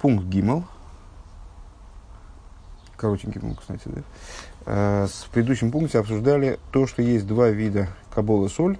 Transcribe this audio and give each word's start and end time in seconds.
пункт 0.00 0.24
Гимл. 0.26 0.64
Коротенький 2.96 3.40
пункт, 3.40 3.60
кстати, 3.60 3.82
да? 3.84 4.02
Э, 4.66 5.06
в 5.06 5.30
предыдущем 5.30 5.70
пункте 5.70 5.98
обсуждали 5.98 6.58
то, 6.72 6.86
что 6.86 7.02
есть 7.02 7.26
два 7.26 7.48
вида 7.48 7.88
кабола 8.14 8.48
соль. 8.48 8.78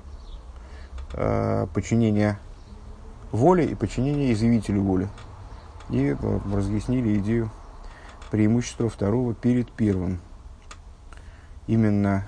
Э, 1.12 1.66
подчинение 1.72 2.38
воле 3.32 3.66
и 3.66 3.74
подчинение 3.74 4.32
изъявителю 4.32 4.82
воли. 4.82 5.08
И 5.90 6.16
э, 6.18 6.38
разъяснили 6.52 7.18
идею 7.18 7.50
преимущества 8.30 8.88
второго 8.88 9.34
перед 9.34 9.70
первым. 9.72 10.20
Именно 11.66 12.26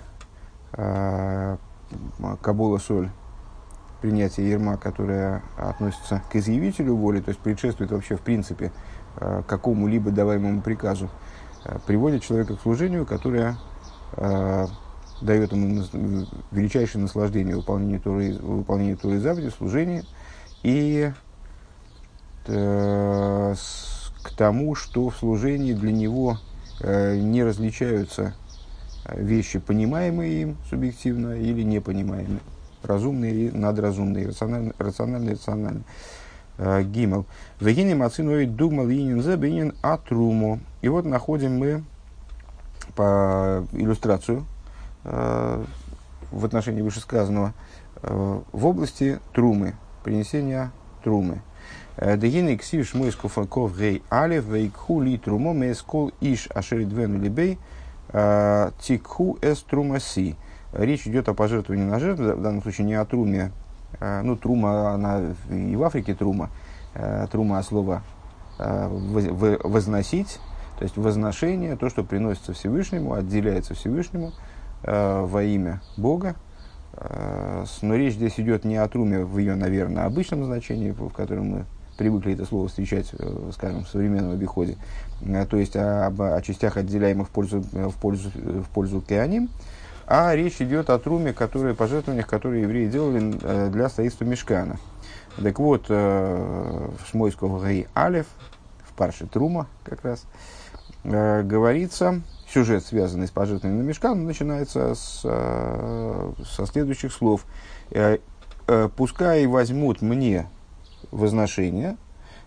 кабола 2.41 2.79
соль 2.79 3.11
принятие 4.03 4.51
ерма, 4.51 4.77
которое 4.77 5.43
относится 5.57 6.23
к 6.31 6.37
изъявителю 6.37 6.97
воли, 6.97 7.21
то 7.21 7.31
есть 7.31 7.41
предшествует 7.41 7.93
вообще 7.93 8.17
в 8.17 8.21
принципе 8.21 8.73
э, 9.17 9.43
какому-либо 9.47 10.11
даваемому 10.11 10.61
приказу, 10.61 11.09
э, 11.65 11.79
приводит 11.87 12.23
человека 12.23 12.57
к 12.57 12.61
служению, 12.61 13.07
которое 13.07 13.57
э, 14.17 14.67
дает 15.23 15.53
ему 15.53 15.85
величайшее 16.51 17.01
наслаждение 17.01 17.55
выполнение 17.55 18.01
Туры, 18.01 18.35
выполнение 18.35 18.97
Туры 18.97 19.21
заповеди, 19.21 19.51
служения, 19.57 20.05
и 20.63 21.13
к 22.45 23.57
тому, 24.37 24.75
что 24.75 25.11
в 25.11 25.17
служении 25.17 25.75
для 25.75 25.93
него 25.93 26.39
не 26.83 27.45
различаются 27.45 28.35
вещи, 29.09 29.61
понимаемые 29.61 30.43
им 30.43 30.57
субъективно 30.69 31.35
или 31.41 31.63
непонимаемые 31.63 32.41
разумные 32.85 33.49
и 33.49 33.51
надразумные, 33.51 34.29
рациональные, 34.29 34.75
рациональные, 34.79 35.33
рациональные. 35.33 35.85
Э, 36.59 36.83
гимал. 36.83 37.25
Вегини 37.61 37.95
мацинуи 37.95 38.45
думал 38.45 38.89
инин 38.91 39.23
забинин 39.23 39.75
атруму. 39.81 40.61
И 40.83 40.89
вот 40.89 41.05
находим 41.05 41.59
мы 41.59 41.83
по 42.95 43.67
иллюстрацию 43.73 44.45
э, 45.05 45.65
в 46.31 46.45
отношении 46.45 46.83
вышесказанного 46.83 47.55
э, 48.03 48.41
в 48.53 48.67
области 48.67 49.19
трумы, 49.33 49.75
принесения 50.05 50.73
трумы. 51.03 51.41
Дегины 51.97 52.57
ксив 52.57 52.95
мой 52.95 53.13
скуфаков 53.13 53.77
гей 53.77 54.03
алев 54.09 54.45
вейкху 54.47 55.03
ли 55.03 55.19
трумо 55.19 55.53
мескол 55.53 56.11
иш 56.21 56.49
ашеридвену 56.55 57.19
либей 57.19 57.59
тикху 58.81 59.39
эс 59.43 59.63
трумаси. 59.63 60.37
Речь 60.73 61.07
идет 61.07 61.29
о 61.29 61.35
пожертвовании 61.35 61.85
на 61.85 61.99
жертву, 61.99 62.33
в 62.33 62.43
данном 62.43 62.63
случае 62.63 62.87
не 62.87 62.95
о 62.95 63.05
труме. 63.05 63.53
А, 64.01 64.23
ну, 64.23 64.37
трума, 64.37 64.91
она 64.95 65.35
и 65.51 65.77
в 65.77 65.83
Африке 65.83 66.15
трума. 66.15 66.51
А, 66.95 67.27
трума 67.27 67.59
от 67.59 67.67
слова 67.67 68.03
а, 68.59 68.89
возносить, 68.89 70.39
то 70.79 70.85
есть 70.85 70.97
возношение, 70.97 71.77
то, 71.77 71.91
что 71.91 72.05
приносится 72.05 72.53
Всевышнему, 72.55 73.13
отделяется 73.15 73.75
Всевышнему 73.75 74.33
во 74.85 75.43
имя 75.45 75.81
Бога. 75.97 76.35
Но 77.83 77.95
речь 77.95 78.15
здесь 78.15 78.41
идет 78.41 78.65
не 78.65 78.77
о 78.77 78.89
труме 78.89 79.25
в 79.25 79.39
ее, 79.39 79.55
наверное, 79.55 80.07
обычном 80.07 80.45
значении, 80.45 80.91
в 80.91 81.11
котором 81.11 81.47
мы 81.51 81.65
привыкли 81.97 82.35
это 82.35 82.45
слово 82.45 82.69
встречать, 82.69 83.11
э, 83.17 83.51
скажем, 83.55 83.85
в 83.85 83.89
современном 83.89 84.33
обиходе, 84.33 84.77
то 85.49 85.57
есть 85.57 85.77
об, 85.77 86.21
о 86.21 86.41
частях, 86.43 86.77
отделяемых 86.77 87.29
в 87.29 87.31
пользу, 87.31 87.61
в 87.61 87.95
пользу, 87.95 88.31
в 88.35 88.69
пользу 88.71 89.01
кеаним, 89.01 89.51
а 90.15 90.37
речь 90.37 90.61
идет 90.61 90.91
о 90.91 90.99
труме, 90.99 91.33
которые, 91.33 91.75
пожертвованиях, 91.75 92.27
которые 92.27 92.65
евреи 92.65 92.87
делали 92.87 93.35
э, 93.41 93.71
для 93.71 93.89
строительства 93.89 94.27
мешкана. 94.27 94.77
Так 95.43 95.59
вот, 95.59 95.87
э, 95.89 96.89
в 96.99 97.09
Шмойского 97.09 97.67
Гей 97.67 97.87
Алев, 97.95 98.27
в 98.85 98.93
парше 98.93 99.27
Трума 99.27 99.69
как 99.85 100.05
раз, 100.05 100.27
э, 101.05 101.43
говорится, 101.45 102.21
сюжет, 102.47 102.85
связанный 102.85 103.27
с 103.27 103.31
пожертвованием 103.31 103.83
на 103.83 103.89
мешкан, 103.89 104.23
начинается 104.27 104.95
с, 104.95 105.23
со 105.23 106.67
следующих 106.67 107.11
слов. 107.11 107.47
«Пускай 108.97 109.47
возьмут 109.47 110.03
мне 110.03 110.47
возношение 111.11 111.97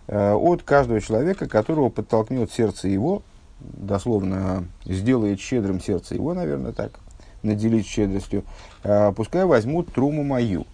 от 0.06 0.62
каждого 0.62 1.00
человека, 1.00 1.48
которого 1.48 1.88
подтолкнет 1.88 2.52
сердце 2.52 2.86
его, 2.86 3.22
дословно 3.58 4.66
сделает 4.84 5.40
щедрым 5.40 5.80
сердце 5.80 6.14
его, 6.14 6.32
наверное, 6.32 6.70
так, 6.70 7.00
наделить 7.46 7.86
щедростью, 7.86 8.44
а, 8.84 9.12
пускай 9.12 9.44
возьмут 9.44 9.92
труму 9.92 10.22
мою. 10.22 10.66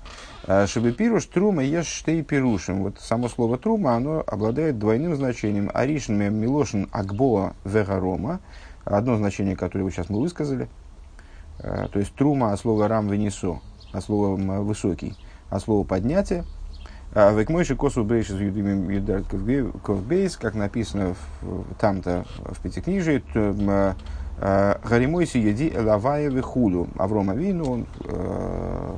А, 0.44 0.66
Шабепируш 0.66 1.26
трума 1.26 1.62
ешь 1.62 1.86
штей 1.86 2.22
пирушим. 2.22 2.82
Вот 2.82 2.98
само 2.98 3.28
слово 3.28 3.58
трума, 3.58 3.94
оно 3.94 4.24
обладает 4.26 4.78
двойным 4.78 5.14
значением. 5.14 5.70
Аришин 5.72 6.16
милошин 6.16 6.88
акбоа 6.90 7.54
вегарома. 7.64 8.40
Одно 8.84 9.16
значение, 9.16 9.54
которое 9.54 9.84
вы 9.84 9.92
сейчас 9.92 10.08
мы 10.08 10.20
высказали. 10.20 10.68
А, 11.60 11.88
то 11.88 11.98
есть 12.00 12.14
трума 12.14 12.52
от 12.52 12.60
слова 12.60 12.88
рам 12.88 13.08
венесо, 13.08 13.60
от 13.92 14.04
слова 14.04 14.36
высокий, 14.62 15.16
от 15.50 15.62
слова 15.62 15.84
поднятие. 15.84 16.44
Векмойши 17.14 17.76
косу 17.76 18.04
брейшис 18.04 18.40
юдимим 18.40 18.88
юдарт 18.88 19.26
ковбейс, 19.84 20.38
как 20.38 20.54
написано 20.54 21.14
там-то 21.78 22.24
в 22.38 22.58
Пятикнижии, 22.62 23.22
Гаримойси 24.38 25.38
еди 25.38 25.72
элавая 25.72 26.28
вихуду. 26.28 26.88
Авром 26.98 27.30
Авину, 27.30 27.70
он, 27.70 27.86
э, 28.04 28.96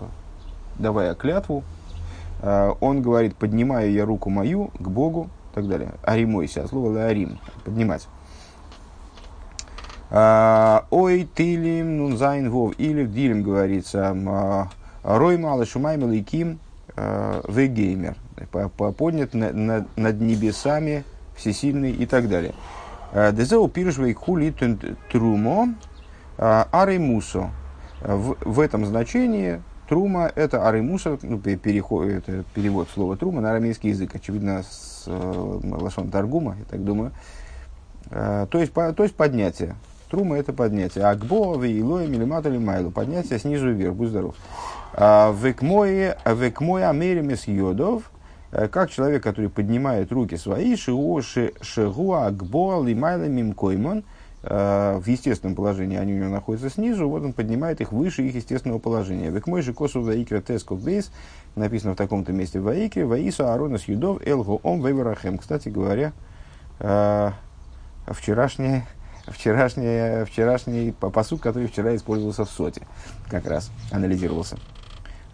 давая 0.79 1.15
клятву, 1.15 1.63
э, 2.41 2.73
он 2.81 3.03
говорит, 3.03 3.37
поднимаю 3.37 3.93
я 3.93 4.05
руку 4.05 4.31
мою 4.31 4.71
к 4.79 4.89
Богу, 4.89 5.29
и 5.53 5.55
так 5.55 5.69
далее. 5.69 5.93
Аримойси, 6.03 6.61
от 6.61 6.69
слова 6.69 6.91
ларим, 6.91 7.39
поднимать. 7.65 8.09
Ой, 10.11 11.29
тилим, 11.35 11.99
нунзайн, 11.99 12.49
вов, 12.51 12.75
или 12.79 13.03
в 13.03 13.13
дилем 13.13 13.43
говорится, 13.43 14.17
рой 15.03 15.39
мало 15.39 15.67
шумай 15.67 15.97
маликим, 15.97 16.61
вегеймер, 16.97 18.15
поднят 18.97 19.35
над 19.35 20.21
небесами, 20.21 21.05
всесильный 21.37 21.91
и 21.91 22.07
так 22.07 22.29
далее. 22.29 22.55
Дезеу 23.15 23.69
пиршвей 23.69 24.13
хули 24.13 24.53
трумо 25.11 25.69
аримусо. 26.37 27.51
В 28.01 28.61
этом 28.61 28.85
значении 28.85 29.63
трума 29.89 30.31
это 30.35 30.69
аримуса, 30.69 31.19
ну, 31.23 31.39
переход, 31.39 32.07
это 32.07 32.45
перевод 32.55 32.89
слова 32.93 33.17
трума 33.17 33.41
на 33.41 33.51
арамейский 33.51 33.91
язык, 33.91 34.15
очевидно, 34.15 34.63
с 34.63 35.05
э, 35.07 36.11
Таргума, 36.11 36.57
я 36.59 36.65
так 36.65 36.85
думаю. 36.85 37.13
Э, 38.11 38.47
то, 38.51 38.59
есть, 38.59 38.73
по, 38.73 38.93
то 38.93 39.05
есть 39.05 39.15
поднятие. 39.15 39.77
Трума 40.11 40.37
это 40.37 40.53
поднятие. 40.53 41.05
Акбо, 41.05 41.57
вейлоя, 41.57 42.07
милимата 42.07 42.51
майлу. 42.51 42.91
Поднятие 42.91 43.39
снизу 43.39 43.71
вверх, 43.71 43.95
будь 43.95 44.11
здоров. 44.11 44.35
Векмое, 44.97 46.19
америмес 46.89 47.49
йодов, 47.49 48.05
Э, 48.05 48.14
как 48.71 48.91
человек, 48.91 49.23
который 49.23 49.51
поднимает 49.51 50.13
руки 50.13 50.37
свои, 50.37 50.77
шиоши 50.77 51.55
шигуа 51.61 52.31
гбоал 52.31 52.87
и 52.87 52.95
майла 52.95 53.25
мимкоймон, 53.25 54.05
э, 54.45 55.01
в 55.03 55.09
естественном 55.09 55.57
положении 55.57 55.99
они 55.99 56.15
у 56.15 56.19
него 56.19 56.29
находятся 56.29 56.71
снизу, 56.71 57.09
вот 57.09 57.25
он 57.25 57.33
поднимает 57.33 57.81
их 57.81 57.91
выше 57.91 58.23
их 58.23 58.35
естественного 58.37 58.79
положения. 58.79 59.31
Век 59.31 59.49
мой 59.49 59.63
же 59.63 59.73
косу 59.73 60.03
ваикра 60.03 60.41
тесков 60.41 60.83
бейс, 60.83 61.11
написано 61.57 61.95
в 61.95 61.97
таком-то 61.97 62.33
месте 62.33 62.61
в 62.61 62.65
Ваикре, 62.65 63.05
Ваису 63.05 63.45
Аарона 63.45 63.79
с 63.79 63.89
Юдов 63.89 64.25
Элгу 64.25 64.61
Ом 64.63 64.85
Вейварахем. 64.87 65.39
Кстати 65.39 65.69
говоря, 65.69 66.13
э, 66.79 67.31
вчерашний, 68.07 68.83
вчерашний, 69.27 70.25
вчерашний 70.27 70.93
посуд, 70.93 71.41
который 71.41 71.67
вчера 71.67 71.97
использовался 71.97 72.45
в 72.45 72.51
соте, 72.51 72.83
как 73.29 73.47
раз 73.47 73.73
анализировался. 73.91 74.59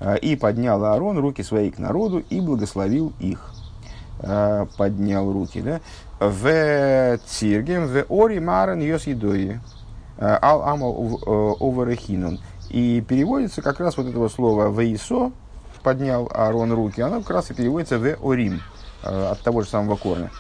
А, 0.01 0.15
и 0.15 0.35
поднял 0.35 0.83
Аарон 0.83 1.19
руки 1.19 1.43
свои 1.43 1.71
к 1.71 1.79
народу 1.79 2.25
и 2.31 2.41
благословил 2.41 3.13
их. 3.21 3.53
А, 4.21 4.67
поднял 4.77 5.31
руки, 5.31 5.61
да? 5.61 5.81
В 6.19 7.19
циргем, 7.27 7.87
в 7.87 8.05
ори 8.09 8.41
марен 8.41 8.81
йос 8.81 9.07
едои. 9.07 9.61
А, 10.19 10.39
ал 10.43 10.63
амал 10.63 11.21
оверехинон. 11.61 12.41
И 12.71 13.01
переводится 13.07 13.63
как 13.63 13.81
раз 13.81 13.97
вот 13.97 14.07
этого 14.07 14.29
слова 14.29 14.71
«вейсо», 14.71 15.33
поднял 15.83 16.31
Аарон 16.33 16.73
руки, 16.73 17.01
оно 17.01 17.21
как 17.21 17.31
раз 17.31 17.51
и 17.51 17.55
переводится 17.55 17.99
в 17.99 18.17
«орим», 18.23 18.61
от 19.03 19.41
того 19.41 19.63
же 19.63 19.69
самого 19.69 19.97
корня. 19.97 20.31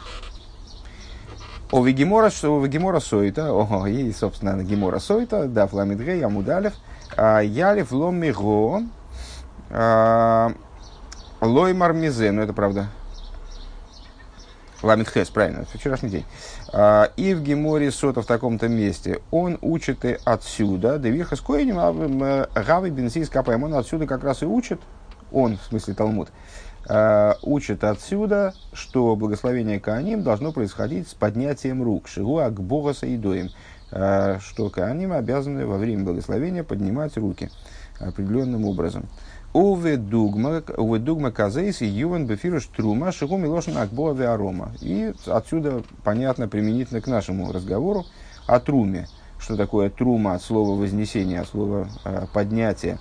О 1.72 1.84
Вегемора, 1.84 2.30
что 2.30 2.64
Вегемора 2.64 3.00
Сойта, 3.00 3.52
о, 3.52 3.86
и, 3.88 4.12
собственно, 4.12 4.62
Гемора 4.62 5.00
Сойта, 5.00 5.48
да, 5.48 5.66
Фламидгей, 5.66 6.24
Амудалев, 6.24 6.74
Ялев 7.16 7.90
Ломиго, 7.90 8.82
Лой 9.70 10.54
Мармизе, 11.74 12.32
ну 12.32 12.42
это 12.42 12.52
правда. 12.52 12.88
Ламит 14.82 15.10
Хес, 15.10 15.28
правильно, 15.28 15.60
это 15.60 15.78
вчерашний 15.78 16.08
день. 16.08 16.24
А, 16.72 17.10
и 17.16 17.34
в 17.34 17.42
Геморе 17.42 17.90
Сота 17.90 18.22
в 18.22 18.26
таком-то 18.26 18.68
месте. 18.68 19.20
Он 19.30 19.58
учит 19.60 20.04
и 20.04 20.18
отсюда. 20.24 20.98
Девиха 20.98 21.36
с 21.36 21.40
Коинем, 21.40 22.46
Гави 22.54 22.90
Бенсис 22.90 23.28
Капаем. 23.28 23.64
Он 23.64 23.74
отсюда 23.74 24.06
как 24.06 24.24
раз 24.24 24.42
и 24.42 24.46
учит. 24.46 24.80
Он, 25.32 25.58
в 25.58 25.62
смысле 25.64 25.94
Талмуд. 25.94 26.28
э, 26.88 27.34
учат 27.42 27.84
отсюда, 27.84 28.54
что 28.72 29.14
благословение 29.16 29.78
Кааним 29.78 30.22
должно 30.22 30.50
происходить 30.50 31.08
с 31.08 31.14
поднятием 31.14 31.82
рук. 31.82 32.08
Шигу 32.08 32.38
Акбогаса 32.38 33.06
и 33.06 33.16
Доем. 33.16 33.50
Э, 33.92 34.38
что 34.40 34.70
Кааним 34.70 35.12
обязаны 35.12 35.66
во 35.66 35.76
время 35.76 36.04
благословения 36.04 36.64
поднимать 36.64 37.16
руки 37.18 37.50
определенным 37.98 38.64
образом. 38.64 39.08
Уве 39.52 39.96
дугма, 39.96 40.62
уве 40.76 41.00
дугма 41.00 41.32
казейс 41.32 41.82
и 41.82 41.86
юван 41.86 42.24
бефируш 42.26 42.66
трума 42.66 43.10
шигу 43.10 43.36
милошин 43.36 43.76
акбоа 43.78 44.14
арома. 44.32 44.70
И 44.80 45.12
отсюда 45.26 45.82
понятно 46.04 46.46
применительно 46.46 47.00
к 47.00 47.08
нашему 47.08 47.50
разговору 47.50 48.04
о 48.46 48.60
труме. 48.60 49.08
Что 49.40 49.56
такое 49.56 49.90
трума 49.90 50.34
от 50.34 50.42
слова 50.42 50.80
вознесения, 50.80 51.40
от 51.40 51.48
слова 51.48 51.88
э, 52.04 52.26
поднятия. 52.32 52.98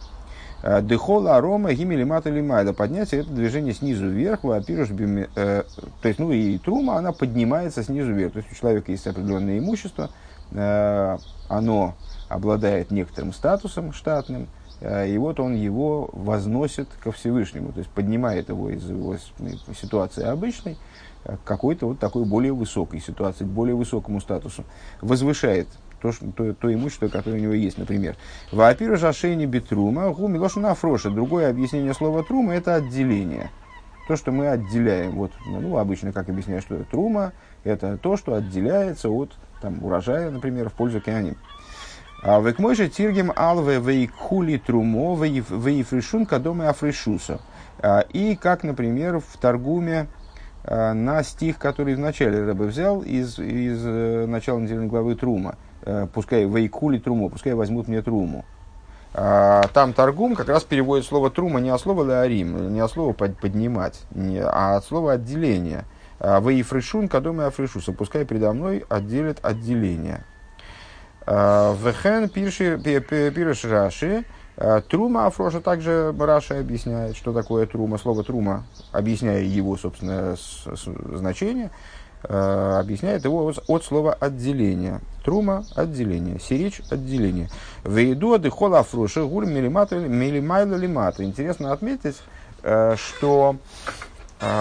Э, 0.63 0.81
Дехола 0.81 1.37
арома 1.37 1.71
гимелимата 1.73 2.31
лимайда. 2.31 2.73
Поднятие 2.73 3.21
это 3.21 3.29
движение 3.29 3.73
снизу 3.73 4.07
вверх, 4.07 4.43
вапируш 4.43 4.89
биме, 4.89 5.29
э, 5.35 5.63
то 6.01 6.07
есть, 6.07 6.19
ну 6.19 6.31
и 6.31 6.57
трума, 6.57 6.95
она 6.97 7.11
поднимается 7.11 7.83
снизу 7.83 8.11
вверх. 8.11 8.33
То 8.33 8.39
есть 8.39 8.51
у 8.51 8.55
человека 8.55 8.91
есть 8.91 9.05
определенное 9.05 9.59
имущество, 9.59 10.09
э, 10.51 11.17
оно 11.47 11.93
обладает 12.27 12.89
некоторым 12.89 13.33
статусом 13.33 13.93
штатным, 13.93 14.47
и 14.81 15.17
вот 15.17 15.39
он 15.39 15.55
его 15.55 16.09
возносит 16.13 16.87
ко 17.03 17.11
Всевышнему, 17.11 17.73
то 17.73 17.79
есть 17.79 17.89
поднимает 17.91 18.49
его 18.49 18.69
из 18.69 18.89
его 18.89 19.17
ситуации 19.79 20.23
обычной 20.23 20.77
к 21.23 21.39
какой-то 21.43 21.87
вот 21.87 21.99
такой 21.99 22.25
более 22.25 22.53
высокой 22.53 23.01
ситуации, 23.01 23.43
к 23.43 23.47
более 23.47 23.75
высокому 23.75 24.21
статусу, 24.21 24.63
возвышает 25.01 25.67
то, 26.01 26.11
что, 26.11 26.31
то, 26.31 26.53
то 26.53 26.73
имущество, 26.73 27.07
которое 27.07 27.37
у 27.37 27.41
него 27.41 27.53
есть, 27.53 27.77
например. 27.77 28.15
Вапира 28.51 28.95
жашейни 28.95 29.45
битрума, 29.45 30.09
гу 30.11 30.27
милошина 30.27 30.71
афроша. 30.71 31.09
Другое 31.09 31.49
объяснение 31.49 31.93
слова 31.93 32.23
трума– 32.23 32.53
это 32.55 32.75
отделение. 32.75 33.51
То, 34.07 34.15
что 34.15 34.31
мы 34.31 34.47
отделяем. 34.47 35.11
Вот, 35.11 35.31
ну, 35.45 35.77
обычно 35.77 36.11
как 36.11 36.29
объясняют, 36.29 36.63
что 36.63 36.83
трума– 36.85 37.33
это 37.63 37.97
то, 37.97 38.17
что 38.17 38.33
отделяется 38.33 39.09
от 39.09 39.35
там, 39.61 39.83
урожая, 39.83 40.31
например, 40.31 40.69
в 40.69 40.73
пользу 40.73 41.01
кианим. 41.01 41.35
А 42.21 42.41
век 42.41 42.59
мой 42.59 42.75
же 42.75 42.89
тиргем 42.89 43.31
алве 43.35 43.79
вейкхули 43.79 44.57
трумо 44.57 45.15
вейфришун 45.15 46.25
кадоме 46.25 46.67
афришуса. 46.67 47.39
А, 47.81 48.01
и 48.11 48.35
как, 48.35 48.63
например, 48.63 49.19
в 49.19 49.37
Торгуме 49.37 50.07
а, 50.65 50.93
на 50.93 51.23
стих, 51.23 51.57
который 51.57 51.95
вначале 51.95 52.43
Рэбе 52.43 52.65
взял 52.65 53.01
из, 53.01 53.39
из 53.39 53.81
э, 53.85 54.25
начала 54.27 54.59
недельной 54.59 54.87
главы 54.87 55.15
Трума. 55.15 55.55
Э, 55.83 56.07
пускай 56.13 56.43
вейкули 56.43 56.99
трумо, 56.99 57.29
пускай 57.29 57.53
возьмут 57.53 57.87
мне 57.87 58.01
труму. 58.01 58.45
Там 59.11 59.93
Торгум 59.93 60.35
как 60.35 60.49
раз 60.49 60.63
переводит 60.63 61.03
слово 61.03 61.31
трума 61.31 61.59
не 61.59 61.71
от 61.71 61.81
слова 61.81 62.03
леарим, 62.03 62.71
не 62.71 62.79
от 62.79 62.91
слова 62.91 63.11
поднимать, 63.13 64.03
а 64.13 64.75
от 64.75 64.85
слова 64.85 65.13
отделение. 65.13 65.85
Вейфришун 66.19 67.07
кадоме 67.07 67.45
афришуса, 67.45 67.91
пускай 67.91 68.23
передо 68.23 68.53
мной 68.53 68.85
отделят 68.87 69.39
отделение. 69.41 70.25
Вехен 71.29 72.27
пирш 72.29 73.63
Раши. 73.65 74.25
Трума 74.89 75.27
Афроша 75.27 75.61
также 75.61 76.13
Раша 76.19 76.59
объясняет, 76.59 77.15
что 77.15 77.33
такое 77.33 77.67
трума. 77.67 77.99
Слово 77.99 78.23
трума, 78.23 78.65
объясняя 78.91 79.41
его, 79.41 79.77
собственно, 79.77 80.35
значение, 81.15 81.69
объясняет 82.23 83.25
его 83.25 83.53
от 83.67 83.83
слова 83.83 84.13
отделение. 84.13 85.01
Трума– 85.23 85.65
отделение. 85.75 86.39
Сирич– 86.39 86.81
отделение. 86.89 87.49
Вейду 87.85 88.33
адыхол 88.33 88.73
афроша 88.75 89.23
гуль 89.23 89.45
милимайла 89.45 90.75
лимата. 90.75 91.23
Интересно 91.23 91.71
отметить, 91.71 92.17
что 92.95 93.55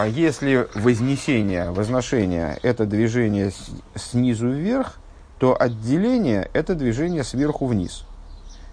если 0.07 0.69
вознесение, 0.75 1.71
возношение– 1.71 2.59
это 2.63 2.85
движение 2.85 3.53
снизу 3.95 4.51
вверх, 4.51 4.99
то 5.39 5.61
отделение– 5.61 6.51
это 6.53 6.75
движение 6.75 7.25
сверху 7.25 7.67
вниз. 7.67 8.05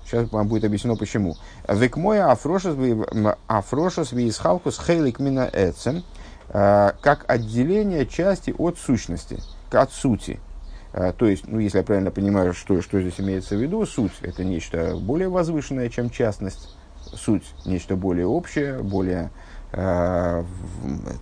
Сейчас 0.05 0.31
вам 0.31 0.47
будет 0.47 0.63
объяснено 0.63 0.95
почему. 0.95 1.35
Векмоя 1.67 2.31
афрошас 2.31 2.75
виисхалкус 4.11 4.79
хейлик 4.79 5.19
мина 5.19 5.49
эцем, 5.51 6.03
э, 6.49 6.91
как 7.01 7.25
отделение 7.27 8.05
части 8.05 8.53
от 8.57 8.77
сущности, 8.77 9.39
от 9.71 9.91
сути. 9.91 10.39
Э, 10.93 11.11
то 11.11 11.25
есть, 11.25 11.47
ну, 11.47 11.59
если 11.59 11.79
я 11.79 11.83
правильно 11.83 12.11
понимаю, 12.11 12.53
что, 12.53 12.81
что 12.81 13.01
здесь 13.01 13.19
имеется 13.19 13.55
в 13.55 13.61
виду, 13.61 13.85
суть– 13.85 14.13
это 14.21 14.43
нечто 14.43 14.95
более 14.95 15.29
возвышенное, 15.29 15.89
чем 15.89 16.09
частность. 16.09 16.75
Суть– 17.13 17.45
нечто 17.65 17.95
более 17.95 18.27
общее, 18.27 18.81
более 18.81 19.31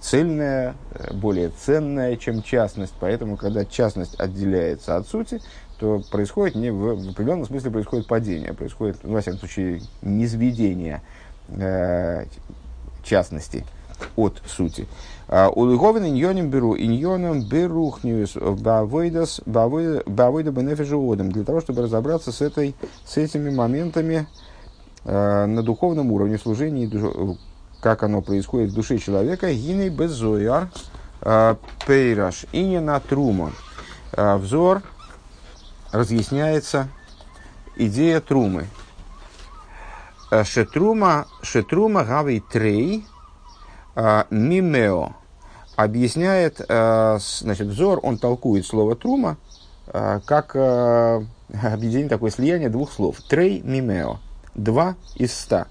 цельная, 0.02 0.76
более 1.14 1.50
ценная, 1.50 2.16
чем 2.18 2.44
частность. 2.44 2.94
Поэтому, 3.00 3.36
когда 3.36 3.66
частность 3.66 4.20
отделяется 4.20 4.96
от 4.96 5.08
сути, 5.08 5.42
то 5.80 6.02
происходит 6.12 6.56
не 6.56 6.72
в, 6.72 6.96
в 6.96 7.10
определенном 7.10 7.46
смысле 7.46 7.72
происходит 7.72 8.08
падение, 8.08 8.54
происходит, 8.54 8.98
ну, 9.04 9.14
во 9.14 9.22
всяком 9.22 9.40
случае, 9.40 9.82
низведение 10.02 11.02
э, 11.50 12.26
частности 13.04 13.66
от 14.16 14.42
сути. 14.48 14.88
А, 15.28 15.50
Улыговин 15.50 16.06
иньоним 16.06 16.50
беру, 16.50 16.76
иньоном 16.76 17.42
берухниус 17.42 18.36
бавойдас 18.36 19.42
бавойда 19.46 20.52
бенефижуодом, 20.52 21.32
для 21.32 21.44
того, 21.44 21.62
чтобы 21.62 21.84
разобраться 21.84 22.32
с, 22.32 22.42
этой, 22.42 22.76
с 23.06 23.18
этими 23.18 23.50
моментами 23.50 24.28
э, 25.06 25.46
на 25.46 25.64
духовном 25.64 26.12
уровне 26.12 26.38
служения 26.38 26.90
как 27.84 28.02
оно 28.02 28.22
происходит 28.22 28.72
в 28.72 28.74
душе 28.74 28.98
человека, 28.98 29.54
гиней 29.54 29.90
безояр 29.90 30.70
а, 31.22 31.58
пейраш 31.86 32.46
и 32.54 32.64
не 32.64 32.80
на 32.80 32.98
трума. 33.02 33.52
А, 34.14 34.38
взор 34.38 34.82
разъясняется 35.92 36.88
идея 37.76 38.22
трумы. 38.22 38.68
А, 40.32 40.46
шетрума, 40.46 41.28
шетрума 41.42 42.06
гавей 42.06 42.40
трей 42.40 43.06
мимео 44.32 45.12
объясняет, 45.76 46.58
значит, 46.58 47.68
взор, 47.68 48.00
он 48.02 48.18
толкует 48.18 48.66
слово 48.66 48.96
трума 48.96 49.38
как 49.86 50.56
объединение, 50.56 52.10
такое 52.10 52.32
слияние 52.32 52.70
двух 52.70 52.92
слов. 52.92 53.18
Трей 53.30 53.62
мимео. 53.62 54.18
Два 54.56 54.96
из 55.16 55.32
ста. 55.32 55.68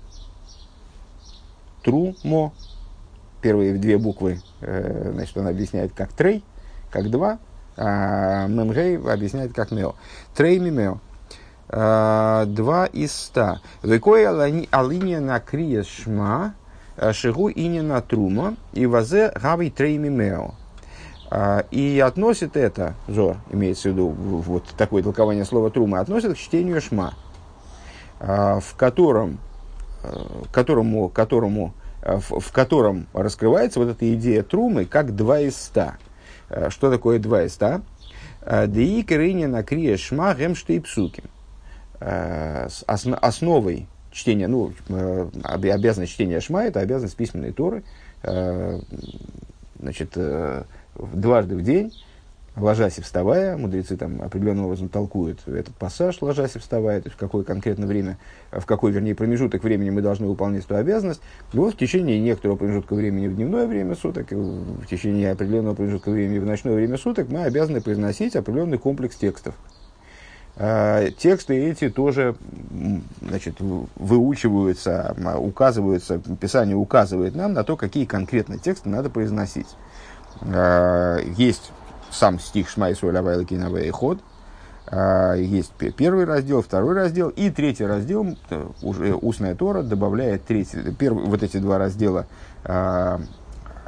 Трумо. 1.82 2.52
Первые 3.40 3.74
две 3.74 3.98
буквы, 3.98 4.40
э, 4.60 5.10
значит, 5.14 5.36
он 5.36 5.48
объясняет 5.48 5.92
как 5.92 6.12
трей, 6.12 6.44
как 6.92 7.10
два, 7.10 7.38
а 7.76 8.46
мемгей 8.46 8.96
объясняет 8.98 9.52
как 9.52 9.72
мео. 9.72 9.94
Трей 10.36 10.60
мимео. 10.60 10.98
А, 11.68 12.44
два 12.46 12.86
из 12.86 13.12
ста. 13.12 13.60
Векоя 13.82 14.30
алиния 14.30 15.18
на 15.18 15.40
крия 15.40 15.82
шма, 15.82 16.54
а, 16.96 17.12
шигу 17.12 17.50
на 17.50 18.00
трума, 18.00 18.54
и 18.74 18.86
вазе 18.86 19.32
гавей 19.34 19.70
трей 19.70 19.98
мимео. 19.98 20.54
И 21.70 21.98
относит 22.06 22.58
это, 22.58 22.94
Зор, 23.08 23.38
имеется 23.50 23.88
в 23.88 23.92
виду 23.92 24.08
вот 24.08 24.66
такое 24.76 25.02
толкование 25.02 25.46
слова 25.46 25.70
трума, 25.70 25.98
относит 26.00 26.34
к 26.34 26.36
чтению 26.36 26.82
шма, 26.82 27.14
в 28.20 28.76
котором 28.76 29.38
которому, 30.50 31.08
которому, 31.08 31.74
э, 31.76 31.81
в, 32.02 32.40
в 32.40 32.52
котором 32.52 33.06
раскрывается 33.12 33.80
вот 33.80 33.90
эта 33.90 34.12
идея 34.14 34.42
трумы 34.42 34.84
как 34.84 35.14
два 35.14 35.40
из 35.40 35.56
ста. 35.56 35.96
Э, 36.48 36.68
что 36.70 36.90
такое 36.90 37.18
два 37.18 37.44
из 37.44 37.54
ста? 37.54 37.82
Э, 38.42 38.66
крыня 39.02 39.48
на 39.48 39.62
крия 39.62 39.96
шма 39.96 40.34
гемшты 40.34 40.76
и 40.76 40.80
псуки. 40.80 41.24
Основой 42.00 43.86
чтения, 44.10 44.48
ну, 44.48 44.72
обязанность 45.44 46.12
чтения 46.12 46.40
шма– 46.40 46.64
это 46.66 46.80
обязанность 46.80 47.16
письменной 47.16 47.52
торы, 47.52 47.84
значит, 49.78 50.18
дважды 50.96 51.54
в 51.54 51.62
день 51.62 51.92
ложась 52.56 52.98
и 52.98 53.02
вставая, 53.02 53.56
мудрецы 53.56 53.96
там 53.96 54.20
определенным 54.20 54.66
образом 54.66 54.88
толкуют 54.88 55.46
этот 55.46 55.74
пассаж, 55.74 56.20
ложась 56.20 56.56
и 56.56 56.58
вставая, 56.58 57.00
то 57.00 57.08
есть 57.08 57.16
в 57.16 57.18
какое 57.18 57.44
конкретное 57.44 57.86
время, 57.88 58.18
в 58.50 58.64
какой, 58.66 58.92
вернее, 58.92 59.14
промежуток 59.14 59.64
времени 59.64 59.90
мы 59.90 60.02
должны 60.02 60.26
выполнять 60.26 60.64
эту 60.64 60.76
обязанность. 60.76 61.22
Вот 61.52 61.74
в 61.74 61.76
течение 61.78 62.20
некоторого 62.20 62.56
промежутка 62.56 62.94
времени 62.94 63.28
в 63.28 63.36
дневное 63.36 63.66
время 63.66 63.94
суток, 63.94 64.30
в 64.30 64.86
течение 64.86 65.32
определенного 65.32 65.74
промежутка 65.74 66.10
времени 66.10 66.38
в 66.38 66.46
ночное 66.46 66.74
время 66.74 66.98
суток 66.98 67.28
мы 67.30 67.44
обязаны 67.44 67.80
произносить 67.80 68.36
определенный 68.36 68.78
комплекс 68.78 69.16
текстов. 69.16 69.54
А, 70.54 71.10
тексты 71.10 71.70
эти 71.70 71.88
тоже 71.88 72.36
значит, 73.22 73.56
выучиваются, 73.96 75.16
указываются, 75.38 76.18
Писание 76.18 76.76
указывает 76.76 77.34
нам 77.34 77.54
на 77.54 77.64
то, 77.64 77.78
какие 77.78 78.04
конкретно 78.04 78.58
тексты 78.58 78.90
надо 78.90 79.08
произносить. 79.08 79.68
А, 80.42 81.18
есть 81.36 81.72
сам 82.12 82.38
стих 82.38 82.68
Шма 82.68 82.92
Исуэль 82.92 83.16
Авайла 83.16 83.44
Кинавей 83.44 83.90
Ход. 83.90 84.20
А, 84.86 85.34
есть 85.34 85.72
первый 85.72 86.24
раздел, 86.24 86.60
второй 86.62 86.94
раздел 86.94 87.28
и 87.30 87.50
третий 87.50 87.86
раздел, 87.86 88.36
э, 88.50 88.68
уже 88.82 89.14
устная 89.14 89.54
Тора 89.54 89.82
добавляет 89.82 90.44
третий, 90.44 90.92
первый, 90.92 91.24
вот 91.24 91.42
эти 91.42 91.56
два 91.58 91.78
раздела 91.78 92.26
а, 92.64 93.20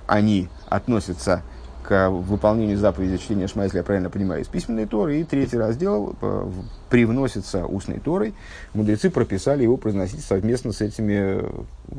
они 0.06 0.48
относятся 0.68 1.42
к 1.84 2.08
выполнению 2.10 2.78
заповеди 2.78 3.18
чтения 3.18 3.46
Шма, 3.46 3.64
если 3.64 3.78
я 3.78 3.84
правильно 3.84 4.10
понимаю, 4.10 4.42
из 4.42 4.48
письменной 4.48 4.86
Торы. 4.86 5.20
И 5.20 5.24
третий 5.24 5.58
раздел 5.58 6.16
э, 6.20 6.50
привносится 6.88 7.66
устной 7.66 8.00
Торой. 8.00 8.34
Мудрецы 8.72 9.10
прописали 9.10 9.62
его 9.62 9.76
произносить 9.76 10.24
совместно 10.24 10.72
с 10.72 10.80
этими 10.80 11.42
э, 11.42 11.50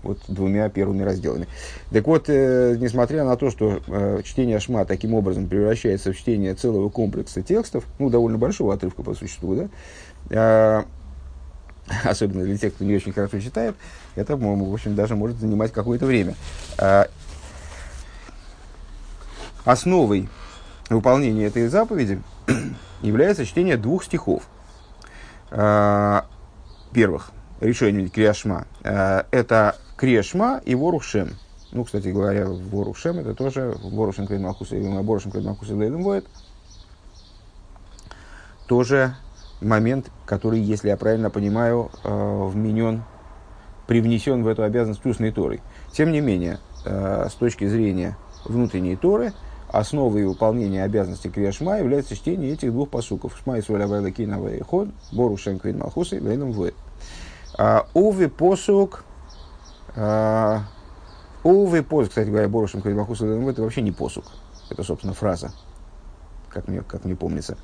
вот, 0.03 0.19
двумя 0.27 0.67
первыми 0.69 1.03
разделами. 1.03 1.47
Так 1.91 2.07
вот, 2.07 2.25
э, 2.27 2.75
несмотря 2.79 3.23
на 3.23 3.37
то, 3.37 3.51
что 3.51 3.79
чтение 4.23 4.59
Шма 4.59 4.85
таким 4.85 5.13
образом 5.13 5.47
превращается 5.47 6.11
в 6.11 6.17
чтение 6.17 6.55
целого 6.55 6.89
комплекса 6.89 7.41
текстов, 7.41 7.85
ну, 7.99 8.09
довольно 8.09 8.37
большого 8.37 8.73
отрывка 8.73 9.03
по 9.03 9.13
существу, 9.13 9.69
да, 10.29 10.85
особенно 12.03 12.43
для 12.43 12.57
тех, 12.57 12.73
кто 12.73 12.83
не 12.83 12.95
очень 12.95 13.13
хорошо 13.13 13.39
читает, 13.39 13.75
это, 14.15 14.35
в 14.35 14.73
общем, 14.73 14.95
даже 14.95 15.15
может 15.15 15.37
занимать 15.37 15.71
какое-то 15.71 16.05
время. 16.05 16.35
Основой 19.65 20.29
выполнения 20.91 21.45
этой 21.45 21.67
заповеди 21.67 22.21
является 23.01 23.45
чтение 23.45 23.77
двух 23.77 24.03
стихов. 24.03 24.47
А, 25.49 26.25
первых, 26.93 27.31
решение 27.59 28.07
Криашма, 28.07 28.67
а, 28.83 29.25
это 29.31 29.75
Криашма 29.97 30.61
и 30.63 30.75
Ворушем. 30.75 31.35
Ну, 31.71 31.83
кстати 31.83 32.09
говоря, 32.09 32.45
Ворушем 32.47 33.17
это 33.17 33.33
тоже 33.33 33.75
Ворушем 33.83 34.27
Кредмахуса 34.27 34.75
и 34.75 34.87
Ворушем 34.87 35.31
Кредмахуса 35.31 35.75
Лейлем 35.75 36.23
Тоже 38.67 39.15
момент, 39.61 40.11
который, 40.27 40.59
если 40.59 40.89
я 40.89 40.97
правильно 40.97 41.31
понимаю, 41.31 41.89
а, 42.03 42.47
вменен, 42.47 43.03
привнесен 43.87 44.43
в 44.43 44.47
эту 44.47 44.61
обязанность 44.61 45.03
устной 45.07 45.31
Торой. 45.31 45.61
Тем 45.91 46.11
не 46.11 46.21
менее, 46.21 46.59
с 46.83 47.33
точки 47.33 47.67
зрения 47.67 48.15
внутренней 48.45 48.95
Торы– 48.95 49.33
основой 49.69 50.25
выполнения 50.25 50.83
обязанностей 50.83 51.29
Криашма 51.29 51.77
является 51.79 52.15
чтение 52.15 52.53
этих 52.53 52.71
двух 52.71 52.89
посуков. 52.89 53.37
Шма 53.43 53.57
и 53.57 53.61
Суэля 53.61 53.87
Вайла 53.87 54.11
Кина 54.11 54.39
Вайход, 54.39 54.89
Бору 55.11 55.37
Шем 55.37 55.59
Квин 55.59 55.79
Малхуса 55.79 56.15
и 56.15 56.19
Вейном 56.19 56.51
Вуэ. 56.51 56.71
Увы 57.93 58.29
посук, 58.29 59.03
а, 59.95 60.63
увы 61.43 61.83
посук, 61.83 62.09
кстати 62.09 62.29
говоря, 62.29 62.47
Бору 62.47 62.67
Шем 62.67 62.81
Квин 62.81 62.97
Малхуса 62.97 63.25
и 63.25 63.29
Вейном 63.29 63.49
это 63.49 63.61
вообще 63.61 63.81
не 63.81 63.91
посук. 63.91 64.25
Это, 64.69 64.83
собственно, 64.83 65.13
фраза, 65.13 65.51
как 66.49 66.67
мне, 66.67 66.81
как 66.81 67.05
мне 67.05 67.15
помнится. 67.15 67.57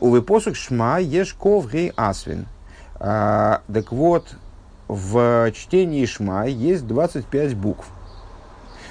Увы 0.00 0.22
посук 0.22 0.56
Шма 0.56 1.00
Ешков 1.00 1.70
Гей 1.70 1.92
Асвин. 1.96 2.46
А, 2.94 3.62
так 3.72 3.92
вот, 3.92 4.36
в 4.88 5.50
чтении 5.52 6.04
Шма 6.06 6.46
есть 6.46 6.86
25 6.86 7.56
букв. 7.56 7.88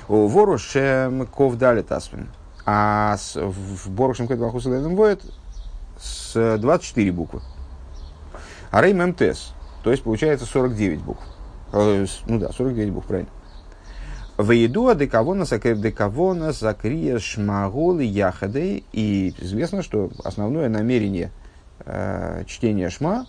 Вору 0.08 0.58
Шем 0.58 1.26
Ков 1.28 1.58
Далит 1.58 1.92
Асвин. 1.92 2.28
А 2.66 3.18
с, 3.18 3.36
в 3.36 3.90
Борушем 3.90 4.28
Кэт 4.28 4.40
Вахуса 4.40 4.70
Воет 4.70 5.22
с 5.98 6.58
24 6.58 7.12
буквы. 7.12 7.42
А 8.70 8.82
Рейм 8.82 9.06
МТС, 9.10 9.54
то 9.84 9.92
есть 9.92 10.04
получается 10.04 10.46
49 10.46 11.02
букв. 11.02 11.24
Э, 11.74 12.06
ну 12.28 12.40
да, 12.40 12.52
49 12.52 12.94
букв, 12.94 13.08
правильно. 13.08 13.30
Ваедуа 14.38 14.96
декавона 14.96 15.46
декавона 15.46 16.52
закрия 16.52 17.20
шмаголы 17.20 18.04
яхадей. 18.04 18.86
И 18.94 19.36
известно, 19.40 19.84
что 19.84 20.10
основное 20.24 20.70
намерение 20.70 21.32
э, 21.86 22.44
чтения 22.48 22.90
шма, 22.90 23.26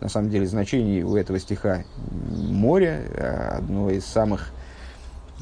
на 0.00 0.08
самом 0.08 0.30
деле 0.30 0.46
значение 0.46 1.04
у 1.04 1.16
этого 1.16 1.38
стиха 1.38 1.84
море, 2.30 3.08
э, 3.14 3.56
одно 3.56 3.90
из 3.90 4.04
самых, 4.04 4.50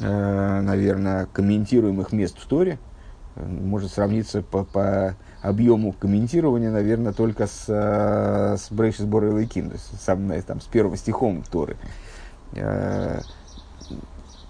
э, 0.00 0.60
наверное, 0.60 1.26
комментируемых 1.32 2.12
мест 2.12 2.38
в 2.38 2.46
Торе– 2.46 2.78
может 3.36 3.92
сравниться 3.92 4.42
по, 4.42 4.64
по 4.64 5.16
объему 5.40 5.92
комментирования, 5.92 6.70
наверное, 6.70 7.12
только 7.12 7.46
с, 7.46 7.64
э, 7.68 8.56
с 8.56 8.70
Брейшис 8.70 9.00
и 9.00 9.06
Лейкин, 9.06 9.70
то 9.70 9.74
есть 9.74 10.00
сам, 10.00 10.30
там, 10.42 10.60
с 10.60 10.64
первым 10.64 10.96
стихом 10.96 11.42
Торы. 11.50 11.76
Э, 12.54 13.20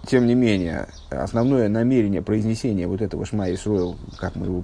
тем 0.05 0.27
не 0.27 0.35
менее, 0.35 0.87
основное 1.09 1.69
намерение 1.69 2.21
произнесения 2.21 2.89
вот 2.89 3.01
этого 3.01 3.25
Шма 3.25 3.53
Исруэл, 3.53 3.95
как 4.17 4.35
мы 4.35 4.47
его 4.47 4.61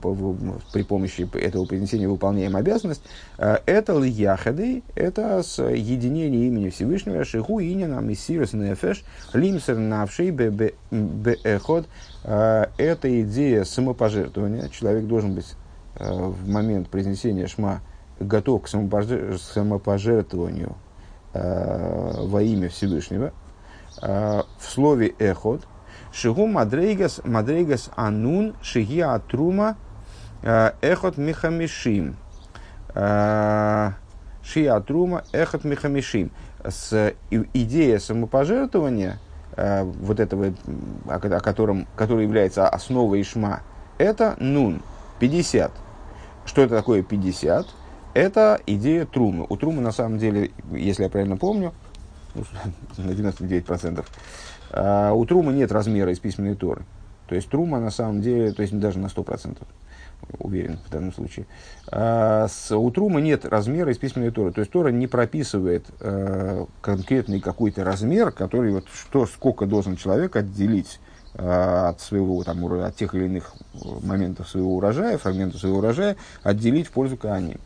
при 0.74 0.84
помощи 0.84 1.30
этого 1.38 1.66
произнесения 1.66 2.10
выполняем 2.10 2.58
обязанность, 2.58 3.02
э, 3.38 3.58
это 3.66 3.98
лияхады, 3.98 4.84
это 4.96 5.42
с 5.42 5.64
единение 5.64 6.48
имени 6.48 6.70
Всевышнего, 6.70 7.24
Шиху 7.24 7.62
Инина, 7.62 8.00
Мессирос 8.02 8.52
Нефеш, 8.52 9.04
Лимсер 9.34 9.78
Навший 9.78 10.32
Беэход, 10.32 11.88
э, 12.24 12.66
это 12.78 13.22
идея 13.22 13.64
самопожертвования. 13.64 14.68
Человек 14.70 15.06
должен 15.06 15.36
быть 15.36 15.56
э, 15.96 16.12
в 16.12 16.50
момент 16.50 16.90
произнесения 16.90 17.46
Шма 17.48 17.82
готов 18.20 18.64
к 18.64 18.68
самопожертвованию 18.68 20.76
во 21.32 22.42
имя 22.42 22.70
Всевышнего– 22.70 23.32
Э, 24.02 24.44
в 24.58 24.70
слове 24.70 25.14
эхот, 25.20 25.68
шигу 26.14 26.48
мадрейгас, 26.48 27.22
мадрейгас 27.24 27.90
анун, 27.96 28.56
шиги 28.62 29.02
атрума, 29.02 29.76
э, 30.42 30.72
эхот 30.82 31.18
михамишим. 31.18 32.16
Э, 32.96 33.92
Ши 34.42 34.66
атрума, 34.68 35.24
эхот 35.32 35.64
михамишим. 35.64 36.32
С 36.64 37.14
идея 37.30 38.00
самопожертвования, 38.00 39.20
вот 39.58 40.20
этого, 40.20 40.54
о 41.08 41.20
котором, 41.20 41.88
который 41.96 42.24
является 42.24 42.68
основой 42.70 43.22
Ишма, 43.22 43.62
это 43.98 44.36
нун, 44.40 44.82
50. 45.20 45.72
Что 46.46 46.62
это 46.62 46.76
такое 46.76 47.04
50? 47.04 47.68
Это 48.14 48.60
идея 48.66 49.06
трумы. 49.06 49.46
У 49.50 49.58
трумы, 49.58 49.82
на 49.82 49.92
самом 49.92 50.18
деле, 50.18 50.52
если 50.72 51.04
я 51.04 51.10
правильно 51.10 51.38
помню, 51.38 51.74
ну, 52.36 52.44
на 52.98 53.12
99%. 53.12 54.06
А 54.72 55.14
у 55.14 55.26
Трума 55.26 55.52
нет 55.52 55.72
размера 55.72 56.12
из 56.12 56.20
письменной 56.20 56.56
Торы. 56.56 56.84
То 57.28 57.36
есть 57.36 57.50
Трума 57.50 57.80
на 57.80 57.92
самом 57.92 58.22
деле, 58.22 58.52
то 58.52 58.62
есть 58.62 58.78
даже 58.78 59.00
на 59.00 59.08
100%, 59.08 59.58
уверен 60.38 60.78
в 60.86 60.90
данном 60.90 61.14
случае. 61.14 61.46
А 61.92 62.48
с, 62.48 62.76
у 62.76 62.92
Трума 62.92 63.22
нет 63.22 63.46
размера 63.46 63.92
из 63.92 63.98
письменной 63.98 64.32
Торы. 64.32 64.52
То 64.52 64.62
есть 64.62 64.72
Тора 64.72 64.90
не 64.90 65.08
прописывает 65.08 65.86
э, 66.00 66.66
конкретный 66.82 67.40
какой-то 67.40 67.84
размер, 67.84 68.32
который 68.32 68.72
вот 68.72 68.86
что, 68.94 69.26
сколько 69.26 69.66
должен 69.66 69.96
человек 69.96 70.36
отделить 70.36 71.00
э, 71.34 71.44
от 71.44 72.02
своего, 72.02 72.44
там, 72.44 72.64
от 72.66 72.96
тех 72.96 73.16
или 73.16 73.26
иных 73.26 73.54
моментов 74.04 74.50
своего 74.50 74.76
урожая, 74.76 75.18
фрагментов 75.18 75.60
своего 75.60 75.80
урожая, 75.80 76.16
отделить 76.44 76.88
в 76.88 76.92
пользу 76.92 77.18
Кааним. 77.18 77.60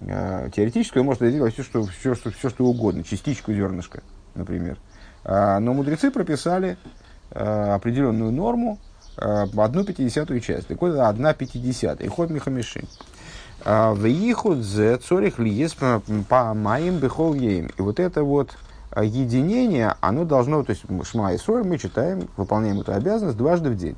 Э, 0.00 0.48
теоретически 0.54 0.98
он 0.98 1.06
может 1.06 1.22
сделать 1.22 1.54
все 1.54 1.62
что, 1.62 1.84
все, 1.84 2.14
что, 2.14 2.30
все, 2.30 2.48
что 2.48 2.64
угодно, 2.64 3.04
частичку 3.04 3.52
зернышка, 3.52 4.02
например. 4.34 4.78
А, 5.24 5.60
но 5.60 5.74
мудрецы 5.74 6.10
прописали 6.10 6.78
а, 7.30 7.74
определенную 7.74 8.32
норму, 8.32 8.78
а, 8.78 8.89
одну 9.16 9.84
пятидесятую 9.84 10.40
часть. 10.40 10.68
Так 10.68 10.80
вот, 10.80 10.98
одна 10.98 11.34
пятидесятая. 11.34 12.08
Ход 12.08 12.30
Михамишин. 12.30 12.86
В 13.64 14.06
ихуд 14.06 14.58
зе 14.58 14.96
цорих 14.96 15.38
ли 15.38 15.50
есть 15.50 15.76
по 15.76 16.54
моим 16.54 16.98
бехол 16.98 17.34
ейм. 17.34 17.70
И 17.76 17.82
вот 17.82 18.00
это 18.00 18.22
вот 18.24 18.56
единение, 18.96 19.94
оно 20.00 20.24
должно, 20.24 20.62
то 20.64 20.70
есть 20.70 20.82
шма 21.04 21.34
и 21.34 21.38
соль 21.38 21.62
мы 21.64 21.78
читаем, 21.78 22.28
выполняем 22.36 22.80
эту 22.80 22.92
обязанность 22.92 23.36
дважды 23.36 23.70
в 23.70 23.76
день. 23.76 23.96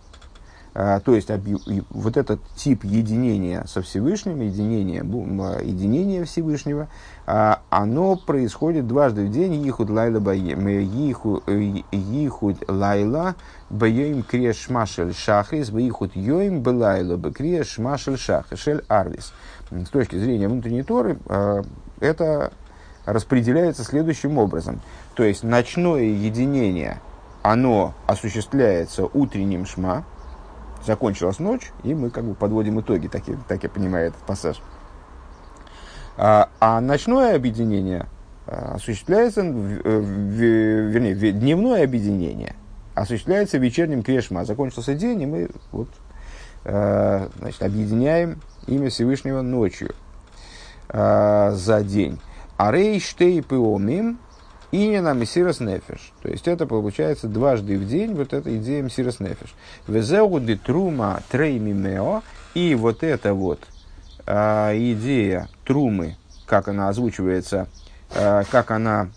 А, 0.75 1.01
то 1.01 1.15
есть 1.15 1.29
вот 1.91 2.17
этот 2.17 2.41
тип 2.57 2.85
единения 2.85 3.65
со 3.67 3.83
Всевышним, 3.83 4.41
единение, 4.41 5.03
а, 5.03 5.61
единение 5.63 6.25
Всевышнего, 6.25 6.89
а, 7.27 7.61
оно 7.69 8.17
происходит 8.17 8.87
дважды 8.87 9.27
в 9.27 9.31
день. 9.31 9.69
Ихуд 9.69 9.91
лайла 9.91 10.19
баем, 10.21 10.67
ихуд 10.67 12.65
лайла 12.69 13.35
баем 13.69 14.23
креш 14.23 14.71
машель 14.71 15.13
шахрис, 15.13 15.69
ихуд 15.69 16.17
йоим 16.17 16.63
белайла 16.63 17.19
креш 17.31 17.77
машель 17.79 18.17
шахрис, 18.17 18.67
арвис. 18.89 19.35
С 19.71 19.89
точки 19.91 20.17
зрения 20.17 20.49
внутренней 20.49 20.83
Торы, 20.83 21.19
это 22.01 22.53
распределяется 23.05 23.85
следующим 23.85 24.39
образом. 24.39 24.81
То 25.15 25.23
есть 25.25 25.43
ночное 25.43 26.05
единение, 26.05 27.01
оно 27.43 27.95
осуществляется 28.07 29.05
утренним 29.05 29.67
шма, 29.67 30.05
закончилась 30.85 31.39
ночь, 31.39 31.73
и 31.83 31.95
мы 31.95 32.11
как 32.11 32.25
бы 32.25 32.35
подводим 32.35 32.81
итоги, 32.81 33.09
так, 33.09 33.29
я, 33.29 33.37
так 33.49 33.63
я 33.63 33.69
понимаю 33.69 34.09
этот 34.09 34.21
пассаж. 34.23 34.61
А, 36.17 36.51
а 36.61 36.81
ночное 36.81 37.37
объединение 37.37 38.07
а, 38.47 38.75
осуществляется, 38.75 39.43
вернее, 39.43 41.15
дневное 41.33 41.85
объединение 41.85 42.57
осуществляется 42.95 43.59
вечерним 43.59 44.03
крешма. 44.03 44.45
Закончился 44.45 44.95
день, 44.95 45.23
и 45.23 45.27
мы 45.27 45.49
вот, 45.71 45.89
а, 46.65 47.29
значит, 47.39 47.63
объединяем 47.63 48.41
имя 48.67 48.91
Всевышнего 48.91 49.43
ночью 49.43 49.95
а, 50.89 51.53
за 51.53 51.83
день. 51.83 52.21
А 52.57 52.71
рейштей 52.71 53.43
пеомим, 53.43 54.19
Инина 54.73 55.13
Мессирос 55.13 55.61
Нефеш. 55.61 56.13
То 56.23 56.31
есть 56.31 56.49
это 56.49 56.67
получается 56.67 57.29
дважды 57.29 57.79
в 57.79 57.87
день 57.87 58.15
вот 58.15 58.33
эта 58.33 58.57
идея 58.57 58.83
Мессирос 58.83 59.21
Нефеш. 59.21 59.55
Везеу 59.87 60.41
де 60.41 60.57
трума 60.57 61.23
треймимео. 61.31 62.23
И 62.55 62.75
вот 62.75 63.03
эта 63.03 63.35
вот 63.35 63.61
а, 64.27 64.73
идея 64.75 65.49
трумы, 65.65 66.17
как 66.47 66.69
она 66.69 66.89
озвучивается, 66.89 67.69
а, 68.15 68.45
как 68.51 68.71
она 68.71 69.11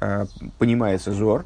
а, 0.00 0.26
понимается 0.58 1.12
зор, 1.12 1.44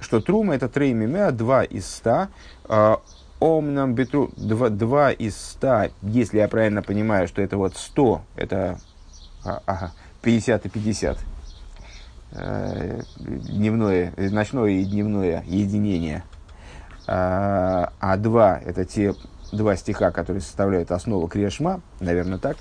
что 0.00 0.20
трума 0.20 0.54
это 0.54 0.68
треймимео, 0.68 1.30
два 1.30 1.64
из 1.64 1.86
ста. 1.86 2.28
А, 2.64 3.00
Омнам 3.40 3.94
бетру, 3.94 4.30
два, 4.36 4.68
два 4.68 5.12
из 5.12 5.36
ста, 5.36 5.90
если 6.02 6.38
я 6.38 6.48
правильно 6.48 6.82
понимаю, 6.82 7.28
что 7.28 7.40
это 7.40 7.56
вот 7.56 7.76
сто, 7.76 8.22
это 8.34 8.80
ага, 9.44 9.92
50 10.22 10.66
и 10.66 10.68
50, 10.68 11.16
э, 11.16 11.20
дневное, 12.30 14.12
ночное 14.16 14.70
и 14.70 14.84
дневное 14.84 15.42
единение. 15.46 16.24
А, 17.06 17.92
а 18.00 18.16
два– 18.18 18.60
это 18.64 18.84
те 18.84 19.14
два 19.52 19.76
стиха, 19.76 20.10
которые 20.10 20.42
составляют 20.42 20.90
основу 20.90 21.26
Крешма, 21.26 21.80
наверное, 22.00 22.38
так. 22.38 22.56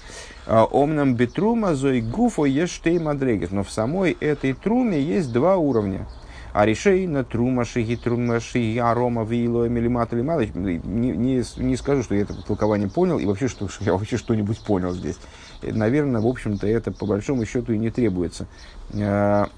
А, 0.45 0.63
Омнам 0.63 1.15
бетрума 1.15 1.75
зой 1.75 2.01
гуфо 2.01 2.45
ештей 2.45 2.99
мадрегес. 2.99 3.51
Но 3.51 3.63
в 3.63 3.71
самой 3.71 4.11
этой 4.19 4.53
труме 4.53 5.01
есть 5.01 5.31
два 5.31 5.57
уровня. 5.57 6.07
А 6.53 6.65
решейна 6.65 7.23
трума 7.23 7.65
шиги 7.65 7.95
трума 7.95 8.39
шиги 8.39 8.79
арома 8.79 9.23
вило 9.23 9.67
милимат 9.67 10.11
не, 10.13 10.79
не, 11.11 11.43
не 11.57 11.75
скажу, 11.75 12.01
что 12.01 12.15
я 12.15 12.21
это 12.21 12.33
толкование 12.41 12.89
понял, 12.89 13.19
и 13.19 13.25
вообще, 13.25 13.47
что, 13.47 13.67
что 13.67 13.83
я 13.83 13.93
вообще 13.93 14.17
что-нибудь 14.17 14.59
понял 14.61 14.91
здесь. 14.91 15.17
Наверное, 15.61 16.21
в 16.21 16.27
общем-то, 16.27 16.67
это 16.67 16.91
по 16.91 17.05
большому 17.05 17.45
счету 17.45 17.73
и 17.73 17.77
не 17.77 17.89
требуется. 17.89 18.47
А, 18.93 19.49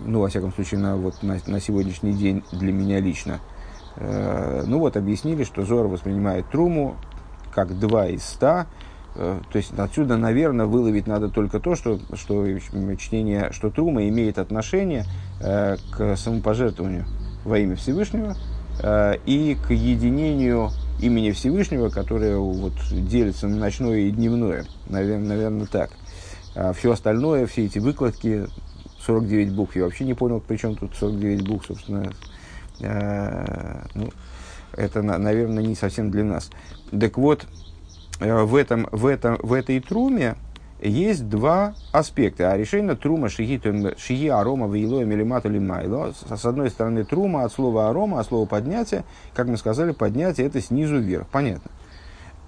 ну, 0.00 0.20
во 0.20 0.28
всяком 0.28 0.52
случае, 0.52 0.80
на, 0.80 0.96
вот, 0.96 1.22
на, 1.22 1.38
на 1.46 1.60
сегодняшний 1.60 2.12
день 2.12 2.44
для 2.52 2.72
меня 2.72 3.00
лично. 3.00 3.40
А, 3.96 4.64
ну 4.66 4.78
вот, 4.78 4.96
объяснили, 4.96 5.44
что 5.44 5.64
Зор 5.64 5.86
воспринимает 5.86 6.48
труму 6.50 6.96
как 7.52 7.78
два 7.78 8.06
из 8.08 8.22
ста, 8.22 8.66
Э, 9.16 9.40
то 9.50 9.56
есть 9.56 9.72
отсюда, 9.78 10.16
наверное, 10.16 10.66
выловить 10.66 11.06
надо 11.06 11.28
только 11.28 11.58
то, 11.58 11.74
что, 11.74 11.98
что 12.14 12.46
чтение, 12.96 13.50
что 13.52 13.70
Трума 13.70 14.06
имеет 14.08 14.38
отношение 14.38 15.04
к 15.38 16.16
самопожертвованию 16.16 17.04
во 17.44 17.58
имя 17.58 17.76
Всевышнего 17.76 18.34
и 19.26 19.56
к 19.66 19.70
единению 19.70 20.70
имени 21.00 21.30
Всевышнего, 21.30 21.88
которое 21.88 22.36
вот, 22.38 22.74
делится 22.90 23.48
на 23.48 23.56
ночное 23.56 24.00
и 24.00 24.10
дневное. 24.10 24.66
Наверное, 24.88 25.28
наверное 25.28 25.66
так. 25.66 25.90
А 26.54 26.72
все 26.72 26.92
остальное, 26.92 27.46
все 27.46 27.66
эти 27.66 27.78
выкладки, 27.78 28.46
49 29.00 29.52
букв, 29.52 29.76
я 29.76 29.84
вообще 29.84 30.04
не 30.04 30.14
понял, 30.14 30.40
при 30.40 30.56
чем 30.56 30.74
тут 30.74 30.94
49 30.94 31.46
букв, 31.46 31.66
собственно. 31.66 32.12
Э, 32.80 33.84
ну, 33.94 34.10
это, 34.72 35.02
наверное, 35.02 35.62
не 35.62 35.74
совсем 35.74 36.10
для 36.10 36.24
нас. 36.24 36.50
Так 36.90 37.18
вот, 37.18 37.46
Э, 38.18 38.42
в, 38.44 38.56
этом, 38.56 38.88
в, 38.92 39.06
этом, 39.06 39.36
в 39.42 39.52
этой 39.52 39.80
труме 39.80 40.36
есть 40.80 41.28
два 41.28 41.74
аспекта. 41.92 42.52
А 42.52 42.56
решение 42.56 42.96
трума 42.96 43.28
шиги 43.28 44.28
арома 44.28 44.68
вейло 44.68 45.02
милимата 45.04 45.48
лимайло. 45.48 46.12
С 46.12 46.44
одной 46.44 46.70
стороны 46.70 47.04
трума 47.04 47.44
от 47.44 47.52
слова 47.52 47.88
арома, 47.88 48.20
от 48.20 48.26
слова 48.26 48.46
поднятие. 48.46 49.04
Как 49.34 49.46
мы 49.46 49.56
сказали, 49.56 49.92
поднятие 49.92 50.46
это 50.46 50.60
снизу 50.60 50.98
вверх. 50.98 51.26
Понятно. 51.28 51.70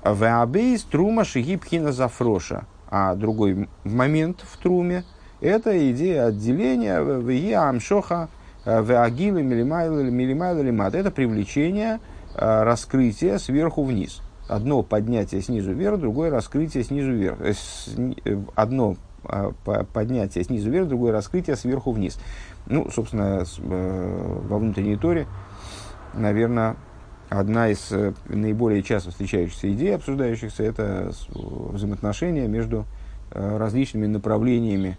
В 0.04 0.40
абейс 0.40 0.82
трума 0.84 1.24
шиги 1.24 1.56
пхина 1.56 1.92
зафроша. 1.92 2.64
А 2.90 3.14
другой 3.14 3.68
момент 3.84 4.42
в 4.42 4.56
труме 4.58 5.04
это 5.40 5.90
идея 5.92 6.26
отделения 6.26 7.00
в 7.00 7.30
амшоха 7.54 8.28
в 8.64 9.02
агилы 9.02 9.42
милимайло 9.42 10.60
лимат. 10.60 10.94
Это 10.94 11.10
привлечение, 11.10 12.00
э, 12.34 12.62
раскрытие 12.62 13.38
сверху 13.38 13.84
вниз 13.84 14.22
одно 14.48 14.82
поднятие 14.82 15.42
снизу 15.42 15.72
вверх, 15.72 16.00
другое 16.00 16.30
раскрытие 16.30 16.82
снизу 16.82 17.12
вверх. 17.12 17.38
Э, 17.40 17.52
э, 18.24 18.38
одно 18.54 18.96
а, 19.24 19.52
поднятие 19.92 20.44
снизу 20.44 20.70
вверх, 20.70 20.88
другое 20.88 21.12
раскрытие 21.12 21.56
сверху 21.56 21.92
вниз. 21.92 22.18
Ну, 22.66 22.90
собственно, 22.90 23.44
э, 23.44 24.42
во 24.48 24.58
внутренней 24.58 24.96
торе, 24.96 25.26
наверное, 26.14 26.76
одна 27.28 27.68
из 27.68 27.92
наиболее 28.26 28.82
часто 28.82 29.10
встречающихся 29.10 29.70
идей, 29.70 29.94
обсуждающихся, 29.94 30.62
это 30.62 31.12
взаимоотношения 31.34 32.48
между 32.48 32.86
различными 33.30 34.06
направлениями, 34.06 34.96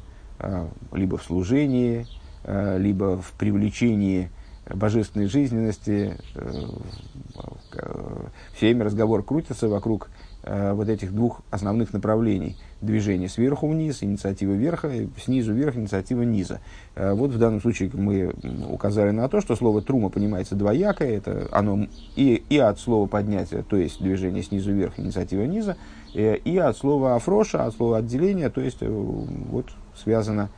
либо 0.93 1.17
в 1.17 1.23
служении, 1.23 2.05
либо 2.45 3.19
в 3.19 3.31
привлечении 3.31 4.29
божественной 4.75 5.27
жизненности. 5.27 6.17
Э, 6.35 8.27
все 8.53 8.67
время 8.67 8.85
разговор 8.85 9.23
крутится 9.23 9.67
вокруг 9.67 10.09
э, 10.43 10.73
вот 10.73 10.89
этих 10.89 11.13
двух 11.13 11.41
основных 11.49 11.93
направлений. 11.93 12.57
Движение 12.81 13.29
сверху 13.29 13.67
вниз, 13.67 14.03
инициатива 14.03 14.53
верха, 14.53 14.91
снизу 15.23 15.53
вверх, 15.53 15.75
инициатива 15.75 16.21
низа. 16.23 16.59
Э, 16.95 17.13
вот 17.13 17.31
в 17.31 17.37
данном 17.37 17.61
случае 17.61 17.89
мы 17.93 18.33
указали 18.69 19.11
на 19.11 19.27
то, 19.27 19.41
что 19.41 19.55
слово 19.55 19.81
трума 19.81 20.09
понимается 20.09 20.55
двояко, 20.55 21.03
это 21.03 21.47
оно 21.51 21.87
и, 22.15 22.43
и 22.49 22.57
от 22.57 22.79
слова 22.79 23.07
поднятия, 23.07 23.63
то 23.63 23.75
есть 23.77 24.01
движение 24.01 24.43
снизу 24.43 24.71
вверх, 24.71 24.99
инициатива 24.99 25.43
низа, 25.43 25.77
и 26.13 26.57
от 26.57 26.75
слова 26.75 27.15
афроша, 27.15 27.65
от 27.65 27.75
слова 27.75 27.97
отделения, 27.97 28.49
то 28.49 28.61
есть 28.61 28.81
вот 28.81 29.67
связано 29.95 30.49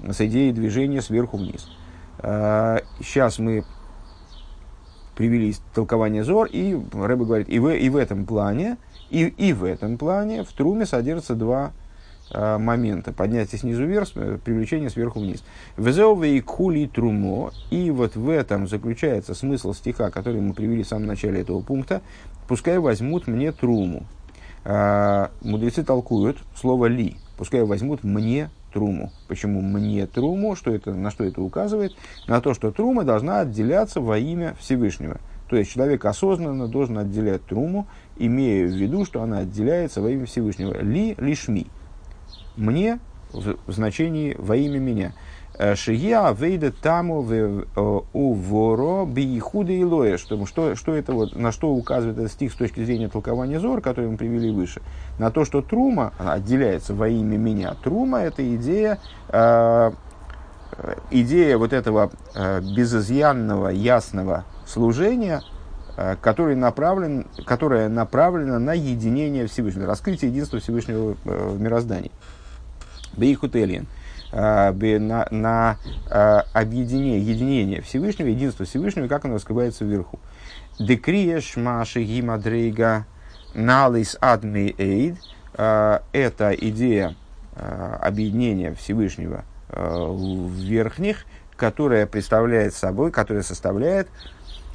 с 0.00 0.20
идеей 0.20 0.52
движения 0.52 1.02
сверху 1.02 1.36
вниз. 1.36 1.68
Сейчас 2.22 3.38
а, 3.40 3.42
мы 3.42 3.64
привели 5.16 5.54
толкование 5.74 6.22
Зор, 6.22 6.48
и 6.50 6.78
Рэбе 6.92 7.24
говорит, 7.24 7.48
и 7.48 7.58
в, 7.58 7.68
и 7.68 7.88
в 7.88 7.96
этом 7.96 8.26
плане, 8.26 8.78
и, 9.10 9.26
и 9.26 9.52
в 9.52 9.64
этом 9.64 9.98
плане 9.98 10.44
в 10.44 10.52
Труме 10.52 10.86
содержатся 10.86 11.34
два 11.34 11.72
а, 12.30 12.58
момента. 12.58 13.12
Поднятие 13.12 13.58
снизу 13.58 13.84
вверх, 13.84 14.12
привлечение 14.12 14.88
сверху 14.88 15.18
вниз. 15.18 15.42
Везеове 15.76 16.36
и 16.36 16.40
кули 16.40 16.86
трумо. 16.86 17.50
И 17.70 17.90
вот 17.90 18.14
в 18.14 18.30
этом 18.30 18.68
заключается 18.68 19.34
смысл 19.34 19.74
стиха, 19.74 20.10
который 20.10 20.40
мы 20.40 20.54
привели 20.54 20.84
в 20.84 20.88
самом 20.88 21.06
начале 21.06 21.40
этого 21.40 21.60
пункта. 21.60 22.02
Пускай 22.46 22.78
возьмут 22.78 23.26
мне 23.26 23.50
труму. 23.50 24.04
А, 24.64 25.32
мудрецы 25.42 25.82
толкуют 25.82 26.38
слово 26.54 26.86
ли. 26.86 27.16
Пускай 27.36 27.64
возьмут 27.64 28.04
мне 28.04 28.48
труму. 28.72 29.12
Почему 29.28 29.60
мне 29.60 30.06
труму? 30.06 30.56
Что 30.56 30.72
это, 30.72 30.92
на 30.94 31.10
что 31.10 31.24
это 31.24 31.40
указывает? 31.42 31.92
На 32.26 32.40
то, 32.40 32.54
что 32.54 32.72
трума 32.72 33.04
должна 33.04 33.40
отделяться 33.40 34.00
во 34.00 34.18
имя 34.18 34.54
Всевышнего. 34.58 35.20
То 35.48 35.56
есть 35.56 35.70
человек 35.70 36.04
осознанно 36.04 36.66
должен 36.66 36.98
отделять 36.98 37.44
труму, 37.44 37.86
имея 38.16 38.66
в 38.66 38.70
виду, 38.70 39.04
что 39.04 39.22
она 39.22 39.38
отделяется 39.40 40.00
во 40.00 40.10
имя 40.10 40.24
Всевышнего. 40.24 40.80
Ли 40.82 41.14
лишми. 41.18 41.66
Мне 42.56 43.00
в, 43.32 43.56
значении 43.66 44.34
во 44.38 44.56
имя 44.56 44.78
меня. 44.78 45.12
Э, 45.62 45.76
Шия 45.76 46.32
вейда 46.32 46.72
таму 46.72 47.24
э, 47.30 47.62
у 48.12 48.32
воро 48.32 49.06
биихуда 49.06 49.70
и 49.72 49.84
лоя. 49.84 50.18
Что, 50.18 50.44
что, 50.44 50.74
что 50.74 50.94
это 50.94 51.12
вот, 51.12 51.36
на 51.36 51.52
что 51.52 51.70
указывает 51.70 52.18
этот 52.18 52.32
стих 52.32 52.52
с 52.52 52.56
точки 52.56 52.84
зрения 52.84 53.08
толкования 53.08 53.60
Зор, 53.60 53.80
который 53.80 54.10
мы 54.10 54.16
привели 54.16 54.50
выше? 54.50 54.82
На 55.20 55.30
то, 55.30 55.44
что 55.44 55.62
трума, 55.62 56.14
отделяется 56.18 56.94
во 56.94 57.08
имя 57.08 57.36
меня. 57.38 57.76
Трума– 57.84 58.18
это 58.22 58.42
идея, 58.56 58.98
э, 59.28 59.92
идея 61.12 61.58
вот 61.58 61.72
этого 61.72 62.10
э, 62.34 62.60
безызъянного, 62.60 63.68
ясного 63.68 64.44
служения, 64.66 65.42
э, 65.96 66.16
который 66.20 66.56
направлен, 66.56 67.28
которое 67.46 67.88
направлено 67.88 68.58
на 68.58 68.74
единение 68.74 69.46
Всевышнего, 69.46 69.86
раскрытие 69.86 70.32
единства 70.32 70.58
Всевышнего 70.58 71.14
э, 71.24 71.48
в 71.50 71.60
мироздании. 71.60 72.10
Бейхутелиен– 73.16 73.86
Э, 73.96 74.01
на, 74.32 75.26
на 75.30 75.76
э, 76.10 76.42
объединение, 76.52 77.20
единение 77.20 77.82
Всевышнего, 77.82 78.28
единство 78.28 78.64
Всевышнего, 78.64 79.06
как 79.06 79.24
оно 79.24 79.34
раскрывается 79.34 79.84
вверху. 79.84 80.18
Декриеш 80.78 81.56
маши 81.56 82.02
гимадрейга 82.02 83.06
налис 83.54 84.16
адми 84.20 84.74
эйд. 84.78 85.18
Э, 85.54 86.00
это 86.12 86.52
идея 86.52 87.14
объединения 87.54 88.72
Всевышнего 88.72 89.44
в 89.68 90.54
верхних, 90.54 91.26
которая 91.54 92.06
представляет 92.06 92.72
собой, 92.72 93.10
которая 93.10 93.42
составляет, 93.42 94.08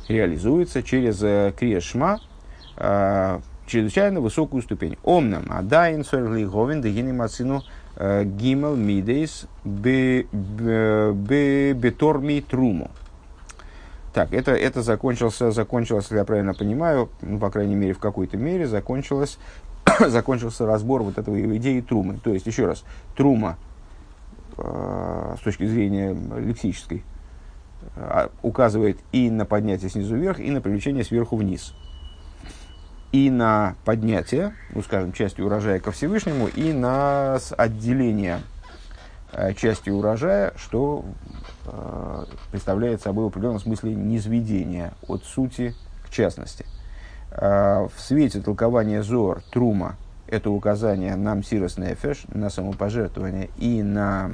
реализуется 0.07 0.83
через 0.83 1.17
криешма, 1.55 2.19
чрезвычайно 3.65 4.21
высокую 4.21 4.61
ступень. 4.61 4.97
Омнам, 5.03 5.51
адайн, 5.51 6.03
сорли, 6.05 6.45
говен, 6.45 6.81
дегини 6.83 7.11
мацину, 7.11 7.63
Гимел 7.97 8.75
Мидейс 8.75 9.47
Беторми 11.73 12.41
Труму. 12.41 12.91
Так, 14.13 14.33
это, 14.33 14.51
это 14.51 14.81
закончился, 14.81 15.51
закончилось, 15.51 16.07
я 16.11 16.23
правильно 16.23 16.53
понимаю, 16.53 17.09
ну, 17.21 17.39
по 17.39 17.49
крайней 17.49 17.75
мере, 17.75 17.93
в 17.93 17.99
какой-то 17.99 18.37
мере, 18.37 18.67
закончилось, 18.67 19.37
закончился 20.07 20.65
разбор 20.65 21.03
вот 21.03 21.17
этого 21.17 21.39
идеи 21.57 21.81
Трумы. 21.81 22.17
То 22.23 22.33
есть, 22.33 22.47
еще 22.47 22.65
раз, 22.65 22.83
Трума 23.15 23.57
с 24.57 25.39
точки 25.43 25.67
зрения 25.67 26.17
лексической, 26.39 27.03
указывает 28.41 28.97
и 29.11 29.29
на 29.29 29.45
поднятие 29.45 29.91
снизу 29.91 30.15
вверх, 30.15 30.39
и 30.39 30.49
на 30.49 30.61
привлечение 30.61 31.03
сверху 31.03 31.35
вниз. 31.35 31.75
И 33.11 33.29
на 33.29 33.75
поднятие, 33.85 34.53
ну 34.73 34.81
скажем, 34.81 35.13
части 35.13 35.41
урожая 35.41 35.79
ко 35.79 35.91
Всевышнему, 35.91 36.47
и 36.47 36.73
на 36.73 37.39
отделение 37.57 38.41
части 39.55 39.89
урожая, 39.89 40.53
что 40.57 41.05
представляет 42.51 43.01
собой 43.01 43.25
в 43.25 43.27
определенном 43.27 43.59
смысле 43.59 43.95
низведение 43.95 44.93
от 45.07 45.23
сути 45.23 45.73
к 46.05 46.09
частности. 46.09 46.65
В 47.31 47.91
свете 47.97 48.41
толкования 48.41 49.03
Зор, 49.03 49.41
Трума, 49.51 49.95
это 50.27 50.49
указание 50.49 51.15
на 51.15 51.35
Мсирос 51.35 51.77
Нефеш, 51.77 52.25
на 52.27 52.49
самопожертвование 52.49 53.49
и 53.57 53.81
на 53.81 54.31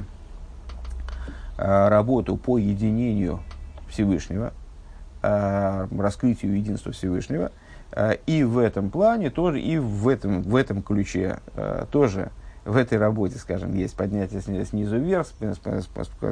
э, 1.56 1.88
работу 1.88 2.36
по 2.36 2.58
единению 2.58 3.40
Всевышнего, 3.88 4.52
э, 5.22 5.86
раскрытию 5.96 6.56
единства 6.56 6.92
Всевышнего. 6.92 7.52
Э, 7.94 8.16
и 8.26 8.44
в 8.44 8.58
этом 8.58 8.90
плане 8.90 9.30
тоже, 9.30 9.60
и 9.60 9.78
в 9.78 10.08
этом, 10.08 10.42
в 10.42 10.56
этом 10.56 10.82
ключе 10.82 11.38
тоже, 11.90 12.30
в 12.64 12.76
этой 12.76 12.98
работе, 12.98 13.38
скажем, 13.38 13.74
есть 13.74 13.96
поднятие 13.96 14.40
снизу 14.40 14.98
вверх, 14.98 15.26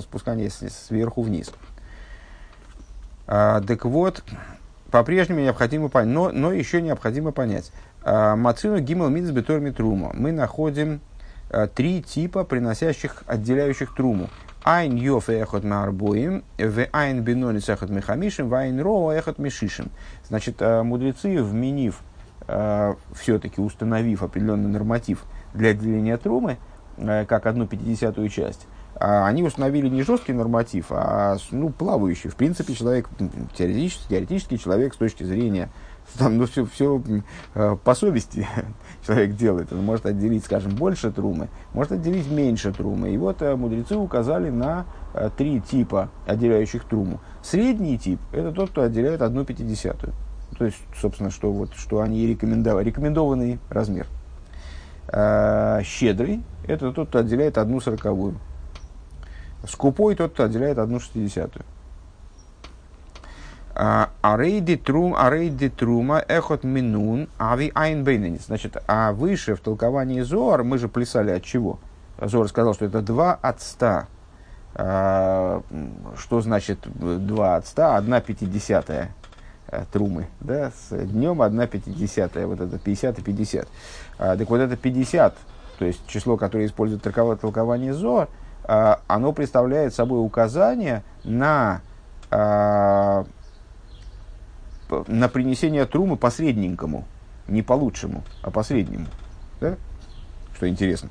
спускание 0.00 0.50
сверху 0.50 1.22
вниз. 1.22 1.52
Так 3.26 3.84
вот, 3.84 4.24
по-прежнему 4.90 5.40
необходимо 5.40 5.88
понять, 5.88 6.14
но, 6.14 6.30
но 6.30 6.52
еще 6.52 6.82
необходимо 6.82 7.32
понять, 7.32 7.72
а, 8.04 8.36
Мацину 8.36 8.78
гимел 8.78 9.08
мидс 9.08 9.30
бетор 9.30 9.60
труму. 9.72 10.10
Мы 10.14 10.32
находим 10.32 11.00
а, 11.50 11.66
три 11.66 12.02
типа, 12.02 12.44
приносящих, 12.44 13.22
отделяющих 13.26 13.94
труму. 13.94 14.28
Айн 14.64 14.96
йоф 14.96 15.28
эхот 15.28 15.64
маарбоим, 15.64 16.44
в 16.58 16.86
айн 16.92 17.22
бинонис 17.22 17.68
эхот 17.68 17.90
мехамишим, 17.90 18.48
в 18.48 18.54
айн 18.54 18.80
ро 18.80 19.12
эхот 19.12 19.38
мишишим. 19.38 19.90
Значит, 20.28 20.56
а, 20.60 20.82
мудрецы, 20.82 21.42
вменив, 21.42 22.00
все-таки 23.14 23.60
установив 23.60 24.22
определенный 24.22 24.68
норматив 24.68 25.24
для 25.54 25.70
отделения 25.70 26.16
трумы, 26.16 26.58
как 26.96 27.46
одну 27.46 27.66
пятидесятую 27.66 28.28
часть, 28.28 28.66
они 28.96 29.42
установили 29.42 29.88
не 29.88 30.02
жесткий 30.02 30.32
норматив, 30.32 30.86
а 30.90 31.36
ну, 31.50 31.70
плавающий. 31.70 32.30
В 32.30 32.36
принципе, 32.36 32.74
человек, 32.74 33.08
теоретически, 33.56 34.08
теоретический 34.10 34.58
человек 34.58 34.94
с 34.94 34.96
точки 34.96 35.22
зрения 35.22 35.70
там, 36.18 36.38
ну, 36.38 36.46
все, 36.46 36.64
все 36.66 37.02
э, 37.54 37.76
по 37.82 37.94
совести 37.94 38.46
человек 39.06 39.36
делает. 39.36 39.72
Он 39.72 39.84
может 39.84 40.06
отделить, 40.06 40.44
скажем, 40.44 40.74
больше 40.74 41.10
трумы, 41.10 41.48
может 41.72 41.92
отделить 41.92 42.30
меньше 42.30 42.72
трумы. 42.72 43.10
И 43.10 43.16
вот 43.16 43.42
э, 43.42 43.56
мудрецы 43.56 43.96
указали 43.96 44.50
на 44.50 44.86
э, 45.14 45.30
три 45.36 45.60
типа, 45.60 46.10
отделяющих 46.26 46.84
труму. 46.84 47.20
Средний 47.42 47.98
тип– 47.98 48.20
это 48.32 48.52
тот, 48.52 48.70
кто 48.70 48.82
отделяет 48.82 49.22
одну 49.22 49.44
пятидесятую. 49.44 50.12
То 50.58 50.66
есть, 50.66 50.78
собственно, 51.00 51.30
что, 51.30 51.50
вот, 51.52 51.74
что 51.74 52.00
они 52.00 52.26
рекомендовали, 52.26 52.86
рекомендованный 52.86 53.58
размер. 53.70 54.06
Э, 55.08 55.80
щедрый– 55.84 56.42
это 56.66 56.92
тот, 56.92 57.08
кто 57.08 57.20
отделяет 57.20 57.58
одну 57.58 57.80
сороковую. 57.80 58.36
Скупой– 59.66 60.14
тот, 60.16 60.32
кто 60.32 60.44
отделяет 60.44 60.78
одну 60.78 61.00
шестидесятую. 61.00 61.64
Арейди 63.74 64.76
трум, 64.76 65.14
арейди 65.14 65.70
трума, 65.70 66.22
эхот 66.28 66.62
минун, 66.64 67.28
ави 67.38 67.72
айн 67.74 68.04
бейненис. 68.04 68.46
Значит, 68.46 68.76
а 68.86 69.12
выше 69.12 69.54
в 69.54 69.60
толковании 69.60 70.20
Зоар 70.20 70.62
мы 70.62 70.78
же 70.78 70.88
плясали 70.88 71.30
от 71.30 71.42
чего? 71.42 71.78
Зоар 72.20 72.48
сказал, 72.48 72.74
что 72.74 72.84
это 72.84 73.00
2 73.00 73.32
от 73.34 73.62
100. 73.62 74.02
А, 74.74 75.62
что 76.16 76.40
значит 76.40 76.80
2 76.84 77.56
от 77.56 77.66
100? 77.66 77.94
1 77.94 78.20
пятидесятая 78.22 79.14
э, 79.68 79.84
трумы. 79.90 80.26
Да? 80.40 80.70
С 80.70 80.94
днем 80.94 81.42
1 81.42 81.68
пятидесятая. 81.68 82.46
Вот 82.46 82.60
это 82.60 82.78
50 82.78 83.18
и 83.18 83.22
50. 83.22 83.68
А, 84.18 84.36
так 84.36 84.50
вот 84.50 84.60
это 84.60 84.76
50, 84.76 85.34
то 85.78 85.84
есть 85.84 86.06
число, 86.06 86.36
которое 86.36 86.66
использует 86.66 87.02
толкование 87.02 87.94
Зоар, 87.94 88.28
а, 88.64 89.00
оно 89.08 89.32
представляет 89.32 89.94
собой 89.94 90.24
указание 90.24 91.02
на 91.24 91.80
а, 92.30 93.24
на 95.08 95.28
принесение 95.28 95.86
трумы 95.86 96.16
посредненькому, 96.16 97.04
не 97.48 97.62
по 97.62 97.72
лучшему, 97.74 98.22
а 98.42 98.50
посреднему. 98.50 99.06
Да? 99.60 99.76
Что 100.56 100.68
интересно. 100.68 101.10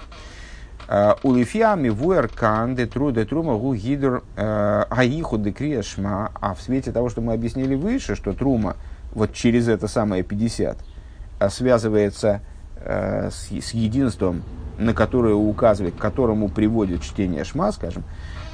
А, 0.88 1.17
Улифиами 1.24 1.89
вуэркан 1.89 2.76
де 2.76 2.86
тру 2.86 3.12
де 3.12 3.26
трума 3.26 3.56
гу 3.56 3.74
гидр 3.74 4.24
а, 4.36 4.88
аиху 4.89 5.38
де 5.38 5.52
криешма. 5.52 6.32
А 6.41 6.54
в 6.54 6.62
свете 6.62 6.91
того, 6.91 7.10
что 7.10 7.22
мы 7.22 7.34
объяснили 7.34 7.76
выше, 7.76 8.15
что 8.15 8.34
трума 8.34 8.76
вот 9.13 9.34
через 9.34 9.67
это 9.67 9.88
самое 9.88 10.24
50 10.24 10.78
а, 11.39 11.50
связывается 11.50 12.41
с 12.84 13.74
единством, 13.74 14.41
на 14.80 14.96
которое 14.96 15.36
указывает, 15.36 15.94
к 15.94 16.00
которому 16.00 16.50
приводит 16.50 17.04
чтение 17.04 17.44
шма, 17.44 17.72
скажем, 17.72 18.04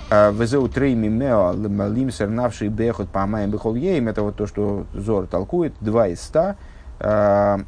Везеу 0.09 0.69
трейми 0.69 1.07
мео 1.07 1.53
лим 1.53 2.11
сернавший 2.11 2.69
бехот 2.69 3.09
памаем 3.09 3.51
бехол 3.51 3.75
ейм. 3.75 4.07
Это 4.07 4.23
вот 4.23 4.37
то, 4.37 4.47
что 4.47 4.85
Зор 4.93 5.27
толкует. 5.27 5.73
Два 5.81 6.07
из 6.07 6.21
ста 6.21 6.55
а, 6.99 7.59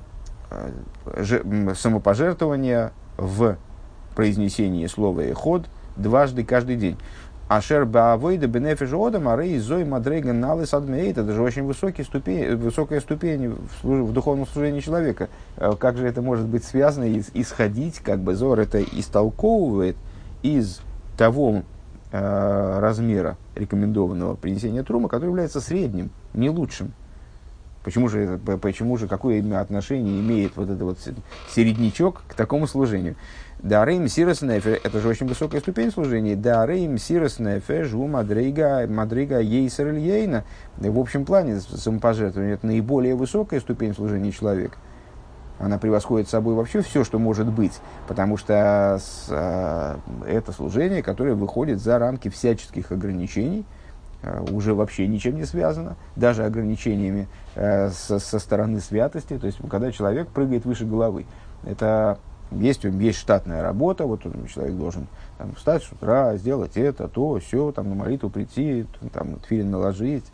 самопожертвования 1.75 2.91
в 3.17 3.57
произнесении 4.15 4.87
слова 4.87 5.21
«эход» 5.21 5.65
дважды 5.97 6.43
каждый 6.43 6.77
день. 6.77 6.97
Ашер 7.49 7.85
баавойда 7.85 8.47
бенефиш 8.47 8.93
одам, 8.93 9.27
а 9.27 9.35
рей 9.35 9.57
зой 9.57 9.83
мадрейга 9.83 10.33
налыс 10.33 10.73
адмейт. 10.73 11.17
Это 11.17 11.33
же 11.33 11.41
очень 11.41 11.63
высокий 11.63 12.03
ступень, 12.03 12.55
высокая 12.55 13.01
ступень 13.01 13.49
в, 13.49 13.81
служ, 13.81 14.01
в 14.01 14.13
духовном 14.13 14.45
служении 14.45 14.81
человека. 14.81 15.29
А 15.57 15.75
как 15.75 15.97
же 15.97 16.05
это 16.05 16.21
может 16.21 16.45
быть 16.45 16.63
связано 16.63 17.05
и 17.05 17.23
исходить, 17.33 17.99
как 17.99 18.19
бы 18.19 18.35
Зор 18.35 18.59
это 18.59 18.81
истолковывает 18.83 19.97
из 20.43 20.79
того 21.17 21.63
Э, 22.11 22.79
размера 22.79 23.37
рекомендованного 23.53 24.33
принесения 24.33 24.81
трума, 24.81 25.09
который 25.09 25.27
является 25.29 25.61
средним, 25.61 26.09
не 26.33 26.49
лучшим. 26.49 26.93
Почему 27.83 28.09
же, 28.09 28.39
почему 28.61 28.97
же 28.97 29.07
какое 29.07 29.43
отношение 29.61 30.19
имеет 30.19 30.57
вот 30.57 30.69
этот 30.69 30.81
вот 30.81 30.97
середнячок 31.53 32.23
к 32.27 32.33
такому 32.33 32.65
служению? 32.65 33.15
Дарейм 33.61 34.07
сирос 34.07 34.41
нефе, 34.41 34.79
это 34.83 34.99
же 34.99 35.07
очень 35.07 35.27
высокая 35.27 35.61
ступень 35.61 35.91
служения. 35.91 36.35
Дарейм 36.35 36.97
сирос 36.97 37.37
нефе, 37.37 37.83
жу 37.83 38.07
мадрига, 38.07 38.87
мадрига 38.89 39.39
ейсер 39.39 39.93
ейна. 39.93 40.45
В 40.77 40.97
общем 40.97 41.25
плане 41.25 41.59
самопожертвование 41.59 42.55
это 42.55 42.65
наиболее 42.65 43.13
высокая 43.13 43.59
ступень 43.59 43.93
служения 43.93 44.31
человека 44.31 44.79
она 45.59 45.77
превосходит 45.77 46.29
собой 46.29 46.55
вообще 46.55 46.81
все, 46.81 47.03
что 47.03 47.19
может 47.19 47.47
быть, 47.47 47.79
потому 48.07 48.37
что 48.37 48.97
с, 48.99 49.27
э, 49.29 49.97
это 50.25 50.51
служение, 50.51 51.03
которое 51.03 51.35
выходит 51.35 51.81
за 51.81 51.99
рамки 51.99 52.29
всяческих 52.29 52.91
ограничений, 52.91 53.65
э, 54.23 54.41
уже 54.51 54.73
вообще 54.73 55.05
ничем 55.07 55.35
не 55.35 55.45
связано, 55.45 55.97
даже 56.15 56.45
ограничениями 56.45 57.27
э, 57.55 57.89
со, 57.89 58.19
со 58.19 58.39
стороны 58.39 58.79
святости, 58.79 59.37
то 59.37 59.47
есть 59.47 59.59
когда 59.69 59.91
человек 59.91 60.29
прыгает 60.29 60.65
выше 60.65 60.85
головы. 60.85 61.25
Это 61.65 62.19
есть, 62.51 62.83
есть 62.85 63.19
штатная 63.19 63.61
работа, 63.61 64.05
вот 64.05 64.21
человек 64.51 64.75
должен 64.75 65.07
там, 65.37 65.53
встать 65.55 65.83
с 65.83 65.91
утра, 65.91 66.35
сделать 66.37 66.77
это, 66.77 67.07
то, 67.09 67.37
все, 67.39 67.71
там, 67.73 67.89
на 67.89 67.95
молитву 67.95 68.29
прийти, 68.29 68.85
там, 69.13 69.35
тфилин 69.39 69.69
наложить, 69.69 70.25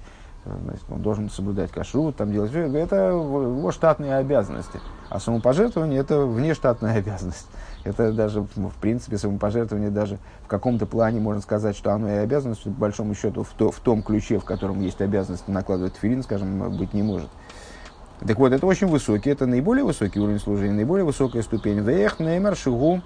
значит, 0.45 0.83
он 0.89 1.01
должен 1.01 1.29
соблюдать 1.29 1.71
кашрут, 1.71 2.15
там 2.15 2.31
делать 2.31 2.51
все. 2.51 2.61
Это 2.61 3.07
его 3.07 3.71
штатные 3.71 4.15
обязанности. 4.15 4.79
А 5.09 5.19
самопожертвование– 5.19 5.99
это 6.01 6.25
внештатная 6.25 6.97
обязанность. 6.99 7.47
Это 7.83 8.11
даже, 8.11 8.41
в 8.41 8.75
принципе, 8.81 9.17
самопожертвование 9.17 9.89
даже 9.89 10.17
в 10.43 10.47
каком-то 10.47 10.85
плане 10.85 11.19
можно 11.19 11.41
сказать, 11.41 11.75
что 11.75 11.93
оно 11.93 12.09
и 12.09 12.17
обязанность, 12.17 12.63
по 12.63 12.69
большому 12.69 13.13
счету, 13.15 13.43
в, 13.43 13.49
то, 13.49 13.71
в 13.71 13.79
том 13.79 14.03
ключе, 14.03 14.39
в 14.39 14.45
котором 14.45 14.81
есть 14.81 15.01
обязанность 15.01 15.47
накладывать 15.47 15.95
филин, 15.95 16.23
скажем, 16.23 16.77
быть 16.77 16.93
не 16.93 17.03
может. 17.03 17.29
Так 18.25 18.37
вот, 18.37 18.53
это 18.53 18.65
очень 18.65 18.87
высокий, 18.87 19.29
это 19.29 19.45
наиболее 19.45 19.83
высокий 19.83 20.19
уровень 20.19 20.39
служения, 20.39 20.73
наиболее 20.73 21.05
высокая 21.05 21.41
ступень. 21.41 21.79
Вех 21.79 22.19
неймер 22.19 22.55
шигу 22.55 23.01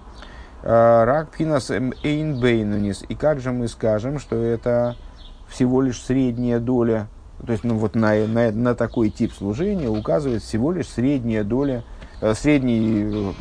а, 0.64 1.06
рак 1.06 1.30
пинас 1.32 1.72
эйн 1.72 2.40
бейнунис. 2.40 3.04
И 3.08 3.16
как 3.16 3.40
же 3.40 3.52
мы 3.52 3.68
скажем, 3.68 4.20
что 4.20 4.36
это 4.36 4.96
всего 5.48 5.82
лишь 5.82 6.02
средняя 6.02 6.60
доля 6.60 7.08
то 7.46 7.52
есть 7.52 7.64
ну, 7.64 7.78
вот 7.78 7.96
на, 7.96 8.28
на, 8.28 8.52
на 8.52 8.76
такой 8.76 9.10
тип 9.10 9.34
служения 9.34 9.88
указывает 9.88 10.44
всего 10.44 10.72
лишь 10.72 10.88
средняя 10.88 11.44
доля, 11.44 11.84
э, 12.22 12.34
средний 12.34 13.34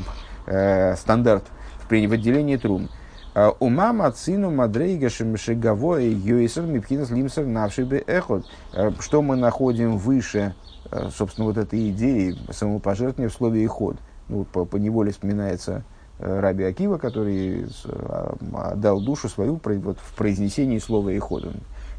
э, 0.47 0.95
стандарт 0.97 1.45
в, 1.83 1.89
в 1.89 2.13
отделении 2.13 2.57
трун. 2.57 2.89
А 3.35 3.55
Умама 3.59 4.11
цину 4.13 4.51
мадрейга 4.51 5.11
шемшегаво 5.11 5.97
йойсер 5.97 6.63
мипхинас 6.63 7.11
лимсер 7.11 7.47
навшибе 7.47 7.99
эхот. 8.07 8.47
Э, 8.73 8.93
что 9.01 9.21
мы 9.21 9.37
находим 9.37 9.99
выше, 9.99 10.55
э, 10.91 11.09
собственно, 11.15 11.47
вот 11.47 11.57
этой 11.57 11.91
идеи 11.91 12.37
самопожертвования 12.51 13.29
в 13.29 13.35
слове 13.35 13.65
«иход». 13.65 13.97
Ну, 14.29 14.45
по, 14.45 14.65
по 14.65 14.77
неволе 14.77 15.11
вспоминается 15.11 15.85
Раби 16.19 16.65
Акива, 16.65 16.99
который 16.99 17.67
отдал 18.53 19.01
душу 19.01 19.29
свою 19.29 19.61
в 19.63 20.17
произнесении 20.17 20.79
слова 20.79 21.11
«Иход». 21.11 21.45
Он 21.45 21.55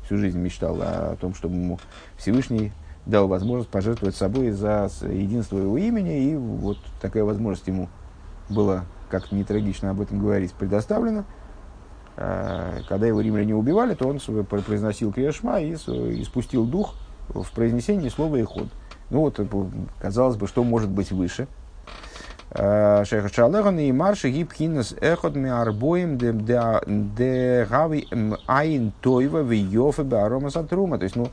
всю 0.09 0.17
жизнь 0.17 0.39
мечтал 0.39 0.75
о 0.81 1.15
том, 1.21 1.35
чтобы 1.35 1.55
ему 1.55 1.79
Всевышний 2.17 2.71
дал 3.05 3.27
возможность 3.27 3.69
пожертвовать 3.69 4.15
собой 4.15 4.49
за 4.49 4.89
единство 5.03 5.59
его 5.59 5.77
имени, 5.77 6.31
и 6.31 6.35
вот 6.35 6.79
такая 6.99 7.23
возможность 7.23 7.67
ему 7.67 7.89
была, 8.49 8.85
как 9.11 9.31
не 9.31 9.43
трагично 9.43 9.91
об 9.91 10.01
этом 10.01 10.19
говорить, 10.19 10.51
предоставлена. 10.53 11.25
Когда 12.15 13.05
его 13.05 13.21
римляне 13.21 13.53
убивали, 13.55 13.93
то 13.93 14.07
он 14.07 14.19
произносил 14.45 15.13
Криашма 15.13 15.61
и, 15.61 15.73
и 15.73 16.23
спустил 16.23 16.65
дух 16.65 16.95
в 17.29 17.51
произнесении 17.51 18.09
слова 18.09 18.35
«Иход». 18.41 18.67
Ну 19.11 19.19
вот, 19.21 19.39
казалось 20.01 20.37
бы, 20.37 20.47
что 20.47 20.63
может 20.63 20.89
быть 20.89 21.11
выше– 21.11 21.47
Шеха 22.51 23.29
Шалехан 23.31 23.77
и 23.77 23.91
марши 23.91 24.31
гибхинас 24.31 24.95
эхот 24.99 25.35
ми 25.35 25.49
арбоем 25.49 26.17
де 26.17 27.67
гави 27.69 28.07
айн 28.47 28.91
тойва 29.01 29.43
в 29.43 29.51
йофе 29.51 30.03
беарома 30.03 30.49
сатрума. 30.49 30.97
То 30.97 31.03
есть, 31.03 31.15
ну, 31.15 31.29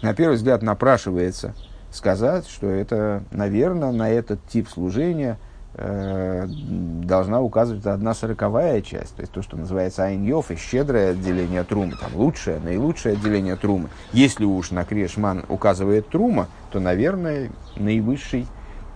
на 0.00 0.14
первый 0.14 0.36
взгляд 0.36 0.62
напрашивается 0.62 1.54
сказать, 1.90 2.48
что 2.48 2.66
это, 2.66 3.22
наверное, 3.30 3.92
на 3.92 4.10
этот 4.10 4.40
тип 4.48 4.68
служения 4.68 5.38
э, 5.74 6.46
должна 6.46 7.42
указывать 7.42 7.84
одна 7.86 8.14
сороковая 8.14 8.80
часть, 8.80 9.16
то 9.16 9.22
есть 9.22 9.32
то, 9.32 9.42
что 9.42 9.56
называется 9.56 10.04
айньев, 10.04 10.50
и 10.50 10.56
щедрое 10.56 11.10
отделение 11.10 11.64
трумы, 11.64 11.94
там 12.00 12.14
лучшее, 12.14 12.58
наилучшее 12.60 13.14
отделение 13.14 13.56
трумы. 13.56 13.88
Если 14.12 14.44
уж 14.44 14.70
на 14.70 14.84
Крешман 14.84 15.44
указывает 15.48 16.08
трума, 16.08 16.48
то, 16.70 16.80
наверное, 16.80 17.50
наивысший 17.76 18.46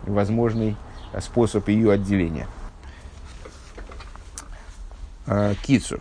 возможный 0.07 0.77
способ 1.21 1.69
ее 1.69 1.93
отделения. 1.93 2.47
А, 5.27 5.55
Кицур. 5.63 6.01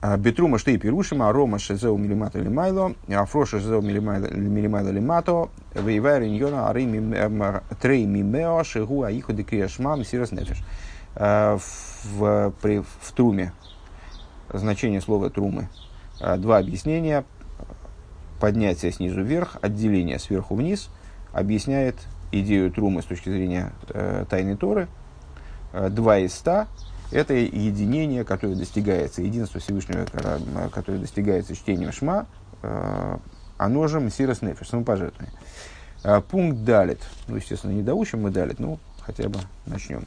А, 0.00 0.16
Бетрума 0.16 0.58
штей 0.58 0.78
пирушима, 0.78 1.28
арома 1.28 1.58
шезеу 1.58 1.96
милимата 1.96 2.38
лимайло, 2.38 2.94
афроша 3.08 3.60
шезеу 3.60 3.82
милимайло 3.82 4.90
лимато, 4.90 5.50
вейвай 5.74 6.20
риньона 6.20 6.68
ары 6.68 6.86
трей 7.80 8.06
мимео 8.06 8.64
шигу 8.64 9.02
аиху 9.02 9.32
декриашман 9.32 10.04
сирос 10.04 10.32
нефеш. 10.32 10.62
А, 11.16 11.58
в, 11.58 12.52
при, 12.62 12.80
в 12.80 13.12
труме, 13.14 13.52
значение 14.52 15.00
слова 15.00 15.28
трумы, 15.28 15.68
два 16.38 16.58
объяснения. 16.58 17.24
Поднятие 18.40 18.90
снизу 18.90 19.22
вверх, 19.22 19.58
отделение 19.60 20.18
сверху 20.18 20.54
вниз, 20.54 20.88
объясняет 21.34 21.96
идею 22.32 22.70
Трумы 22.70 23.02
с 23.02 23.06
точки 23.06 23.28
зрения 23.28 23.72
э, 23.88 24.24
тайной 24.28 24.56
Торы. 24.56 24.88
Э, 25.72 25.88
два 25.88 26.18
из 26.18 26.34
ста– 26.34 26.68
это 27.12 27.34
единение, 27.34 28.24
которое 28.24 28.54
достигается, 28.54 29.22
единство 29.22 29.60
Всевышнего, 29.60 30.06
которое 30.70 30.98
достигается 30.98 31.56
чтением 31.56 31.92
Шма, 31.92 32.26
э, 32.62 33.18
оно 33.58 33.88
же 33.88 34.00
Мсирос 34.00 34.42
Нефиш, 34.42 34.68
самопожертвование. 34.68 35.34
Э, 36.02 36.20
пункт 36.20 36.64
Далит. 36.64 37.00
Ну, 37.28 37.36
естественно, 37.36 37.72
не 37.72 37.82
доучим 37.82 38.22
мы 38.22 38.30
Далит, 38.30 38.58
ну, 38.58 38.78
хотя 39.00 39.28
бы 39.28 39.38
начнем. 39.66 40.04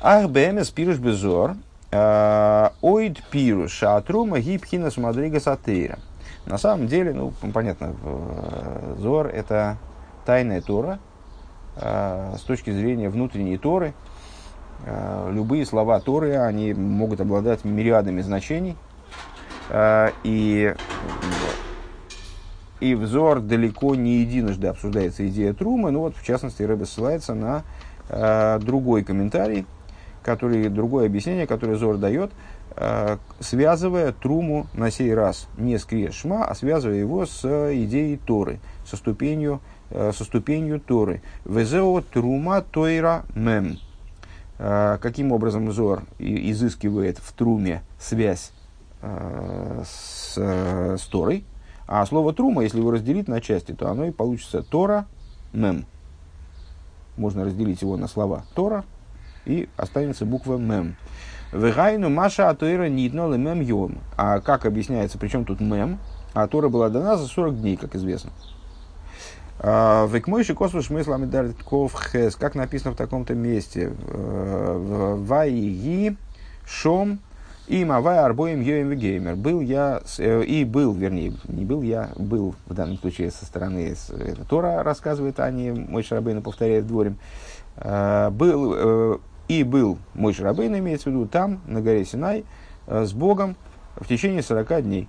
Ах, 0.00 0.28
бэмэс 0.28 0.70
пируш 0.70 0.98
безор, 0.98 1.56
э, 1.90 2.68
ойд 2.80 3.22
пируш 3.30 3.72
шатрума 3.72 4.40
гибхина 4.40 4.90
смадрига 4.90 5.40
сатейра. 5.40 5.98
На 6.46 6.58
самом 6.58 6.88
деле, 6.88 7.12
ну, 7.12 7.32
понятно, 7.52 7.94
э, 8.02 8.96
Зор– 8.98 9.26
это 9.34 9.78
тайная 10.24 10.60
Тора, 10.60 10.98
э, 11.76 12.34
с 12.38 12.42
точки 12.42 12.70
зрения 12.70 13.08
внутренней 13.08 13.58
Торы, 13.58 13.94
э, 14.86 15.30
любые 15.32 15.66
слова 15.66 16.00
Торы, 16.00 16.36
они 16.36 16.72
могут 16.72 17.20
обладать 17.20 17.64
мириадами 17.64 18.20
значений, 18.20 18.76
э, 19.70 20.10
и, 20.24 20.74
и 22.80 22.94
взор 22.94 23.40
далеко 23.40 23.94
не 23.94 24.18
единожды 24.18 24.68
обсуждается 24.68 25.26
идея 25.28 25.52
Трума, 25.52 25.90
ну 25.90 26.00
вот, 26.00 26.16
в 26.16 26.24
частности, 26.24 26.62
Рэбе 26.62 26.86
ссылается 26.86 27.34
на 27.34 27.62
другой 28.58 29.02
комментарий, 29.02 29.64
который, 30.22 30.68
другое 30.68 31.06
объяснение, 31.06 31.46
которое 31.46 31.76
Зор 31.76 31.96
дает, 31.96 32.32
связывая 33.40 34.12
Труму 34.12 34.66
на 34.74 34.90
сей 34.90 35.14
раз 35.14 35.48
не 35.56 35.78
с 35.78 35.86
Криешма, 35.86 36.44
а 36.44 36.54
связывая 36.54 36.96
его 36.96 37.24
с 37.24 37.42
идеей 37.72 38.18
Торы, 38.18 38.60
со 38.84 38.98
ступенью 38.98 39.60
со 39.90 40.24
ступенью 40.24 40.80
Торы. 40.80 41.22
Везео 41.44 42.00
трума 42.00 42.62
тойра 42.62 43.24
мем. 43.34 43.78
Э, 44.58 44.98
каким 45.00 45.32
образом 45.32 45.70
Зор 45.72 46.04
изыскивает 46.18 47.18
в 47.18 47.32
труме 47.32 47.82
связь 47.98 48.52
э, 49.02 49.82
с, 49.84 50.36
с 50.36 51.06
Торой? 51.08 51.44
А 51.86 52.06
слово 52.06 52.32
трума, 52.32 52.62
если 52.62 52.78
его 52.78 52.90
разделить 52.90 53.28
на 53.28 53.40
части, 53.40 53.72
то 53.72 53.90
оно 53.90 54.06
и 54.06 54.10
получится 54.10 54.62
Тора 54.62 55.06
мем. 55.52 55.84
Можно 57.16 57.44
разделить 57.44 57.82
его 57.82 57.96
на 57.96 58.08
слова 58.08 58.44
Тора 58.54 58.84
и 59.44 59.68
останется 59.76 60.24
буква 60.24 60.56
мем. 60.56 60.96
Вегайну 61.52 62.08
маша 62.08 62.48
атуэра 62.48 62.88
нидно 62.88 63.26
мем 63.36 63.60
йом. 63.60 63.98
А 64.16 64.40
как 64.40 64.66
объясняется, 64.66 65.18
причем 65.18 65.44
тут 65.44 65.60
мем? 65.60 65.98
А 66.32 66.48
Тора 66.48 66.68
была 66.68 66.88
дана 66.88 67.16
за 67.16 67.26
40 67.26 67.60
дней, 67.60 67.76
как 67.76 67.94
известно. 67.94 68.32
А, 69.60 70.06
Векмойши 70.06 70.54
космос 70.54 70.86
шмысл 70.86 71.12
амидарит 71.12 71.62
ков 71.62 71.94
хес, 72.12 72.36
как 72.36 72.54
написано 72.54 72.92
в 72.92 72.96
таком-то 72.96 73.34
месте. 73.34 73.92
Э, 74.08 75.16
Вайги 75.18 76.16
шом 76.66 77.20
и 77.68 77.84
мавай 77.84 78.18
арбоем 78.18 78.60
йоем 78.60 78.92
геймер. 78.94 79.36
Был 79.36 79.60
я, 79.60 80.02
э, 80.18 80.42
и 80.44 80.64
был, 80.64 80.92
вернее, 80.92 81.34
не 81.46 81.64
был 81.64 81.82
я, 81.82 82.10
был 82.16 82.56
в 82.66 82.74
данном 82.74 82.98
случае 82.98 83.30
со 83.30 83.44
стороны 83.44 83.94
это 84.10 84.44
Тора 84.44 84.82
рассказывает, 84.82 85.38
а 85.38 85.50
не 85.50 85.70
мой 85.70 86.02
Шарабейна 86.02 86.42
повторяет 86.42 86.86
дворем. 86.86 87.16
Э, 87.76 88.30
был, 88.30 89.20
и 89.46 89.62
был 89.62 89.98
мой 90.14 90.32
Шарабейна, 90.32 90.78
имеется 90.80 91.10
в 91.10 91.12
виду, 91.12 91.26
там, 91.26 91.60
на 91.66 91.80
горе 91.80 92.04
Синай, 92.04 92.44
с 92.86 93.12
Богом 93.12 93.56
в 93.96 94.06
течение 94.08 94.42
40 94.42 94.82
дней. 94.82 95.08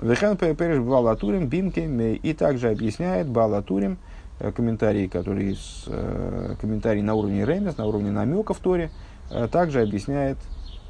Вехен 0.00 0.36
переш 0.36 0.78
Балатурим 0.78 1.46
Бимкем 1.46 2.00
и 2.00 2.32
также 2.34 2.68
объясняет 2.68 3.28
Балатурим 3.28 3.96
э, 4.40 4.52
комментарий, 4.52 5.08
который 5.08 5.56
с, 5.56 5.84
э, 5.86 6.54
комментарий 6.60 7.00
на 7.00 7.14
уровне 7.14 7.46
Ремес, 7.46 7.78
на 7.78 7.86
уровне 7.86 8.10
намека 8.10 8.52
в 8.52 8.58
Торе, 8.58 8.90
э, 9.30 9.48
также 9.50 9.82
объясняет 9.82 10.38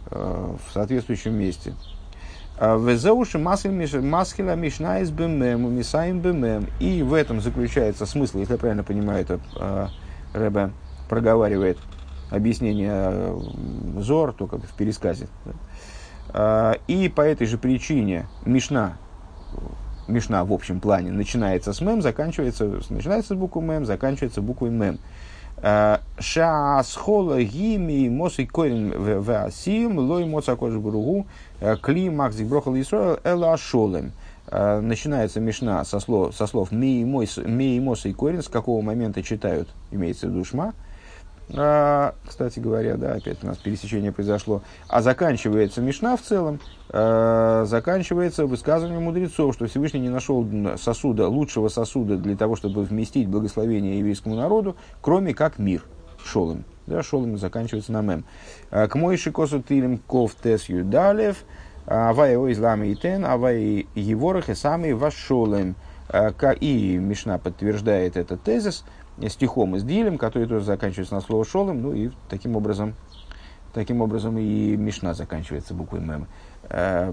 в 0.08 0.72
соответствующем 0.72 1.34
месте. 1.34 1.74
Везеуши 2.60 3.38
маскила 3.38 4.54
мишна 4.54 5.00
из 5.00 5.10
бмм, 5.10 5.76
мисаем 5.76 6.20
бмм. 6.20 6.68
И 6.78 7.02
в 7.02 7.12
этом 7.12 7.40
заключается 7.40 8.06
смысл, 8.06 8.38
если 8.38 8.52
я 8.52 8.58
правильно 8.58 8.84
понимаю, 8.84 9.22
это 9.22 9.90
Рэбе 10.32 10.70
проговаривает 11.08 11.78
объяснение 12.30 13.34
Зор, 13.98 14.32
только 14.32 14.58
в 14.58 14.76
пересказе. 14.76 15.26
А, 16.38 16.76
и 16.86 17.08
по 17.08 17.22
этой 17.22 17.46
же 17.46 17.56
причине 17.56 18.26
Мишна, 18.44 18.98
Мишна 20.06 20.44
в 20.44 20.52
общем 20.52 20.80
плане 20.80 21.10
начинается 21.10 21.72
с 21.72 21.80
мем, 21.80 22.02
заканчивается, 22.02 22.78
начинается 22.90 23.32
с 23.32 23.36
буквы 23.38 23.62
мем, 23.62 23.86
заканчивается 23.86 24.42
буквой 24.42 24.68
мем. 24.68 24.98
А, 25.56 26.02
Шаасхола 26.18 27.42
гими 27.42 28.10
мосы 28.10 28.44
корин 28.44 28.92
васим 29.22 29.98
лой 29.98 30.26
моца 30.26 30.56
кожи 30.56 30.78
буругу 30.78 31.26
а, 31.62 31.76
кли 31.76 32.10
макзик 32.10 32.48
брохал 32.48 32.76
Исраэл 32.76 33.18
эла 33.24 33.56
шолем. 33.56 34.12
Начинается 34.48 35.40
Мишна 35.40 35.84
со 35.84 35.98
слов, 35.98 36.36
со 36.36 36.46
слов 36.46 36.70
ми 36.70 37.00
и 37.00 37.80
мосы 37.80 38.12
корин, 38.12 38.42
с 38.42 38.48
какого 38.48 38.80
момента 38.80 39.20
читают, 39.20 39.68
имеется 39.90 40.28
в 40.28 40.30
виду 40.30 40.44
шма, 40.44 40.72
а, 41.54 42.14
кстати 42.26 42.58
говоря, 42.58 42.96
да, 42.96 43.12
опять 43.12 43.44
у 43.44 43.46
нас 43.46 43.58
пересечение 43.58 44.10
произошло, 44.10 44.62
а 44.88 45.00
заканчивается 45.00 45.80
Мишна 45.80 46.16
в 46.16 46.22
целом, 46.22 46.60
а, 46.90 47.64
заканчивается 47.66 48.46
высказывание 48.46 48.98
мудрецов, 48.98 49.54
что 49.54 49.66
Всевышний 49.66 50.00
не 50.00 50.08
нашел 50.08 50.46
сосуда, 50.76 51.28
лучшего 51.28 51.68
сосуда 51.68 52.16
для 52.16 52.36
того, 52.36 52.56
чтобы 52.56 52.82
вместить 52.82 53.28
благословение 53.28 53.98
еврейскому 53.98 54.34
народу, 54.34 54.76
кроме 55.00 55.34
как 55.34 55.58
мир, 55.58 55.84
шолом. 56.24 56.64
Да, 56.86 57.02
шолом 57.02 57.36
заканчивается 57.38 57.92
на 57.92 58.02
мем. 58.02 58.24
А, 58.70 58.88
к 58.88 58.96
мой 58.96 59.16
шикосу 59.16 59.62
тилем 59.62 59.98
ков 59.98 60.34
тес 60.34 60.68
юдалев, 60.68 61.36
авай 61.86 62.32
его 62.32 62.52
излами 62.52 62.88
и 62.88 62.96
тен, 62.96 63.24
авай 63.24 63.86
еворах 63.94 64.48
и 64.48 64.54
сами 64.54 64.90
вашолем. 64.92 65.76
И 66.60 66.98
Мишна 66.98 67.36
подтверждает 67.38 68.16
этот 68.16 68.40
тезис, 68.44 68.84
стихом 69.28 69.76
из 69.76 69.84
Дилем, 69.84 70.18
который 70.18 70.46
тоже 70.46 70.64
заканчивается 70.64 71.14
на 71.14 71.20
слово 71.20 71.44
Шолом, 71.44 71.82
ну 71.82 71.92
и 71.92 72.10
таким 72.28 72.56
образом, 72.56 72.94
таким 73.72 74.00
образом 74.00 74.38
и 74.38 74.76
Мишна 74.76 75.14
заканчивается 75.14 75.74
буквой 75.74 76.00
Мем. 76.00 76.26
Э, 76.68 77.12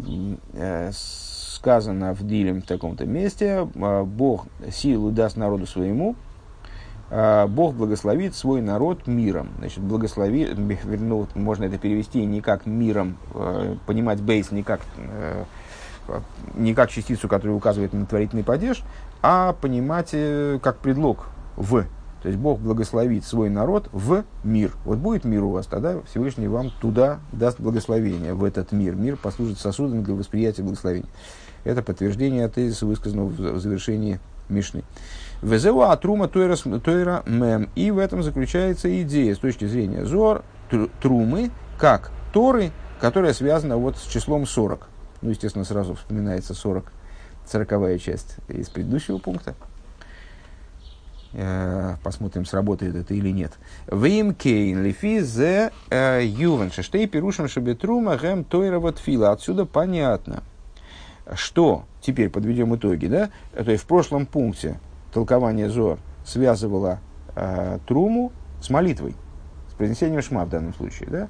э, 0.54 0.92
сказано 0.94 2.14
в 2.14 2.26
Дилем 2.26 2.62
в 2.62 2.66
таком-то 2.66 3.06
месте, 3.06 3.68
э, 3.74 4.04
Бог 4.04 4.48
силу 4.72 5.12
даст 5.12 5.38
народу 5.38 5.66
своему, 5.66 6.16
Бог 7.10 7.76
благословит 7.76 8.34
свой 8.34 8.62
народ 8.62 9.06
миром. 9.06 9.50
Значит, 9.60 9.84
благослови, 9.84 10.48
ну, 10.56 11.28
можно 11.36 11.66
это 11.66 11.78
перевести 11.78 12.26
не 12.26 12.42
как 12.42 12.66
миром, 12.66 13.18
понимать 13.86 14.20
бейс 14.20 14.50
не 14.50 14.64
как, 14.64 14.82
не 16.56 16.74
как 16.74 16.90
частицу, 16.90 17.28
которая 17.28 17.56
указывает 17.56 17.94
на 17.94 18.08
творительный 18.08 18.44
падеж, 18.44 18.82
а 19.22 19.54
понимать 19.54 20.10
как 20.64 20.78
предлог 20.78 21.28
в. 21.56 21.86
То 22.22 22.30
есть 22.30 22.40
Бог 22.40 22.60
благословит 22.60 23.26
свой 23.26 23.50
народ 23.50 23.90
в 23.92 24.24
мир. 24.46 24.72
Вот 24.86 24.98
будет 24.98 25.26
мир 25.26 25.44
у 25.44 25.50
вас, 25.50 25.68
тогда 25.68 26.02
Всевышний 26.04 26.48
вам 26.48 26.72
туда 26.80 27.20
даст 27.34 27.60
благословение, 27.60 28.34
в 28.34 28.46
этот 28.46 28.72
мир. 28.72 28.96
Мир 28.96 29.18
послужит 29.18 29.60
сосудом 29.60 30.04
для 30.04 30.14
восприятия 30.16 30.64
благословения. 30.64 31.10
Это 31.66 31.82
подтверждение 31.82 32.48
тезиса, 32.48 32.86
высказанного 32.86 33.28
в 33.28 33.60
завершении 33.60 34.20
Мишны. 34.50 34.84
Везеу 35.42 35.82
атрума 35.82 36.28
тойра 36.28 37.24
мем. 37.26 37.70
И 37.76 37.92
в 37.92 37.98
этом 37.98 38.24
заключается 38.24 39.02
идея 39.02 39.36
с 39.36 39.40
точки 39.40 39.66
зрения 39.66 40.06
зор 40.06 40.44
трумы, 41.02 41.52
как 41.78 42.12
Торы, 42.32 42.72
которая 43.00 43.34
связана 43.34 43.78
вот 43.78 43.98
с 43.98 44.04
числом 44.04 44.46
40. 44.46 44.88
Ну, 45.22 45.30
естественно, 45.30 45.66
сразу 45.66 45.96
вспоминается 45.96 46.54
40, 46.54 46.92
сороковая 47.46 48.00
часть 48.00 48.38
из 48.48 48.70
предыдущего 48.70 49.18
пункта. 49.18 49.56
Э, 51.36 51.96
посмотрим, 52.04 52.46
сработает 52.46 52.96
это 52.96 53.16
или 53.16 53.30
нет. 53.30 53.54
Вим 53.92 54.36
кейн 54.36 54.84
лифи 54.84 55.20
зе 55.22 55.72
э, 55.90 56.22
ювен 56.24 56.72
шештей 56.72 57.08
пирушим 57.08 57.48
шабетрума 57.48 58.18
гэм 58.18 58.44
тойра 58.44 58.78
вот. 58.78 59.00
Отсюда 59.00 59.66
понятно, 59.66 60.44
что, 61.34 61.86
теперь 62.02 62.30
подведем 62.30 62.76
итоги, 62.76 63.08
да, 63.08 63.32
то 63.52 63.72
есть 63.72 63.84
в 63.84 63.88
прошлом 63.88 64.28
пункте 64.28 64.80
толкование 65.12 65.70
Зор 65.70 65.98
связывало 66.24 67.00
э, 67.36 67.80
труму 67.88 68.32
с 68.62 68.70
молитвой, 68.70 69.16
с 69.72 69.74
произнесением 69.74 70.22
шма 70.22 70.46
в 70.46 70.50
данном 70.50 70.76
случае, 70.76 71.10
да, 71.10 71.30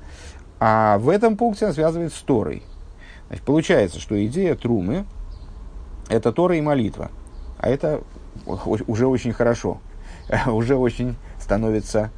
а 0.59 0.97
в 0.97 1.07
этом 1.07 1.37
пункте 1.37 1.67
он 1.67 1.73
связывает 1.73 2.11
с 2.11 2.21
Торой. 2.23 2.61
Значит, 3.27 3.45
получается, 3.45 4.01
что 4.01 4.23
идея 4.25 4.55
трумы– 4.55 5.05
это 6.09 6.33
Тора 6.33 6.57
и 6.57 6.61
молитва, 6.61 7.09
а 7.57 7.69
это 7.69 8.01
уже 8.45 9.07
очень 9.07 9.31
хорошо– 9.31 9.79
уже 10.47 10.75
очень 10.75 11.15
становится 11.39 12.11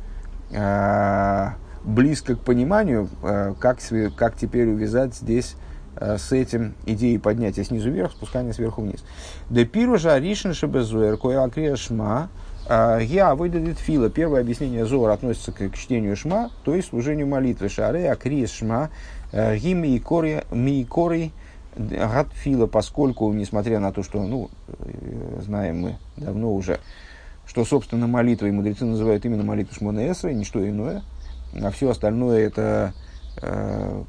э, 0.52 1.50
близко 1.84 2.36
к 2.36 2.40
пониманию, 2.40 3.10
э, 3.24 3.54
как, 3.60 3.80
как 4.16 4.36
теперь 4.36 4.68
увязать 4.70 5.16
здесь 5.16 5.56
э, 5.98 6.18
с 6.18 6.32
этим 6.32 6.76
идеей 6.86 7.18
поднятия 7.18 7.64
снизу 7.64 7.90
вверх, 7.90 8.12
спускания 8.12 8.54
сверху 8.54 8.82
вниз. 8.82 9.04
Депиру 9.50 9.98
же 9.98 10.12
аришн 10.12 10.52
шебезуэр 10.54 11.18
коя 11.18 11.76
шма 11.76 12.30
я 12.68 13.36
выдадит 13.36 13.78
фила. 13.78 14.10
Первое 14.10 14.42
объяснение 14.42 14.88
Зор 14.88 15.12
относится 15.12 15.52
к, 15.52 15.76
чтению 15.76 16.16
шма, 16.16 16.50
то 16.64 16.74
есть 16.74 16.90
служению 16.90 17.28
молитвы. 17.28 17.70
Шаре 17.70 18.10
акриес 18.10 18.52
шма 18.52 18.90
гим 19.32 19.84
и 19.84 20.00
кори 20.00 21.32
гад 21.76 22.28
фила, 22.34 22.66
поскольку, 22.66 23.32
несмотря 23.34 23.80
на 23.80 23.92
то, 23.92 24.02
что, 24.02 24.24
ну, 24.24 24.50
знаем 25.42 25.80
мы 25.80 25.98
давно 26.18 26.56
уже, 26.56 26.80
что, 27.48 27.66
собственно, 27.66 28.08
молитвой 28.08 28.52
мудрецы 28.52 28.86
называют 28.86 29.26
именно 29.26 29.44
молитву 29.44 29.76
Шмона 29.76 30.00
и 30.00 30.34
ничто 30.34 30.68
иное. 30.68 31.04
А 31.62 31.72
все 31.72 31.90
остальное 31.90 32.46
это 32.46 32.94
э, 33.42 34.04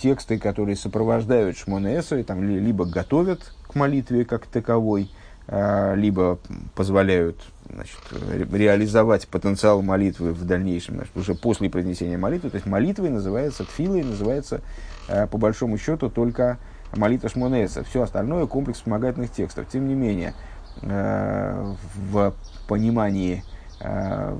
тексты, 0.00 0.38
которые 0.38 0.76
сопровождают 0.76 1.56
Шмона 1.56 1.98
Эсра, 1.98 2.22
там, 2.24 2.42
либо 2.42 2.84
готовят 2.84 3.52
к 3.68 3.74
молитве 3.74 4.24
как 4.24 4.46
таковой, 4.46 5.10
э, 5.46 5.94
либо 5.96 6.38
позволяют 6.74 7.36
значит, 7.72 7.98
реализовать 8.32 9.28
потенциал 9.28 9.82
молитвы 9.82 10.32
в 10.32 10.44
дальнейшем, 10.44 10.96
значит, 10.96 11.16
уже 11.16 11.34
после 11.34 11.70
произнесения 11.70 12.18
молитвы. 12.18 12.50
То 12.50 12.56
есть 12.56 12.66
молитвой 12.66 13.10
называется, 13.10 13.64
тфилой 13.64 14.02
называется, 14.02 14.62
э, 15.08 15.26
по 15.26 15.38
большому 15.38 15.78
счету, 15.78 16.10
только 16.10 16.58
молитва 16.96 17.28
Шмонеса. 17.28 17.84
Все 17.84 18.02
остальное 18.02 18.46
комплекс 18.46 18.78
вспомогательных 18.78 19.30
текстов. 19.30 19.68
Тем 19.68 19.86
не 19.88 19.94
менее, 19.94 20.34
э, 20.82 21.74
в 22.10 22.34
понимании, 22.70 23.42
э, 23.80 24.36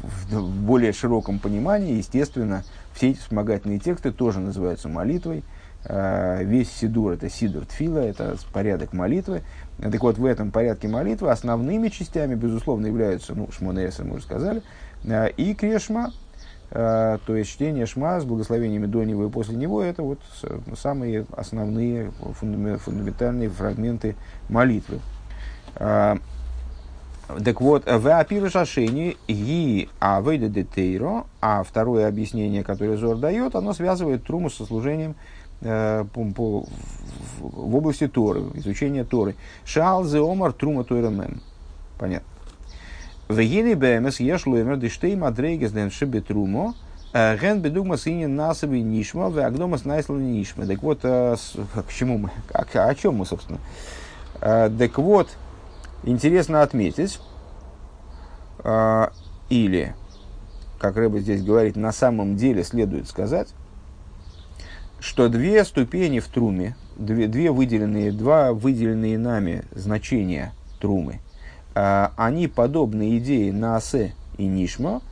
в 0.00 0.64
более 0.64 0.92
широком 0.92 1.40
понимании, 1.40 1.96
естественно, 1.96 2.62
все 2.94 3.10
эти 3.10 3.18
вспомогательные 3.18 3.80
тексты 3.80 4.12
тоже 4.12 4.38
называются 4.38 4.88
молитвой. 4.88 5.42
Э, 5.84 6.44
весь 6.44 6.70
Сидур– 6.70 7.12
это 7.14 7.28
Сидур 7.28 7.66
Тфила, 7.66 7.98
это 7.98 8.36
порядок 8.52 8.92
молитвы. 8.92 9.42
Так 9.78 10.00
вот, 10.02 10.18
в 10.18 10.24
этом 10.24 10.52
порядке 10.52 10.86
молитвы 10.86 11.32
основными 11.32 11.88
частями, 11.88 12.36
безусловно, 12.36 12.86
являются, 12.86 13.34
ну, 13.34 13.48
Шмонеса, 13.50 14.04
мы 14.04 14.14
уже 14.14 14.22
сказали, 14.22 14.62
э, 15.02 15.30
и 15.30 15.52
Крешма, 15.54 16.12
то 16.70 17.18
есть 17.28 17.50
чтение 17.50 17.86
Шма 17.86 18.20
с 18.20 18.24
благословениями 18.26 18.84
до 18.84 19.02
него 19.02 19.24
и 19.24 19.30
после 19.30 19.56
него, 19.56 19.82
это 19.82 20.02
вот 20.02 20.18
самые 20.76 21.24
основные 21.34 22.10
фундаментальные 22.10 23.48
фрагменты 23.48 24.16
молитвы. 24.50 25.00
Так 27.28 27.60
вот, 27.60 27.84
в 27.84 28.18
апиру 28.18 28.48
шашини 28.48 29.18
ги 29.28 29.90
авейда 30.00 30.48
детейро, 30.48 31.26
а 31.42 31.62
второе 31.62 32.08
объяснение, 32.08 32.64
которое 32.64 32.96
Зор 32.96 33.18
дает, 33.18 33.54
оно 33.54 33.74
связывает 33.74 34.24
труму 34.24 34.48
со 34.48 34.64
служением 34.64 35.14
э, 35.60 36.06
по, 36.14 36.24
по, 36.30 36.60
в, 36.60 36.66
в 37.40 37.76
области 37.76 38.08
Торы, 38.08 38.44
изучения 38.54 39.04
Торы. 39.04 39.34
Шаал 39.66 40.04
зе 40.04 40.20
омар 40.20 40.54
трума 40.54 40.84
тойрамем. 40.84 41.42
Понятно. 41.98 42.26
В 43.28 43.38
гини 43.38 43.74
бэмэс 43.74 44.20
еш 44.20 44.46
лоймер 44.46 44.78
диштей 44.78 45.14
мадрейгес 45.14 45.72
дэн 45.72 45.90
шибе 45.90 46.22
трумо, 46.22 46.74
э, 47.12 47.36
ген 47.36 47.60
бедугма 47.60 47.98
сини 47.98 48.24
насаби 48.24 48.80
нишма, 48.80 49.28
в 49.28 49.38
агдомас 49.38 49.84
найслали 49.84 50.22
нишма. 50.22 50.66
Так 50.66 50.82
вот, 50.82 51.00
э, 51.02 51.36
к 51.86 51.92
чему 51.92 52.16
мы, 52.16 52.30
о 52.54 52.94
чем 52.94 53.16
мы, 53.16 53.26
собственно? 53.26 53.58
Так 54.40 54.98
вот, 54.98 55.28
Интересно 56.04 56.62
отметить, 56.62 57.20
э, 58.62 59.08
или, 59.50 59.94
как 60.78 60.96
Рэба 60.96 61.18
здесь 61.18 61.42
говорит, 61.42 61.76
на 61.76 61.92
самом 61.92 62.36
деле 62.36 62.62
следует 62.62 63.08
сказать, 63.08 63.48
что 65.00 65.28
две 65.28 65.64
ступени 65.64 66.20
в 66.20 66.28
труме, 66.28 66.76
две, 66.96 67.26
две 67.26 67.50
выделенные, 67.50 68.12
два 68.12 68.52
выделенные 68.52 69.18
нами 69.18 69.64
значения 69.72 70.52
трумы, 70.80 71.20
э, 71.74 72.08
они 72.16 72.46
подобны 72.46 73.18
идее 73.18 73.52
Наасе 73.52 74.14
и 74.36 74.46
Нишма, 74.46 75.02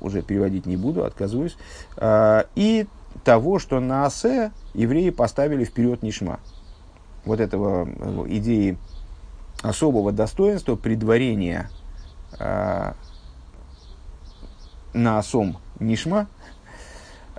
уже 0.00 0.20
переводить 0.20 0.66
не 0.66 0.76
буду, 0.76 1.04
отказываюсь, 1.04 1.56
э, 1.96 2.44
и 2.54 2.86
того, 3.24 3.58
что 3.58 3.80
Наасе 3.80 4.52
евреи 4.74 5.08
поставили 5.08 5.64
вперед 5.64 6.02
Нишма. 6.02 6.40
Вот 7.24 7.40
этого 7.40 7.88
идеи 8.28 8.76
особого 9.64 10.12
достоинства 10.12 10.76
предварения 10.76 11.70
э, 12.38 12.92
на 14.92 15.18
осом 15.18 15.56
нишма. 15.80 16.28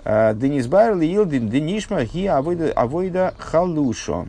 А, 0.04 0.34
Денис 0.34 0.66
Байр 0.66 0.94
Илдин 0.94 1.48
Денишма 1.48 2.04
Ги 2.04 2.26
Авойда 2.26 3.34
Халушо. 3.38 4.26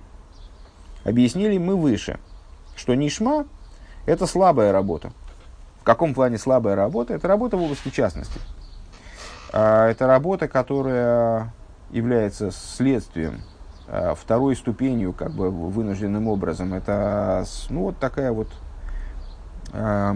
Объяснили 1.04 1.58
мы 1.58 1.76
выше, 1.76 2.20
что 2.76 2.94
нишма– 2.94 3.46
это 4.06 4.28
слабая 4.28 4.72
работа. 4.72 5.12
В 5.82 5.84
каком 5.84 6.14
плане 6.14 6.38
слабая 6.38 6.76
работа? 6.76 7.14
Это 7.14 7.28
работа 7.28 7.58
в 7.58 7.64
области 7.64 7.90
частности. 7.90 8.40
А, 9.52 9.90
это 9.90 10.06
работа, 10.06 10.48
которая 10.48 11.52
является 11.90 12.52
следствием 12.52 13.42
второй 14.16 14.56
ступенью, 14.56 15.14
как 15.14 15.32
бы 15.32 15.50
вынужденным 15.50 16.28
образом, 16.28 16.74
это 16.74 17.46
ну, 17.70 17.84
вот 17.84 17.98
такая 18.00 18.32
вот, 18.32 18.50
э, 19.74 20.16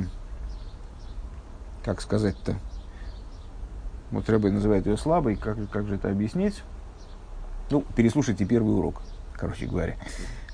как 1.84 2.02
сказать-то, 2.02 2.56
вот 4.12 4.30
Рэбе 4.30 4.52
называет 4.52 4.86
ее 4.86 4.98
слабой, 4.98 5.38
как, 5.38 5.58
как 5.70 5.88
же 5.88 5.96
это 5.96 6.10
объяснить? 6.10 6.64
Ну, 7.70 7.86
переслушайте 7.96 8.44
первый 8.44 8.76
урок, 8.76 9.02
короче 9.34 9.68
говоря. 9.68 9.96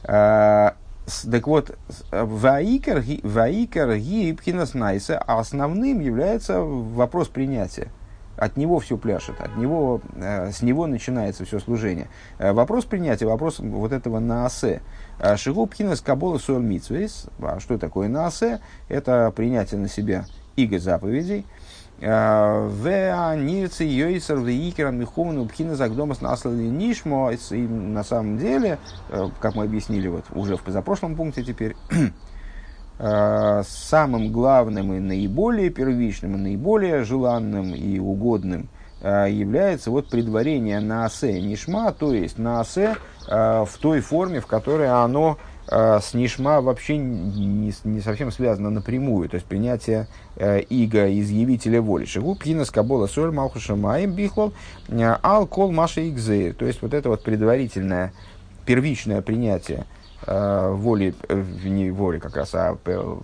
А, 0.03 0.75
так 1.29 1.47
вот, 1.47 1.75
ваикар 2.11 2.99
гибкинас 3.97 4.75
найса 4.75 5.17
основным 5.17 6.01
является 6.01 6.61
вопрос 6.61 7.29
принятия 7.29 7.91
от 8.37 8.55
него 8.55 8.79
все 8.79 8.97
пляшет, 8.97 9.41
от 9.41 9.57
него, 9.57 10.01
э, 10.15 10.51
с 10.51 10.61
него 10.61 10.87
начинается 10.87 11.43
все 11.43 11.59
служение. 11.59 12.07
Э, 12.37 12.53
вопрос 12.53 12.85
принятия, 12.85 13.25
вопрос 13.25 13.59
вот 13.59 13.91
этого 13.91 14.19
наасе. 14.19 14.81
Э, 15.19 15.35
Шигубхина 15.35 15.95
с 15.95 16.01
кабола 16.01 16.37
суэль 16.37 16.61
митсвейс. 16.61 17.25
А 17.39 17.59
что 17.59 17.77
такое 17.77 18.07
наасе? 18.07 18.61
Это 18.87 19.33
принятие 19.35 19.79
на 19.79 19.89
себя 19.89 20.25
иго 20.55 20.79
заповедей. 20.79 21.45
В 21.99 23.35
нирце 23.37 23.83
йойсер 23.83 24.37
вейкеран 24.37 24.99
миховну 24.99 25.47
пхина 25.47 25.75
загдомас 25.75 26.21
наслали 26.21 26.67
нишмо. 26.67 27.31
И 27.31 27.57
на 27.57 28.03
самом 28.03 28.37
деле, 28.37 28.77
как 29.39 29.55
мы 29.55 29.63
объяснили 29.63 30.07
вот 30.07 30.25
уже 30.35 30.57
в 30.57 30.61
позапрошлом 30.61 31.15
пункте 31.15 31.43
теперь, 31.43 31.75
э, 31.89 31.95
самым 32.99 34.31
главным 34.31 34.93
и 34.93 34.99
наиболее 34.99 35.69
первичным, 35.69 36.35
и 36.35 36.39
наиболее 36.39 37.03
желанным 37.03 37.75
и 37.75 37.99
угодным 37.99 38.69
э, 39.01 39.27
является 39.29 39.91
вот 39.91 40.09
предварение 40.09 40.79
на 40.79 41.05
асе 41.05 41.39
нишма, 41.39 41.91
то 41.91 42.13
есть 42.13 42.39
на 42.39 42.61
асе 42.61 42.95
э, 43.27 43.65
в 43.65 43.77
той 43.79 44.01
форме, 44.01 44.39
в 44.39 44.47
которой 44.47 44.89
оно 44.89 45.37
э, 45.69 45.99
с 46.01 46.15
нишма 46.15 46.61
вообще 46.61 46.97
не, 46.97 47.71
не 47.83 48.01
совсем 48.01 48.31
связано 48.31 48.71
напрямую, 48.71 49.29
то 49.29 49.35
есть 49.35 49.45
принятие 49.45 50.07
э, 50.35 50.61
иго 50.61 51.07
изъявителя 51.19 51.81
воли. 51.81 52.05
Шигу 52.05 52.33
пхина 52.33 52.65
скабола 52.65 53.05
соль 53.05 53.31
малхуша 53.31 53.75
маем 53.75 54.13
бихлол 54.13 54.53
э, 54.87 55.17
ал 55.21 55.45
кол 55.45 55.71
маша 55.71 56.07
игзеир, 56.09 56.55
то 56.55 56.65
есть 56.65 56.81
вот 56.81 56.95
это 56.95 57.09
вот 57.09 57.23
предварительное, 57.23 58.11
первичное 58.65 59.21
принятие. 59.21 59.79
э, 59.79 59.96
воли, 60.25 61.13
э, 61.27 61.43
не 61.63 61.91
воли 61.91 62.19
как 62.19 62.35
раз, 62.35 62.55
а 62.55 62.77
э, 62.85 63.17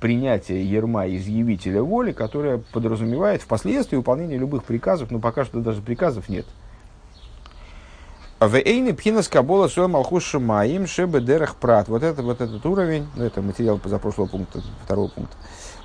принятие 0.00 0.64
ерма 0.64 1.08
изъявителя 1.08 1.82
воли, 1.82 2.12
которое 2.12 2.58
подразумевает 2.58 3.42
впоследствии 3.42 3.96
выполнение 3.96 4.38
любых 4.38 4.64
приказов, 4.64 5.10
но 5.10 5.18
пока 5.18 5.44
что 5.44 5.60
даже 5.60 5.82
приказов 5.82 6.28
нет. 6.28 6.46
Вейны 8.40 8.94
пхина 8.94 9.22
скабола 9.22 9.68
суэ 9.68 9.86
малхуша 9.86 10.38
маим 10.38 10.86
шебе 10.86 11.20
дерах 11.20 11.56
прат. 11.56 11.88
Вот 11.88 12.02
это 12.02 12.22
вот 12.22 12.40
этот 12.40 12.64
уровень, 12.64 13.06
ну, 13.14 13.24
это 13.24 13.42
материал 13.42 13.78
позапрошлого 13.78 14.28
пункта, 14.28 14.62
второго 14.84 15.08
пункта. 15.08 15.36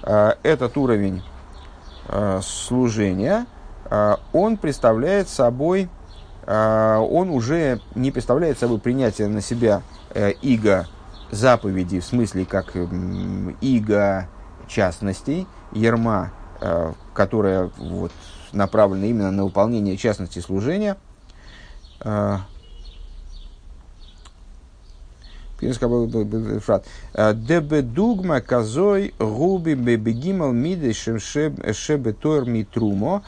Э, 0.04 0.34
этот 0.42 0.78
уровень 0.78 1.22
э, 2.08 2.40
служения, 2.42 3.46
э, 3.90 4.16
он 4.32 4.56
представляет 4.56 5.28
собой, 5.28 5.90
он 6.48 7.30
уже 7.30 7.80
не 7.96 8.12
представляет 8.12 8.60
собой 8.60 8.80
принятие 8.80 9.28
на 9.28 9.42
себя 9.42 9.82
иго 10.42 10.88
заповедей, 11.32 12.00
в 12.00 12.06
смысле 12.06 12.46
как 12.46 12.74
иго 13.62 14.28
частностей, 14.68 15.48
ерма, 15.72 16.32
которая 17.14 17.72
вот, 17.78 18.12
направлена 18.52 19.08
именно 19.08 19.32
на 19.32 19.44
выполнение 19.46 19.98
частности 19.98 20.40
служения– 20.40 20.98
Дебедугма 27.14 28.42
казой 28.42 29.14
губи 29.20 29.74
бебегимал 29.74 30.52
миды 30.52 30.94
шебетор 30.94 32.46
митрумо. 32.46 33.24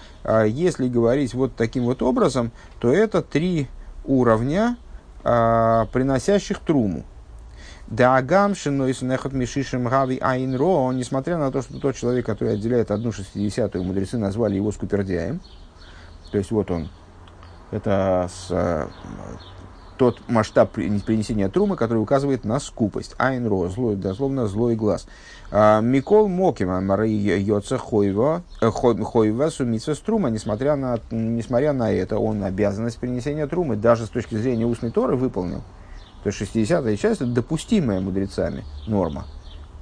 Если 0.45 0.87
говорить 0.87 1.33
вот 1.33 1.55
таким 1.55 1.85
вот 1.85 2.01
образом, 2.01 2.51
то 2.79 2.91
это 2.91 3.21
три 3.21 3.67
уровня, 4.05 4.77
приносящих 5.23 6.59
труму. 6.59 7.03
Дагам 7.87 8.53
шинойсунехот 8.53 9.31
мишишем 9.31 9.85
гави 9.85 10.19
айнро, 10.21 10.91
несмотря 10.91 11.37
на 11.37 11.51
то, 11.51 11.61
что 11.61 11.79
тот 11.79 11.95
человек, 11.95 12.25
который 12.25 12.55
отделяет 12.55 12.91
одну 12.91 13.13
шестидесятую, 13.13 13.85
мудрецы 13.85 14.17
назвали 14.17 14.55
его 14.55 14.73
скупердяем. 14.73 15.39
То 16.31 16.37
есть 16.37 16.51
вот 16.51 16.69
он 16.69 16.89
это 17.71 18.29
с, 18.29 18.47
э, 18.49 18.87
тот 19.97 20.21
масштаб 20.27 20.71
принесения 20.71 21.49
трумы, 21.49 21.75
который 21.75 21.97
указывает 21.97 22.45
на 22.45 22.59
скупость. 22.59 23.15
Айнро, 23.17 23.67
злой, 23.67 23.95
дословно 23.95 24.47
злой 24.47 24.75
глаз. 24.75 25.07
А, 25.51 25.81
Микол 25.81 26.27
Мокима, 26.27 26.81
Йоца 27.05 27.77
Хойва, 27.77 28.43
э, 28.61 28.69
Хойва 28.69 29.49
Сумица 29.49 29.95
Струма, 29.95 30.29
несмотря 30.29 30.75
на, 30.75 30.99
несмотря 31.11 31.73
на 31.73 31.91
это, 31.91 32.19
он 32.19 32.43
обязанность 32.43 32.97
принесения 32.97 33.47
трумы 33.47 33.75
даже 33.75 34.05
с 34.05 34.09
точки 34.09 34.35
зрения 34.35 34.65
устной 34.65 34.91
Торы 34.91 35.15
выполнил. 35.15 35.63
То 36.23 36.29
есть 36.29 36.41
60-я 36.41 36.97
часть 36.97 37.21
это 37.21 37.31
допустимая 37.31 37.99
мудрецами 37.99 38.63
норма. 38.87 39.25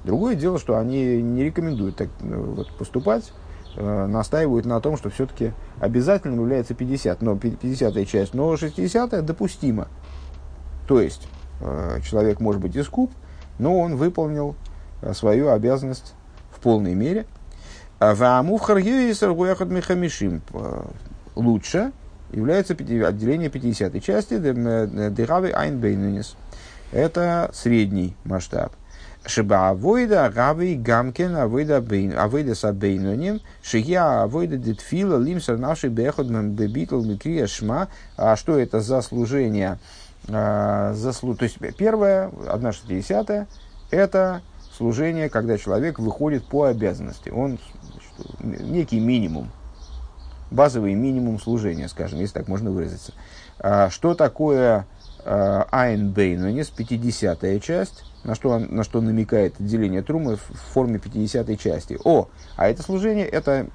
Другое 0.04 0.36
дело, 0.36 0.58
что 0.58 0.78
они 0.78 1.20
не 1.20 1.44
рекомендуют 1.44 1.96
так 1.96 2.08
э, 2.20 2.36
вот, 2.36 2.70
поступать, 2.76 3.32
настаивают 3.76 4.66
на 4.66 4.80
том, 4.80 4.96
что 4.96 5.10
все-таки 5.10 5.52
обязательным 5.80 6.40
является 6.40 6.74
50, 6.74 7.22
но 7.22 7.36
50 7.36 8.08
часть, 8.08 8.34
но 8.34 8.56
60 8.56 9.24
допустимо. 9.24 9.88
То 10.86 11.00
есть 11.00 11.28
э, 11.60 12.00
человек 12.04 12.40
может 12.40 12.60
быть 12.60 12.76
и 12.76 12.82
скуп, 12.82 13.12
но 13.58 13.78
он 13.78 13.96
выполнил 13.96 14.54
э, 15.02 15.12
свою 15.14 15.50
обязанность 15.50 16.14
в 16.50 16.60
полной 16.60 16.94
мере. 16.94 17.26
А 17.98 18.14
лучше 21.34 21.92
является 22.32 22.74
отделение 22.74 23.48
50 23.48 24.02
части 24.02 24.38
Дегавы 24.38 25.50
Айнбейнунис. 25.52 26.36
Это 26.92 27.50
средний 27.52 28.14
масштаб. 28.24 28.72
Шиба 29.26 29.70
авойда 29.70 30.30
рави 30.30 30.76
гамкен 30.76 31.36
авойда 31.36 31.80
бейн 31.80 32.16
авойда 32.16 32.54
са 32.54 32.72
бейноним 32.72 33.40
шия 33.62 34.22
авойда 34.22 34.56
детфила 34.56 35.18
лимсер 35.18 35.58
наши 35.58 35.88
бехот 35.88 36.28
бебитл 36.28 37.02
микрия 37.02 37.46
шма. 37.46 37.88
А 38.16 38.36
что 38.36 38.58
это 38.58 38.80
за 38.80 39.02
служение? 39.02 39.78
А, 40.28 40.92
за, 40.94 41.12
то 41.12 41.42
есть 41.42 41.58
первое, 41.76 42.30
одна 42.48 42.72
шестидесятая, 42.72 43.46
это 43.90 44.42
служение, 44.76 45.28
когда 45.28 45.58
человек 45.58 45.98
выходит 45.98 46.44
по 46.44 46.64
обязанности. 46.64 47.30
Он 47.30 47.58
значит, 47.82 48.62
некий 48.62 49.00
минимум, 49.00 49.50
базовый 50.50 50.94
минимум 50.94 51.40
служения, 51.40 51.88
скажем, 51.88 52.18
если 52.18 52.34
так 52.34 52.48
можно 52.48 52.70
выразиться. 52.70 53.12
А, 53.58 53.90
что 53.90 54.14
такое 54.14 54.86
Айн 55.26 56.10
Бейнонис, 56.10 56.68
50 56.68 57.62
часть? 57.62 58.04
на 58.26 58.34
что, 58.34 58.58
на 58.58 58.82
что 58.82 59.00
намекает 59.00 59.60
отделение 59.60 60.02
трумы 60.02 60.36
в 60.36 60.72
форме 60.72 60.98
50 60.98 61.58
части. 61.58 61.96
О, 62.04 62.28
а 62.56 62.68
это 62.68 62.82
служение, 62.82 63.24
это, 63.24 63.68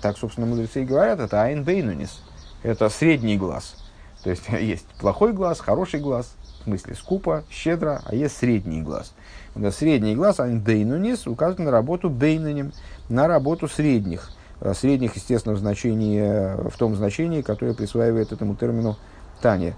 так, 0.00 0.16
собственно, 0.16 0.46
мудрецы 0.46 0.82
и 0.82 0.86
говорят, 0.86 1.20
это 1.20 1.42
айн 1.42 1.64
бейнунис, 1.64 2.22
это 2.62 2.88
средний 2.88 3.36
глаз. 3.36 3.76
То 4.24 4.30
есть 4.30 4.48
есть 4.60 4.86
плохой 4.98 5.32
глаз, 5.34 5.60
хороший 5.60 6.00
глаз, 6.00 6.34
в 6.60 6.64
смысле 6.64 6.94
скупо, 6.94 7.44
щедро, 7.50 8.00
а 8.06 8.14
есть 8.14 8.38
средний 8.38 8.80
глаз. 8.80 9.12
Это 9.54 9.70
средний 9.70 10.16
глаз, 10.16 10.40
айн 10.40 10.60
бейнунис, 10.60 11.26
указывает 11.26 11.66
на 11.66 11.70
работу 11.70 12.08
бейнуним, 12.08 12.72
на 13.10 13.28
работу 13.28 13.68
средних. 13.68 14.30
Средних, 14.74 15.16
естественно, 15.16 15.54
в, 15.54 15.58
значении, 15.58 16.68
в 16.68 16.76
том 16.76 16.94
значении, 16.94 17.40
которое 17.40 17.72
присваивает 17.72 18.32
этому 18.32 18.54
термину 18.56 18.96
Таня, 19.40 19.74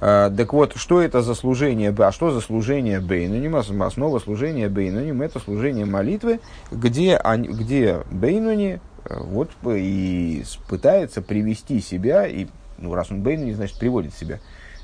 так 0.00 0.52
вот, 0.52 0.76
что 0.76 1.00
это 1.00 1.22
за 1.22 1.34
служение, 1.34 1.94
а 1.96 2.12
что 2.12 2.30
за 2.30 2.40
служение 2.40 3.00
Бейнуним? 3.00 3.56
Основа 3.56 4.18
служения 4.18 4.68
Бейнуним– 4.68 5.22
это 5.22 5.40
служение 5.40 5.86
молитвы, 5.86 6.40
где, 6.70 7.16
они, 7.16 7.48
где 7.48 8.02
Бейнуни 8.10 8.80
э, 9.04 9.16
вот, 9.20 9.50
и 9.64 10.44
пытается 10.68 11.22
привести 11.22 11.80
себя, 11.80 12.26
и, 12.26 12.46
ну, 12.78 12.94
раз 12.94 13.10
он 13.10 13.22
Бейнуни, 13.22 13.52
значит, 13.52 13.78
приводит 13.78 14.14
себя, 14.14 14.40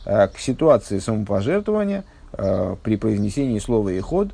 э, 0.07 0.29
к 0.29 0.39
ситуации 0.39 0.99
самопожертвования 0.99 2.05
э, 2.33 2.77
при 2.83 2.97
произнесении 2.97 3.59
слова 3.59 3.91
«иход» 3.91 4.31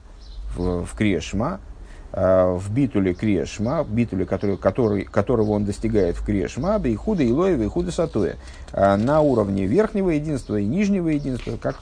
в, 0.57 0.85
в 0.85 0.95
Крешма, 0.95 1.59
Э, 1.59 1.68
в 2.13 2.71
битуле 2.71 3.15
Криешма, 3.15 3.85
битуле, 3.85 4.25
который, 4.25 4.57
который, 4.57 5.05
которого 5.05 5.51
он 5.51 5.65
достигает 5.65 6.17
в 6.17 6.25
Криешма, 6.25 6.79
Бейхуда 6.79 7.29
Илоева 7.29 7.63
и 7.63 7.67
Худа 7.67 7.93
Сатуя, 7.93 8.37
э, 8.73 8.97
на 8.97 9.21
уровне 9.21 9.67
верхнего 9.67 10.11
единства 10.11 10.57
и 10.57 10.65
нижнего 10.65 11.09
единства, 11.09 11.59
как 11.61 11.79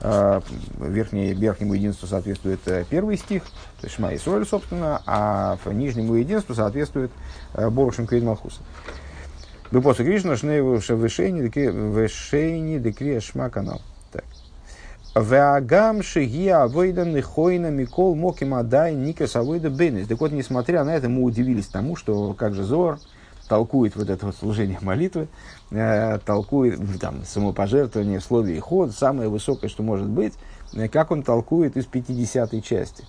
э, 0.00 0.40
верхнее, 0.80 1.32
верхнему 1.32 1.74
единству 1.74 2.08
соответствует 2.08 2.60
первый 2.90 3.16
стих, 3.16 3.44
то 3.80 3.86
есть 3.86 3.94
Шма 3.94 4.12
и 4.12 4.18
Соль, 4.18 4.46
собственно, 4.46 5.00
а 5.06 5.56
нижнему 5.66 6.14
единству 6.14 6.54
соответствует 6.54 7.12
Борушем 7.54 8.06
Крид 8.06 8.24
Малхуса. 8.24 8.60
Бепоса 9.70 10.02
Кришна, 10.02 10.36
Шнееву 10.36 10.80
Шевешейни, 10.80 11.42
Декрия 12.78 13.20
Шма 13.20 13.50
канал. 13.50 13.82
Веагам 15.20 16.02
шигия 16.02 16.62
авойда 16.62 17.04
нихойна 17.04 17.70
микол 17.70 18.14
моким 18.14 18.54
адай 18.54 18.94
никас 18.94 19.34
авойда 19.36 19.68
бенес. 19.68 20.06
Так 20.06 20.20
вот, 20.20 20.32
несмотря 20.32 20.84
на 20.84 20.94
это, 20.94 21.08
мы 21.08 21.22
удивились 21.22 21.66
тому, 21.66 21.96
что 21.96 22.34
как 22.34 22.54
же 22.54 22.62
Зор 22.62 22.98
толкует 23.48 23.96
вот 23.96 24.10
это 24.10 24.26
вот 24.26 24.36
служение 24.36 24.78
молитвы, 24.80 25.28
э, 25.70 26.18
толкует 26.24 26.78
там, 27.00 27.24
самопожертвование 27.24 28.20
в 28.20 28.24
слове 28.24 28.56
и 28.56 28.60
ход, 28.60 28.92
самое 28.92 29.28
высокое, 29.28 29.68
что 29.68 29.82
может 29.82 30.08
быть, 30.08 30.34
э, 30.74 30.88
как 30.88 31.10
он 31.10 31.22
толкует 31.22 31.76
из 31.76 31.86
50 31.86 32.62
части. 32.62 33.04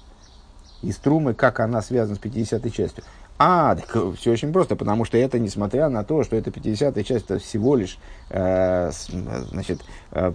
Из 0.82 0.96
трумы, 0.96 1.34
как 1.34 1.60
она 1.60 1.82
связана 1.82 2.16
с 2.16 2.20
50 2.20 2.74
частью. 2.74 3.04
А, 3.42 3.74
так 3.74 3.96
э, 3.96 4.14
все 4.18 4.34
очень 4.34 4.52
просто, 4.52 4.76
потому 4.76 5.06
что 5.06 5.18
это, 5.18 5.40
несмотря 5.40 5.88
на 5.88 6.04
то, 6.04 6.26
что 6.26 6.36
это 6.36 6.50
50-я 6.50 7.04
часть, 7.06 7.26
это 7.26 7.40
всего 7.40 7.78
лишь, 7.78 7.98
э, 8.30 8.92
значит, 9.52 9.80
э, 10.12 10.34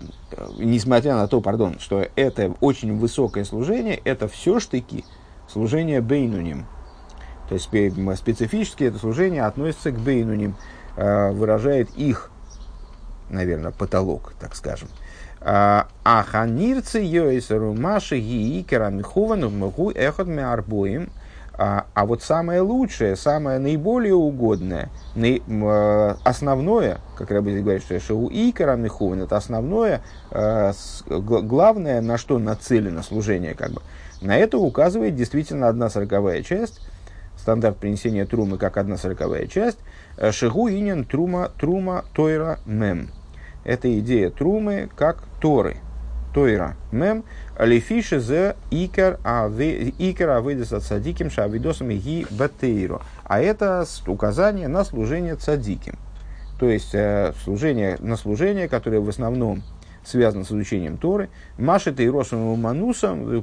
несмотря 0.56 1.14
на 1.14 1.28
то, 1.28 1.42
пардон, 1.42 1.78
что 1.80 2.06
это 2.16 2.54
очень 2.62 2.98
высокое 2.98 3.44
служение, 3.44 4.00
это 4.04 4.26
все 4.26 4.58
штыки 4.58 5.04
служения 5.52 6.00
бейнуним. 6.00 6.64
То 7.50 7.56
есть 7.56 7.66
специфически 7.66 8.84
это 8.84 8.98
служение 8.98 9.44
относится 9.44 9.90
к 9.90 9.98
бейнуним, 10.00 10.56
э, 10.96 11.30
выражает 11.32 11.90
их, 11.96 12.30
наверное, 13.28 13.70
потолок, 13.70 14.32
так 14.40 14.56
скажем. 14.56 14.88
А 15.46 15.88
ханирцы 16.26 17.00
йойсеру 17.00 17.74
маши 17.74 18.18
гиикера 18.18 18.88
михувану 18.88 19.50
могу 19.50 19.90
эхот 19.90 20.26
арбоим. 20.26 21.10
А, 21.56 21.86
а 21.94 22.04
вот 22.04 22.22
самое 22.22 22.60
лучшее, 22.60 23.14
самое 23.14 23.60
наиболее 23.60 24.14
угодное, 24.14 24.88
наи, 25.14 25.40
э, 25.46 26.14
основное, 26.24 26.98
как 27.16 27.30
Рэбби 27.30 27.50
здесь 27.50 27.62
говорит, 27.62 27.82
что 27.84 28.00
шоу 28.00 28.28
икера 28.28 28.74
михуван, 28.74 29.22
это 29.22 29.36
основное, 29.36 30.02
э, 30.32 30.72
с, 30.72 31.04
главное, 31.06 32.00
на 32.00 32.18
что 32.18 32.40
нацелено 32.40 33.02
служение, 33.04 33.54
как 33.54 33.70
бы. 33.70 33.82
На 34.20 34.36
это 34.36 34.58
указывает 34.58 35.14
действительно 35.14 35.68
одна 35.68 35.90
сороковая 35.90 36.42
часть, 36.42 36.80
стандарт 37.36 37.76
принесения 37.76 38.26
трумы 38.26 38.58
как 38.58 38.76
одна 38.76 38.96
сороковая 38.96 39.46
часть, 39.46 39.78
э, 40.16 40.32
шигу 40.32 40.68
инин 40.68 41.04
трума, 41.04 41.52
трума 41.56 42.04
тойра 42.14 42.58
мем. 42.66 43.10
Это 43.62 43.96
идея 44.00 44.30
трумы 44.30 44.88
как 44.96 45.22
торы. 45.40 45.76
Тойра 46.34 46.76
мем 46.90 47.24
лефиши 47.58 48.18
зе 48.18 48.56
икер 48.70 49.20
икер 49.98 50.30
авидес 50.30 50.72
от 50.72 50.82
садиким 50.82 51.30
шавидосом 51.30 51.90
ги 51.90 52.26
батейро. 52.30 53.00
А 53.22 53.40
это 53.40 53.86
указание 54.08 54.66
на 54.66 54.84
служение 54.84 55.36
цадиким. 55.36 55.96
То 56.58 56.68
есть 56.68 56.94
э, 56.94 57.32
служение, 57.42 57.96
на 58.00 58.16
служение, 58.16 58.68
которое 58.68 59.00
в 59.00 59.08
основном 59.08 59.62
связано 60.04 60.44
с 60.44 60.50
изучением 60.50 60.98
Торы. 60.98 61.30
Машет 61.58 61.98
и 62.00 62.08
Росом 62.08 62.60
Манусом, 62.60 63.42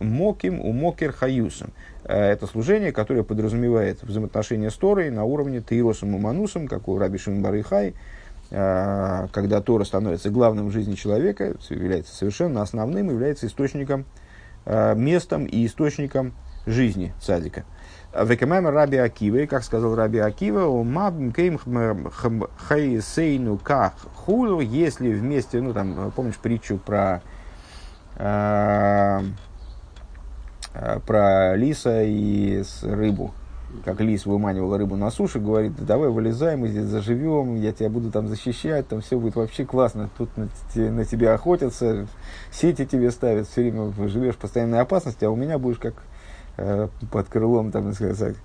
Моким, 0.00 0.60
Умокер 0.60 1.12
Хаюсом. 1.12 1.70
Э, 2.04 2.30
это 2.30 2.46
служение, 2.46 2.92
которое 2.92 3.22
подразумевает 3.22 4.02
взаимоотношения 4.02 4.70
с 4.70 4.74
Торой 4.74 5.10
на 5.10 5.24
уровне 5.24 5.60
Тейросом 5.60 6.10
Манусом, 6.10 6.68
как 6.68 6.88
у 6.88 6.98
Раби 6.98 7.18
Барихай, 7.26 7.88
э, 7.88 7.92
когда 8.50 9.60
Тора 9.60 9.84
становится 9.84 10.30
главным 10.30 10.68
в 10.68 10.72
жизни 10.72 10.94
человека, 10.94 11.54
является 11.68 12.14
совершенно 12.14 12.62
основным, 12.62 13.08
является 13.10 13.46
источником, 13.46 14.04
э, 14.66 14.94
местом 14.96 15.44
и 15.46 15.64
источником 15.66 16.34
жизни 16.66 17.14
цадика. 17.20 17.64
Векамайм 18.12 18.66
Раби 18.68 18.96
Акива, 18.96 19.46
как 19.46 19.62
сказал 19.62 19.94
Раби 19.94 20.18
Акива, 20.18 20.66
хайсейну 22.56 23.56
как 23.56 23.94
хулу, 24.14 24.60
если 24.60 25.12
вместе, 25.12 25.60
ну 25.60 25.72
там, 25.72 26.10
помнишь 26.10 26.36
притчу 26.38 26.76
про 26.78 27.22
э, 28.16 29.20
про 31.06 31.56
лиса 31.56 32.02
и 32.02 32.62
рыбу, 32.82 33.32
как 33.84 34.00
лис 34.00 34.26
выманивал 34.26 34.76
рыбу 34.76 34.96
на 34.96 35.10
суше, 35.10 35.38
говорит, 35.38 35.72
давай 35.78 36.08
вылезай, 36.08 36.56
мы 36.56 36.68
здесь 36.68 36.84
заживем, 36.84 37.56
я 37.56 37.72
тебя 37.72 37.88
буду 37.88 38.10
там 38.10 38.28
защищать, 38.28 38.88
там 38.88 39.00
все 39.00 39.18
будет 39.18 39.36
вообще 39.36 39.64
классно, 39.64 40.10
тут 40.18 40.30
на, 40.36 40.48
на 40.74 41.04
тебя 41.04 41.34
охотятся, 41.34 42.06
сети 42.52 42.86
тебе 42.86 43.10
ставят, 43.10 43.48
все 43.48 43.62
время 43.62 43.92
живешь 44.08 44.34
в 44.34 44.38
постоянной 44.38 44.80
опасности, 44.80 45.24
а 45.24 45.30
у 45.30 45.36
меня 45.36 45.58
будешь 45.58 45.78
как 45.78 45.94
Э, 46.62 46.88
под 47.10 47.26
крылом, 47.28 47.70
там, 47.70 47.90
сказать, 47.94 48.36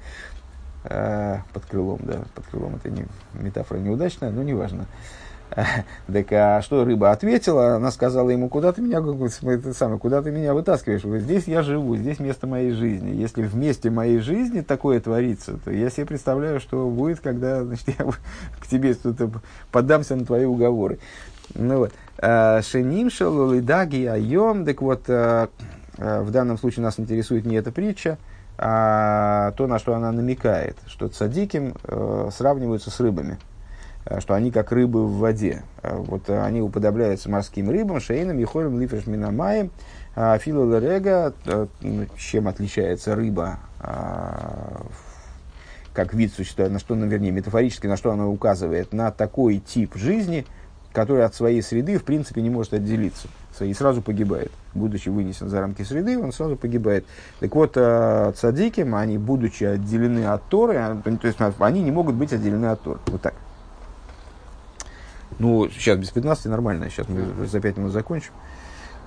э, 0.86 1.40
под 1.54 1.66
крылом, 1.66 2.00
да, 2.04 2.22
под 2.34 2.46
крылом 2.46 2.76
это 2.76 2.90
не, 2.90 3.06
метафора 3.34 3.80
неудачная, 3.80 4.32
но 4.32 4.42
неважно. 4.42 4.86
Так 6.12 6.32
а 6.32 6.62
что 6.62 6.84
рыба 6.84 7.12
ответила? 7.12 7.76
Она 7.76 7.92
сказала 7.92 8.30
ему, 8.30 8.50
куда 8.50 8.72
ты 8.72 8.82
меня, 8.82 9.00
это 9.00 9.74
самое, 9.74 10.00
куда 10.00 10.22
ты 10.22 10.32
меня 10.32 10.54
вытаскиваешь? 10.54 11.02
Здесь 11.22 11.46
я 11.48 11.62
живу, 11.62 11.96
здесь 11.96 12.20
место 12.20 12.48
моей 12.48 12.72
жизни. 12.72 13.12
Если 13.12 13.44
в 13.44 13.56
месте 13.56 13.90
моей 13.90 14.20
жизни 14.20 14.62
такое 14.62 15.00
творится, 15.00 15.58
то 15.64 15.72
я 15.72 15.90
себе 15.90 16.06
представляю, 16.06 16.60
что 16.60 16.88
будет, 16.90 17.20
когда 17.20 17.64
значит, 17.64 17.88
я 18.00 18.06
к 18.60 18.68
тебе 18.68 18.96
поддамся 19.72 20.16
на 20.16 20.26
твои 20.26 20.46
уговоры. 20.46 21.00
Ну 21.54 21.78
вот. 21.80 21.94
«Э, 22.18 22.62
Шеним 22.62 23.10
шалулидаги 23.10 24.06
айом, 24.06 24.66
так 24.66 24.82
вот, 24.82 25.10
Э, 25.98 26.22
в 26.22 26.32
данном 26.32 26.58
случае 26.58 26.84
нас 26.84 27.00
интересует 27.00 27.46
не 27.46 27.56
эта 27.56 27.72
притча, 27.72 28.18
а 28.58 29.52
то, 29.52 29.68
на 29.68 29.80
что 29.80 29.96
она 29.96 30.12
намекает, 30.12 30.78
что 30.88 31.08
цадиким 31.08 31.76
э, 31.84 32.30
сравниваются 32.32 32.90
с 32.90 33.00
рыбами, 33.00 33.38
что 34.20 34.34
они 34.34 34.52
как 34.52 34.72
рыбы 34.72 35.06
в 35.06 35.18
воде. 35.18 35.64
Вот 35.82 36.30
они 36.30 36.62
уподобляются 36.62 37.30
морским 37.30 37.70
рыбам, 37.70 38.00
шейнам, 38.00 38.38
ехолем, 38.38 38.80
лифеш, 38.80 39.08
минамаем, 39.08 39.72
фила 40.16 40.80
рега, 40.80 41.34
чем 42.18 42.48
отличается 42.48 43.16
рыба 43.16 43.60
как 45.96 46.14
вид 46.14 46.34
существа, 46.34 46.68
на 46.68 46.78
что, 46.78 46.94
ну, 46.94 47.08
вернее, 47.08 47.32
метафорически, 47.32 47.88
на 47.88 47.96
что 47.96 48.12
она 48.12 48.28
указывает, 48.28 48.92
на 48.92 49.12
такой 49.12 49.60
тип 49.60 49.96
жизни, 49.96 50.46
который 50.92 51.24
от 51.24 51.34
своей 51.34 51.62
среды, 51.62 51.98
в 51.98 52.04
принципе, 52.04 52.42
не 52.42 52.50
может 52.50 52.74
отделиться 52.74 53.28
и 53.62 53.74
сразу 53.74 54.02
погибает. 54.02 54.52
Будучи 54.74 55.08
вынесен 55.08 55.48
за 55.48 55.62
рамки 55.62 55.84
среды, 55.84 56.20
он 56.20 56.34
сразу 56.34 56.58
погибает. 56.58 57.06
Так 57.40 57.56
вот, 57.56 57.74
э, 57.76 58.34
цадиким, 58.36 58.96
они, 58.96 59.18
будучи 59.18 59.64
отделены 59.64 60.26
от 60.26 60.44
Торы, 60.50 60.76
а, 60.76 61.02
то 61.02 61.28
есть 61.28 61.40
они 61.60 61.82
не 61.82 61.92
могут 61.92 62.16
быть 62.16 62.34
отделены 62.34 62.66
от 62.66 62.82
Торы. 62.82 63.00
Вот 63.08 63.22
так. 63.22 63.34
Ну, 65.40 65.70
сейчас 65.70 65.98
без 65.98 66.10
15 66.10 66.46
нормально, 66.46 66.90
сейчас 66.90 67.08
мы 67.10 67.46
за 67.46 67.60
5 67.60 67.78
минут 67.78 67.92
закончим. 67.92 68.32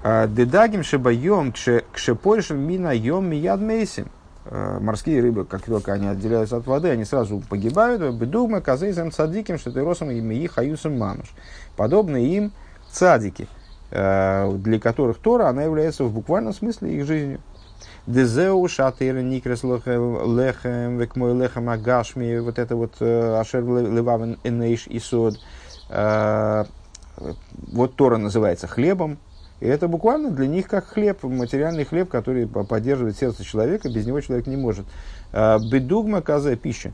А, 0.02 0.26
Дедагим 0.26 0.82
шебаем 0.84 1.52
кшепольшем 1.92 2.58
мина 2.58 2.94
йом 2.94 3.28
мияд 3.28 3.60
мейсим. 3.60 4.08
Э, 4.50 4.78
морские 4.80 5.20
рыбы, 5.20 5.44
как 5.44 5.62
только 5.62 5.92
они 5.92 6.06
отделяются 6.06 6.56
от 6.56 6.66
воды, 6.66 6.88
они 6.88 7.04
сразу 7.04 7.42
погибают. 7.50 8.14
Бедугма 8.14 8.62
казейзем 8.62 9.12
цадиким 9.12 9.58
шатыросом 9.58 10.10
и 10.10 10.20
мии 10.20 10.46
хаюсом 10.46 10.96
мануш. 10.96 11.26
Подобно 11.76 12.16
им 12.16 12.52
цадики, 12.90 13.46
э, 13.90 14.50
для 14.56 14.80
которых 14.80 15.18
Тора, 15.18 15.48
она 15.48 15.64
является 15.64 16.04
в 16.04 16.12
буквальном 16.12 16.54
смысле 16.54 16.96
их 16.96 17.06
жизнью. 17.06 17.40
Дезеу 18.06 18.66
шатыр 18.68 19.20
никрес 19.20 19.64
лехем 19.64 20.98
век 20.98 21.14
мой 21.14 21.34
лехем 21.34 21.68
агашми 21.68 22.38
вот 22.38 22.58
это 22.58 22.74
вот 22.74 22.94
э, 23.00 23.38
ашер 23.38 23.62
левавен 23.62 24.38
энейш 24.44 24.86
и 24.86 24.98
сод 24.98 25.38
вот 25.88 27.96
Тора 27.96 28.18
называется 28.18 28.66
хлебом, 28.66 29.18
и 29.60 29.66
это 29.66 29.88
буквально 29.88 30.30
для 30.30 30.46
них 30.46 30.68
как 30.68 30.86
хлеб, 30.86 31.22
материальный 31.24 31.84
хлеб, 31.84 32.08
который 32.08 32.46
поддерживает 32.46 33.16
сердце 33.16 33.44
человека, 33.44 33.88
без 33.88 34.06
него 34.06 34.20
человек 34.20 34.46
не 34.46 34.56
может. 34.56 34.86
Бедугма 35.32 36.22
каза 36.22 36.56
пища. 36.56 36.92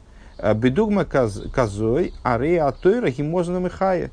Бедугма 0.55 1.05
казой 1.05 2.15
аре 2.23 2.63
атойра 2.63 3.11
химозна 3.11 3.59
михая. 3.59 4.11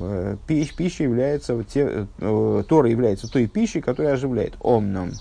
Э, 0.00 0.36
пища, 0.46 0.76
пища 0.76 1.04
является, 1.04 1.62
те, 1.64 2.06
э, 2.20 2.62
Тора 2.68 2.88
является 2.88 3.30
той 3.30 3.46
пищей, 3.46 3.80
которая 3.80 4.14
оживляет. 4.14 4.54
Омном. 4.60 5.12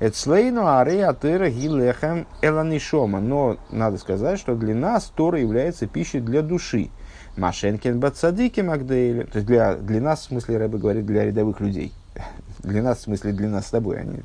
Эцлейну 0.00 0.66
аре 0.66 1.04
атойра 1.04 1.50
гилехем 1.50 2.26
эланишома. 2.40 3.20
Но 3.20 3.56
надо 3.70 3.98
сказать, 3.98 4.38
что 4.38 4.54
для 4.54 4.74
нас 4.74 5.12
Тора 5.14 5.40
является 5.40 5.86
пищей 5.86 6.20
для 6.20 6.42
души. 6.42 6.90
Машенкин 7.36 7.98
Бацадики 7.98 8.60
Магдейли. 8.60 9.24
То 9.24 9.38
есть 9.38 9.46
для, 9.46 9.74
для 9.74 10.00
нас, 10.00 10.20
в 10.20 10.24
смысле, 10.24 10.58
Рэбе 10.58 10.78
говорит, 10.78 11.06
для 11.06 11.24
рядовых 11.24 11.60
людей. 11.60 11.92
Для 12.62 12.82
нас, 12.82 12.98
в 12.98 13.02
смысле, 13.02 13.32
для 13.32 13.48
нас 13.48 13.66
с 13.66 13.70
тобой. 13.70 14.00
Они, 14.00 14.20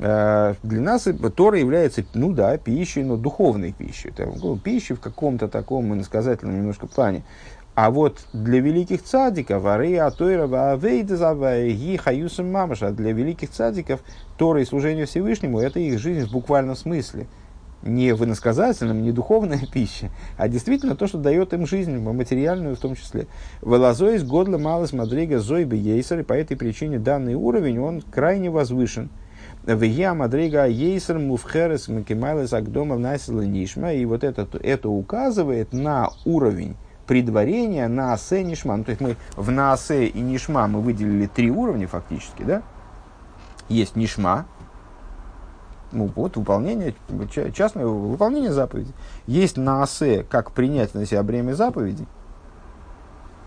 э, 0.00 0.54
для 0.64 0.80
нас 0.80 1.06
Тора 1.36 1.56
является, 1.56 2.04
ну 2.14 2.32
да, 2.32 2.56
пищей, 2.56 3.04
но 3.04 3.16
духовной 3.16 3.72
пищей. 3.72 4.08
Это, 4.08 4.26
ну, 4.42 4.58
пищей 4.58 4.94
в 4.94 5.00
каком-то 5.00 5.46
таком 5.46 5.94
иносказательном 5.94 6.56
немножко 6.56 6.88
плане. 6.88 7.22
А 7.74 7.90
вот 7.90 8.26
для 8.32 8.58
великих 8.58 9.04
цадиков, 9.04 9.64
Ария, 9.66 10.10
Тойра, 10.10 10.72
Авейдазаваи, 10.72 11.96
Хаюсам 11.96 12.50
Мамаша, 12.50 12.90
для 12.90 13.12
великих 13.12 13.50
цадиков 13.50 14.00
Тора 14.36 14.62
и 14.62 14.64
служение 14.64 15.06
Всевышнему– 15.06 15.60
это 15.60 15.78
их 15.78 16.00
жизнь 16.00 16.26
в 16.26 16.32
буквальном 16.32 16.74
смысле– 16.74 17.28
не 17.82 18.14
в 18.14 18.24
иносказательном, 18.24 19.02
не 19.02 19.12
духовная 19.12 19.62
пища, 19.72 20.10
а 20.36 20.48
действительно 20.48 20.96
то, 20.96 21.06
что 21.06 21.18
дает 21.18 21.52
им 21.52 21.66
жизнь, 21.66 21.98
материальную 21.98 22.76
в 22.76 22.80
том 22.80 22.94
числе. 22.94 23.26
Велазоис 23.62 24.22
годла 24.24 24.58
малос 24.58 24.92
мадрига 24.92 25.38
зойбы 25.38 25.76
ейсер, 25.76 26.20
и 26.20 26.22
по 26.22 26.32
этой 26.32 26.56
причине 26.56 26.98
данный 26.98 27.34
уровень, 27.34 27.78
он 27.78 28.02
крайне 28.02 28.50
возвышен. 28.50 29.10
Вия 29.64 30.12
мадрига 30.14 30.66
ейсер 30.66 31.18
муфхерес 31.18 31.88
макимайлес 31.88 32.52
агдома 32.52 32.98
насила 32.98 33.42
нишма, 33.42 33.92
и 33.92 34.04
вот 34.04 34.24
это, 34.24 34.48
это 34.60 34.88
указывает 34.88 35.72
на 35.72 36.10
уровень 36.24 36.76
предварения 37.06 37.88
на 37.88 38.12
асе 38.12 38.42
нишма. 38.42 38.76
Ну, 38.76 38.84
то 38.84 38.90
есть 38.90 39.00
мы 39.00 39.16
в 39.36 39.50
наасе 39.50 40.06
и 40.06 40.20
нишма 40.20 40.66
мы 40.66 40.80
выделили 40.80 41.26
три 41.26 41.50
уровня 41.50 41.86
фактически, 41.86 42.42
да? 42.42 42.62
Есть 43.68 43.96
нишма, 43.96 44.46
ну, 45.92 46.10
вот 46.14 46.36
выполнение, 46.36 46.94
частное 47.54 47.86
выполнение 47.86 48.52
заповеди. 48.52 48.92
Есть 49.26 49.56
наасе, 49.56 50.24
как 50.28 50.52
принять 50.52 50.94
на 50.94 51.06
себя 51.06 51.22
бремя 51.22 51.54
заповедей, 51.54 52.06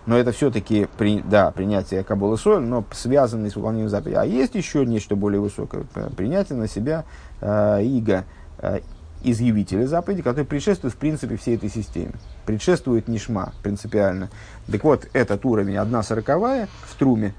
но 0.06 0.16
это 0.16 0.30
все-таки, 0.30 0.86
при, 0.96 1.20
да, 1.20 1.50
принятие 1.50 2.04
Кабулы 2.04 2.38
Соль, 2.38 2.62
но 2.62 2.84
связанное 2.92 3.50
с 3.50 3.56
выполнением 3.56 3.88
заповедей. 3.88 4.20
А 4.20 4.24
есть 4.24 4.54
еще 4.54 4.86
нечто 4.86 5.16
более 5.16 5.40
высокое, 5.40 5.84
принятие 6.16 6.56
на 6.56 6.68
себя 6.68 7.04
э, 7.40 7.82
иго. 7.82 8.24
Э, 8.58 8.78
изъявителя 9.22 9.86
заповеди, 9.86 10.22
который 10.22 10.44
предшествует, 10.44 10.94
в 10.94 10.98
принципе, 10.98 11.36
всей 11.36 11.56
этой 11.56 11.68
системе. 11.68 12.12
Предшествует 12.44 13.08
Нишма 13.08 13.52
принципиально. 13.62 14.30
Так 14.70 14.84
вот, 14.84 15.08
этот 15.12 15.44
уровень, 15.44 15.76
одна 15.76 16.02
сороковая 16.02 16.68
в 16.84 16.94
Труме, 16.96 17.34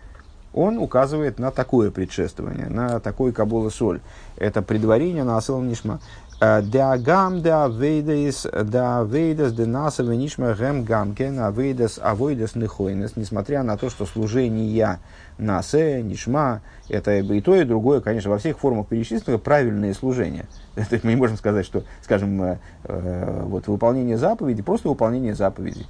он 0.58 0.80
указывает 0.80 1.40
на 1.40 1.52
такое 1.52 1.92
предшествование, 1.92 2.68
на 2.68 3.00
такой 3.00 3.32
Кабола 3.32 3.70
Соль. 3.70 4.02
Это 4.38 4.62
предварение 4.62 5.24
на 5.24 5.38
Асел 5.38 5.62
Нишма. 5.62 6.00
Деагам 6.40 7.42
да 7.42 7.68
вейдес 7.68 8.46
да 8.64 9.02
вейдес 9.04 9.54
де 9.54 9.66
наса 9.66 10.04
венишма 10.04 10.54
гэм 10.54 10.84
гамкен 10.84 11.40
а 11.40 11.50
вейдес 11.50 12.00
авойдес 12.00 12.54
нехойнес, 12.54 13.16
несмотря 13.16 13.64
на 13.64 13.76
то, 13.76 13.90
что 13.90 14.06
служение 14.06 15.00
насе, 15.40 16.04
нишма, 16.04 16.62
это 16.90 17.18
и 17.18 17.42
то, 17.42 17.56
и 17.56 17.64
другое, 17.64 18.02
конечно, 18.02 18.30
во 18.30 18.38
всех 18.38 18.60
формах 18.60 18.88
перечисленных 18.88 19.42
правильные 19.42 19.96
служения. 19.96 20.46
Мы 20.76 21.10
не 21.10 21.16
можем 21.16 21.38
сказать, 21.38 21.66
что, 21.66 21.84
скажем, 22.04 22.42
э, 22.44 22.58
э, 22.84 23.42
вот 23.46 23.68
выполнение 23.68 24.18
заповеди, 24.18 24.62
просто 24.62 24.90
выполнение 24.90 25.34
заповедей 25.34 25.88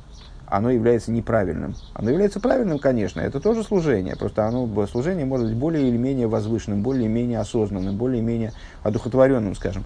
оно 0.47 0.69
является 0.71 1.11
неправильным. 1.11 1.75
Оно 1.93 2.09
является 2.09 2.39
правильным, 2.39 2.79
конечно, 2.79 3.19
это 3.19 3.39
тоже 3.39 3.63
служение, 3.63 4.15
просто 4.15 4.45
оно, 4.45 4.87
служение 4.87 5.25
может 5.25 5.47
быть 5.47 5.57
более 5.57 5.87
или 5.87 5.97
менее 5.97 6.27
возвышенным, 6.27 6.81
более 6.81 7.05
или 7.05 7.11
менее 7.11 7.39
осознанным, 7.39 7.95
более 7.97 8.19
или 8.19 8.25
менее 8.25 8.53
одухотворенным, 8.83 9.55
скажем. 9.55 9.85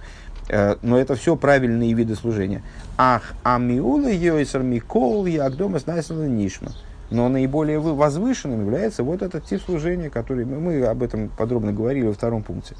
Э, 0.49 0.75
но 0.81 0.97
это 0.97 1.15
все 1.15 1.35
правильные 1.35 1.93
виды 1.93 2.15
служения. 2.15 2.61
Ах, 2.97 3.33
амиула 3.43 4.09
йойсер 4.09 4.61
микол 4.61 5.25
ягдома 5.25 5.79
снайсана 5.79 6.25
нишма. 6.25 6.71
Но 7.09 7.27
наиболее 7.27 7.79
возвышенным 7.79 8.61
является 8.61 9.03
вот 9.03 9.21
этот 9.21 9.45
тип 9.45 9.61
служения, 9.61 10.09
который 10.09 10.45
мы, 10.45 10.59
мы 10.59 10.85
об 10.85 11.03
этом 11.03 11.29
подробно 11.29 11.73
говорили 11.73 12.07
во 12.07 12.13
втором 12.13 12.41
пункте. 12.43 12.75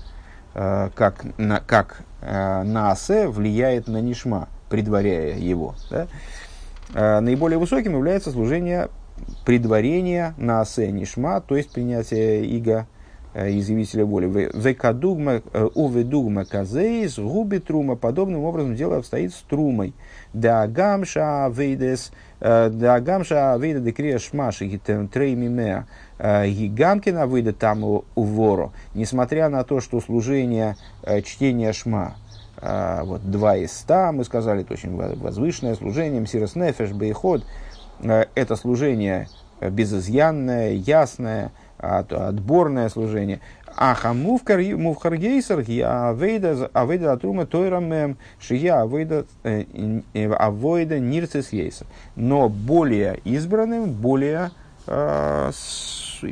Э, 0.54 0.90
как, 0.96 1.26
на, 1.38 1.60
как 1.60 2.02
э, 2.22 2.64
наасе 2.64 3.28
влияет 3.28 3.88
на 3.88 4.02
нишма, 4.02 4.48
предваряя 4.70 5.38
его. 5.38 5.76
Да? 5.90 6.08
Наиболее 6.94 7.58
высоким 7.58 7.94
является 7.94 8.32
служение 8.32 8.90
предварения 9.46 10.34
наасе 10.38 10.92
нишма, 10.92 11.42
то 11.42 11.56
есть 11.56 11.72
принятие 11.72 12.46
иго 12.46 12.88
Э, 13.34 13.50
изъявителя 13.50 14.06
воли. 14.06 14.50
Векадугма, 14.54 15.42
э, 15.54 15.70
уведугма 15.74 16.44
казейс, 16.44 17.18
губи 17.18 17.60
трума. 17.60 17.96
Подобным 17.96 18.44
образом 18.44 18.76
дело 18.76 18.98
обстоит 18.98 19.34
с 19.34 19.38
трумой. 19.50 19.94
Да 20.34 20.68
гамша 20.68 21.50
вейдес, 21.50 22.12
э, 22.42 22.70
да 22.70 23.00
гамша 23.00 23.56
вейда 23.58 23.80
декрия 23.80 24.20
шмаши 24.20 24.66
гитем 24.66 25.08
треймимеа. 25.08 25.88
Гигамкина 26.20 27.26
выйдет 27.26 27.58
там 27.58 27.84
у 27.84 28.04
вору. 28.16 28.74
Несмотря 28.94 29.50
на 29.50 29.64
то, 29.64 29.80
что 29.80 30.00
служение 30.02 30.76
чтения 31.24 31.74
шма, 31.74 32.16
вот 32.62 33.30
два 33.30 33.58
из 33.58 33.72
ста, 33.72 34.12
мы 34.12 34.24
сказали, 34.24 34.62
это 34.62 34.74
очень 34.74 34.96
возвышенное 34.96 35.76
служение, 35.76 36.22
мсирос 36.22 36.56
нефеш, 36.56 36.92
бейход, 36.92 37.44
это 38.02 38.56
служение 38.56 39.28
безызъянное, 39.62 40.74
ясное, 40.74 41.52
от, 41.82 42.14
отборное 42.14 42.90
служение. 42.90 43.40
Аха 43.76 44.14
мувхар 44.14 44.60
гейсер 44.60 45.60
авейда 45.60 46.70
авейда 46.74 47.14
атрума 47.14 47.46
тойрамем 47.46 48.18
шия 48.40 48.82
авейда 48.82 49.26
э, 49.44 50.32
авойда 50.34 51.00
нирцис 51.00 51.52
гейсер. 51.52 51.88
Но 52.16 52.50
более 52.50 53.20
избранным, 53.24 53.92
более 53.92 54.52
э, 54.88 55.52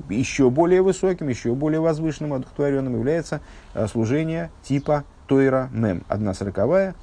еще 0.10 0.50
более 0.50 0.82
высоким, 0.82 1.30
еще 1.30 1.54
более 1.56 1.80
возвышенным, 1.80 2.34
одухотворенным 2.34 2.96
является 2.96 3.42
э, 3.74 3.88
служение 3.88 4.52
типа 4.64 5.06
Тойра 5.30 5.70
Мем. 5.72 6.04
Одна 6.10 6.34
сороковая 6.34 6.96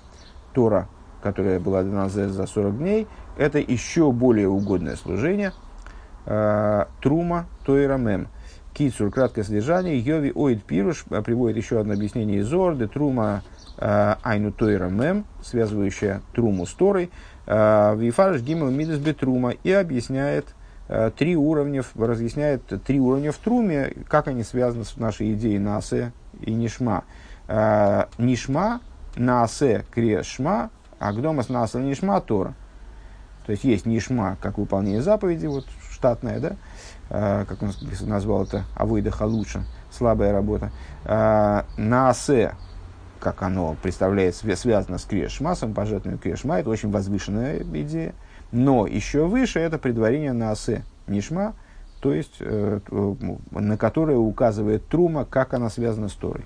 Тора, 0.52 0.88
которая 1.22 1.58
была 1.58 1.82
дана 1.82 2.10
за 2.10 2.46
40 2.46 2.76
дней, 2.76 3.06
это 3.38 3.58
еще 3.58 4.12
более 4.12 4.48
угодное 4.48 4.96
служение 4.96 5.52
Трума 6.24 7.46
Тойра 7.64 7.96
Мем. 7.96 8.28
Кицур, 8.76 9.10
краткое 9.10 9.42
содержание, 9.42 9.98
Йови 9.98 10.32
Оид 10.34 10.62
Пируш 10.64 11.06
а, 11.08 11.22
приводит 11.22 11.56
еще 11.56 11.80
одно 11.80 11.94
объяснение 11.94 12.40
из 12.40 12.52
Орды, 12.52 12.88
Трума 12.88 13.42
а, 13.78 14.18
Айну 14.22 14.52
Тойра 14.52 14.90
Мем, 14.90 15.24
связывающая 15.42 16.20
Труму 16.34 16.66
с 16.66 16.74
Торой, 16.74 17.10
а, 17.46 17.94
Вифарш 17.94 18.42
Гимел 18.42 18.70
Мидес 18.70 18.98
Бетрума, 18.98 19.52
и 19.52 19.70
объясняет 19.70 20.54
три 21.16 21.34
уровня, 21.34 21.82
разъясняет 21.96 22.62
три 22.84 23.00
уровня 23.00 23.32
в 23.32 23.38
Труме, 23.38 23.92
как 24.08 24.28
они 24.28 24.44
связаны 24.44 24.84
с 24.84 24.96
нашей 24.98 25.32
идеей 25.32 25.58
Насе 25.58 26.12
и 26.40 26.52
Нишма. 26.52 27.02
Нишма, 27.48 28.80
Насе, 29.16 29.84
Крешма, 29.92 30.70
Агдомас 30.98 31.48
Насе, 31.48 31.78
Нишма, 31.78 32.20
Тора. 32.20 32.54
То 33.46 33.52
есть 33.52 33.64
есть 33.64 33.86
Нишма, 33.86 34.36
как 34.40 34.58
выполнение 34.58 35.02
заповеди, 35.02 35.46
вот 35.46 35.66
штатная, 35.90 36.40
да, 36.40 36.56
Э, 37.08 37.44
как 37.46 37.62
он 37.62 37.72
назвал 38.02 38.44
это, 38.44 38.64
авойдаха 38.74 39.24
лучше, 39.24 39.64
слабая 39.90 40.32
работа, 40.32 40.72
э, 41.04 41.62
на 41.76 42.08
асе, 42.08 42.54
как 43.20 43.42
оно 43.42 43.76
представляется, 43.80 44.56
связано 44.56 44.98
с 44.98 45.04
крешмасом, 45.04 45.72
пожатными 45.72 46.16
крешма, 46.16 46.58
это 46.58 46.70
очень 46.70 46.90
возвышенная 46.90 47.62
идея, 47.62 48.12
но 48.50 48.86
еще 48.86 49.26
выше 49.26 49.60
это 49.60 49.78
предварение 49.78 50.32
на 50.32 50.50
асе 50.50 50.84
нишма, 51.06 51.54
то 52.00 52.12
есть 52.12 52.36
э, 52.40 52.80
на 53.52 53.76
которое 53.76 54.16
указывает 54.16 54.88
трума, 54.88 55.24
как 55.24 55.54
она 55.54 55.70
связана 55.70 56.08
с 56.08 56.14
Торой. 56.14 56.44